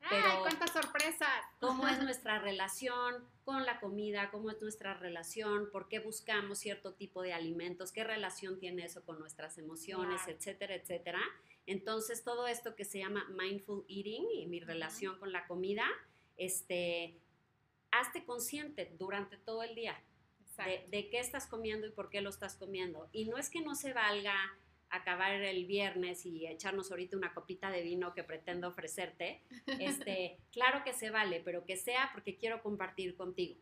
Pero 0.10 0.26
¡Ay, 0.26 0.38
cuántas 0.42 0.72
sorpresas! 0.72 1.30
¿Cómo 1.60 1.88
es 1.88 2.02
nuestra 2.02 2.40
relación 2.40 3.28
con 3.44 3.66
la 3.66 3.80
comida? 3.80 4.30
¿Cómo 4.32 4.50
es 4.50 4.62
nuestra 4.62 4.94
relación? 4.94 5.70
¿Por 5.72 5.90
qué 5.90 6.00
buscamos 6.00 6.60
cierto 6.60 6.94
tipo 6.94 7.22
de 7.22 7.34
alimentos? 7.34 7.92
¿Qué 7.92 8.04
relación 8.04 8.60
tiene 8.60 8.86
eso 8.86 9.04
con 9.04 9.20
nuestras 9.20 9.58
emociones? 9.58 10.22
Etcétera, 10.28 10.76
etcétera. 10.76 11.22
Entonces, 11.66 12.24
todo 12.24 12.48
esto 12.48 12.76
que 12.76 12.86
se 12.86 13.00
llama 13.00 13.28
mindful 13.30 13.86
eating 13.90 14.28
y 14.34 14.48
mi 14.48 14.60
relación 14.60 15.20
con 15.20 15.34
la 15.34 15.46
comida, 15.48 15.86
este, 16.38 17.20
hazte 17.92 18.24
consciente 18.24 18.96
durante 18.98 19.38
todo 19.38 19.64
el 19.64 19.76
día 19.76 20.02
de, 20.66 21.10
qué 21.10 21.20
estás 21.20 21.48
comiendo 21.48 21.88
y 21.88 21.92
por 21.92 22.10
qué 22.10 22.22
lo 22.22 22.30
estás 22.30 22.56
comiendo. 22.56 23.10
Y 23.12 23.26
no 23.26 23.38
es 23.38 23.50
que 23.50 23.62
no 23.62 23.76
se 23.76 23.94
valga 23.94 24.36
acabar 24.90 25.34
el 25.34 25.66
viernes 25.66 26.26
y 26.26 26.48
echarnos 26.48 26.92
ahorita 26.92 27.18
una 27.18 27.34
copita 27.34 27.70
de 27.70 27.82
vino 27.82 28.14
que 28.14 28.24
pretendo 28.24 28.68
ofrecerte, 28.68 29.44
este, 29.80 30.38
claro 30.52 30.84
que 30.84 30.94
se 30.94 31.10
vale, 31.10 31.42
pero 31.44 31.66
que 31.66 31.78
sea 31.78 32.10
porque 32.14 32.38
quiero 32.38 32.62
compartir 32.62 33.16
contigo, 33.16 33.60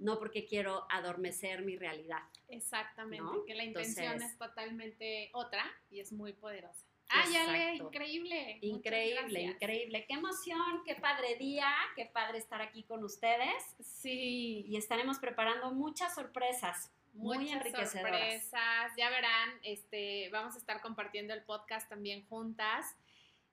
no 0.00 0.18
porque 0.18 0.46
quiero 0.46 0.86
adormecer 0.90 1.62
mi 1.62 1.76
realidad. 1.76 2.22
Exactamente, 2.48 3.44
que 3.46 3.54
la 3.54 3.64
intención 3.64 4.22
es 4.22 4.38
totalmente 4.38 5.30
otra 5.32 5.64
y 5.90 6.00
es 6.00 6.12
muy 6.12 6.32
poderosa. 6.32 6.86
¡Ay, 7.08 7.36
Ale! 7.36 7.76
Increíble. 7.76 8.58
Increíble, 8.62 9.42
increíble. 9.42 10.04
Qué 10.08 10.14
emoción, 10.14 10.82
qué 10.84 10.94
padre 10.96 11.36
día, 11.36 11.70
qué 11.96 12.06
padre 12.06 12.38
estar 12.38 12.62
aquí 12.62 12.82
con 12.84 13.04
ustedes. 13.04 13.76
Sí. 13.80 14.64
Y 14.66 14.76
estaremos 14.76 15.18
preparando 15.18 15.72
muchas 15.72 16.14
sorpresas. 16.14 16.92
Muy 17.14 17.38
muchas 17.38 17.92
sorpresas. 17.92 18.92
Ya 18.96 19.08
verán, 19.08 19.50
este, 19.62 20.28
vamos 20.30 20.54
a 20.54 20.58
estar 20.58 20.80
compartiendo 20.80 21.32
el 21.32 21.42
podcast 21.42 21.88
también 21.88 22.26
juntas. 22.26 22.94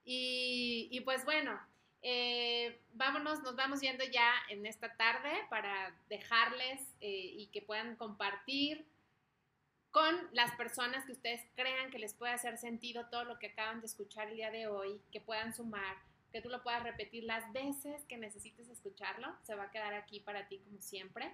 Y, 0.04 1.00
pues 1.04 1.24
bueno, 1.24 1.58
eh, 2.02 2.80
vámonos, 2.92 3.42
nos 3.42 3.54
vamos 3.54 3.80
yendo 3.80 4.04
ya 4.04 4.32
en 4.48 4.66
esta 4.66 4.96
tarde 4.96 5.30
para 5.48 5.96
dejarles 6.08 6.80
eh, 7.00 7.30
y 7.36 7.46
que 7.46 7.62
puedan 7.62 7.94
compartir 7.96 8.84
con 9.92 10.16
las 10.32 10.50
personas 10.56 11.04
que 11.04 11.12
ustedes 11.12 11.42
crean 11.54 11.90
que 11.90 11.98
les 11.98 12.14
puede 12.14 12.32
hacer 12.32 12.56
sentido 12.56 13.06
todo 13.10 13.24
lo 13.24 13.38
que 13.38 13.48
acaban 13.48 13.80
de 13.80 13.86
escuchar 13.86 14.28
el 14.28 14.36
día 14.36 14.50
de 14.50 14.66
hoy, 14.66 15.00
que 15.12 15.20
puedan 15.20 15.54
sumar, 15.54 15.96
que 16.32 16.40
tú 16.40 16.48
lo 16.48 16.62
puedas 16.62 16.82
repetir 16.82 17.24
las 17.24 17.52
veces 17.52 18.02
que 18.06 18.16
necesites 18.16 18.68
escucharlo, 18.70 19.36
se 19.42 19.54
va 19.54 19.64
a 19.64 19.70
quedar 19.70 19.92
aquí 19.92 20.18
para 20.18 20.48
ti 20.48 20.58
como 20.58 20.80
siempre. 20.80 21.30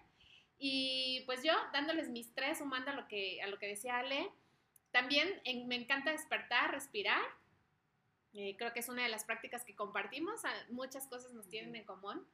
Y 0.59 1.23
pues 1.27 1.43
yo 1.43 1.53
dándoles 1.73 2.09
mis 2.09 2.35
tres, 2.35 2.59
sumando 2.59 2.91
a 2.91 2.95
lo 2.95 3.07
que, 3.07 3.41
a 3.43 3.47
lo 3.47 3.59
que 3.59 3.69
decía 3.69 3.99
Ale, 3.99 4.29
también 4.91 5.41
me 5.67 5.77
encanta 5.77 6.11
despertar, 6.11 6.73
respirar. 6.73 7.23
Eh, 8.35 8.57
creo 8.57 8.73
que 8.73 8.81
es 8.81 8.89
una 8.89 9.03
de 9.03 9.09
las 9.09 9.25
prácticas 9.25 9.65
que 9.65 9.75
compartimos, 9.75 10.43
muchas 10.71 11.07
cosas 11.07 11.33
nos 11.33 11.49
tienen 11.49 11.75
en 11.77 11.85
común. 11.85 12.27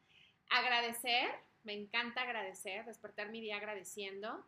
Agradecer, 0.50 1.28
me 1.62 1.72
encanta 1.72 2.22
agradecer, 2.22 2.84
despertar 2.84 3.30
mi 3.30 3.40
día 3.40 3.56
agradeciendo. 3.56 4.44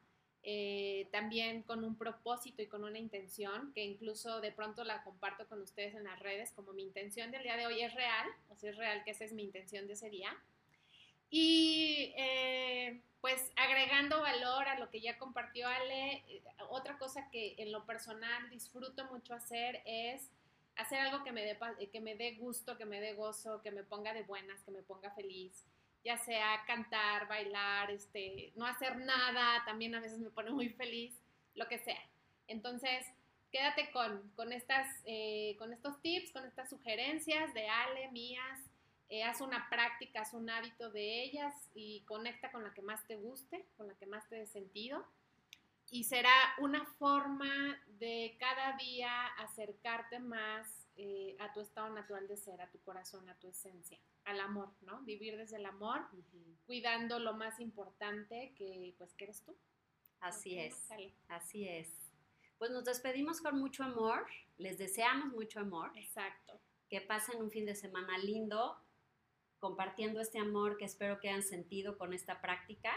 Eh, 0.48 1.08
también 1.10 1.62
con 1.62 1.82
un 1.82 1.98
propósito 1.98 2.62
y 2.62 2.68
con 2.68 2.84
una 2.84 2.98
intención, 2.98 3.72
que 3.72 3.82
incluso 3.82 4.40
de 4.40 4.52
pronto 4.52 4.84
la 4.84 5.02
comparto 5.02 5.48
con 5.48 5.60
ustedes 5.60 5.96
en 5.96 6.04
las 6.04 6.20
redes, 6.20 6.52
como 6.52 6.72
mi 6.72 6.84
intención 6.84 7.32
del 7.32 7.42
día 7.42 7.56
de 7.56 7.66
hoy 7.66 7.82
es 7.82 7.92
real, 7.94 8.28
o 8.48 8.54
sea, 8.54 8.70
es 8.70 8.76
real 8.76 9.02
que 9.02 9.10
esa 9.10 9.24
es 9.24 9.32
mi 9.32 9.42
intención 9.42 9.88
de 9.88 9.94
ese 9.94 10.08
día. 10.08 10.36
Y 11.30 12.14
eh, 12.16 13.02
pues 13.20 13.52
agregando 13.56 14.20
valor 14.20 14.68
a 14.68 14.78
lo 14.78 14.90
que 14.90 15.00
ya 15.00 15.18
compartió 15.18 15.68
Ale, 15.68 16.24
eh, 16.28 16.42
otra 16.70 16.98
cosa 16.98 17.28
que 17.30 17.54
en 17.58 17.72
lo 17.72 17.84
personal 17.84 18.48
disfruto 18.50 19.04
mucho 19.06 19.34
hacer 19.34 19.82
es 19.84 20.30
hacer 20.76 21.00
algo 21.00 21.24
que 21.24 21.32
me 21.32 21.44
dé, 21.44 21.58
que 21.90 22.00
me 22.00 22.16
dé 22.16 22.36
gusto, 22.36 22.76
que 22.76 22.84
me 22.84 23.00
dé 23.00 23.14
gozo, 23.14 23.62
que 23.62 23.70
me 23.70 23.82
ponga 23.82 24.12
de 24.12 24.22
buenas, 24.22 24.62
que 24.62 24.70
me 24.70 24.82
ponga 24.82 25.10
feliz 25.12 25.66
ya 26.06 26.16
sea 26.18 26.62
cantar, 26.68 27.26
bailar, 27.26 27.90
este, 27.90 28.52
no 28.54 28.64
hacer 28.64 28.96
nada, 28.96 29.64
también 29.64 29.92
a 29.96 30.00
veces 30.00 30.20
me 30.20 30.30
pone 30.30 30.50
muy 30.50 30.68
feliz, 30.68 31.20
lo 31.56 31.66
que 31.66 31.80
sea. 31.80 32.00
Entonces, 32.46 33.04
quédate 33.50 33.90
con, 33.90 34.30
con, 34.36 34.52
estas, 34.52 34.86
eh, 35.04 35.56
con 35.58 35.72
estos 35.72 36.00
tips, 36.02 36.30
con 36.30 36.46
estas 36.46 36.70
sugerencias 36.70 37.52
de 37.54 37.68
Ale, 37.68 38.08
mías, 38.12 38.60
eh, 39.08 39.22
haz 39.22 39.40
una 39.40 39.68
práctica, 39.68 40.22
haz 40.22 40.34
un 40.34 40.50
hábito 40.50 40.90
de 40.90 41.22
ellas 41.22 41.54
y 41.74 42.02
conecta 42.02 42.50
con 42.50 42.64
la 42.64 42.74
que 42.74 42.82
más 42.82 43.06
te 43.06 43.16
guste, 43.16 43.66
con 43.76 43.86
la 43.86 43.94
que 43.94 44.06
más 44.06 44.28
te 44.28 44.36
dé 44.36 44.46
sentido. 44.46 45.04
Y 45.90 46.04
será 46.04 46.32
una 46.58 46.84
forma 46.84 47.80
de 47.86 48.36
cada 48.40 48.76
día 48.76 49.26
acercarte 49.38 50.18
más 50.18 50.88
eh, 50.96 51.36
a 51.38 51.52
tu 51.52 51.60
estado 51.60 51.90
natural 51.90 52.26
de 52.26 52.36
ser, 52.36 52.60
a 52.60 52.70
tu 52.70 52.80
corazón, 52.80 53.28
a 53.28 53.38
tu 53.38 53.48
esencia, 53.48 53.98
al 54.24 54.40
amor, 54.40 54.70
¿no? 54.80 55.02
Vivir 55.02 55.36
desde 55.36 55.58
el 55.58 55.66
amor, 55.66 56.08
cuidando 56.64 57.20
lo 57.20 57.34
más 57.34 57.60
importante 57.60 58.52
que, 58.56 58.94
pues, 58.98 59.14
que 59.14 59.24
eres 59.24 59.42
tú. 59.42 59.56
Así 60.20 60.58
es, 60.58 60.88
así 61.28 61.68
es. 61.68 61.88
Pues 62.58 62.70
nos 62.70 62.84
despedimos 62.84 63.40
con 63.40 63.58
mucho 63.58 63.84
amor, 63.84 64.26
les 64.56 64.78
deseamos 64.78 65.32
mucho 65.34 65.60
amor. 65.60 65.92
Exacto. 65.96 66.58
Que 66.88 67.00
pasen 67.00 67.42
un 67.42 67.50
fin 67.50 67.66
de 67.66 67.74
semana 67.74 68.16
lindo, 68.18 68.80
compartiendo 69.58 70.20
este 70.20 70.38
amor 70.38 70.76
que 70.76 70.84
espero 70.84 71.20
que 71.20 71.28
hayan 71.28 71.42
sentido 71.42 71.98
con 71.98 72.12
esta 72.12 72.40
práctica 72.40 72.92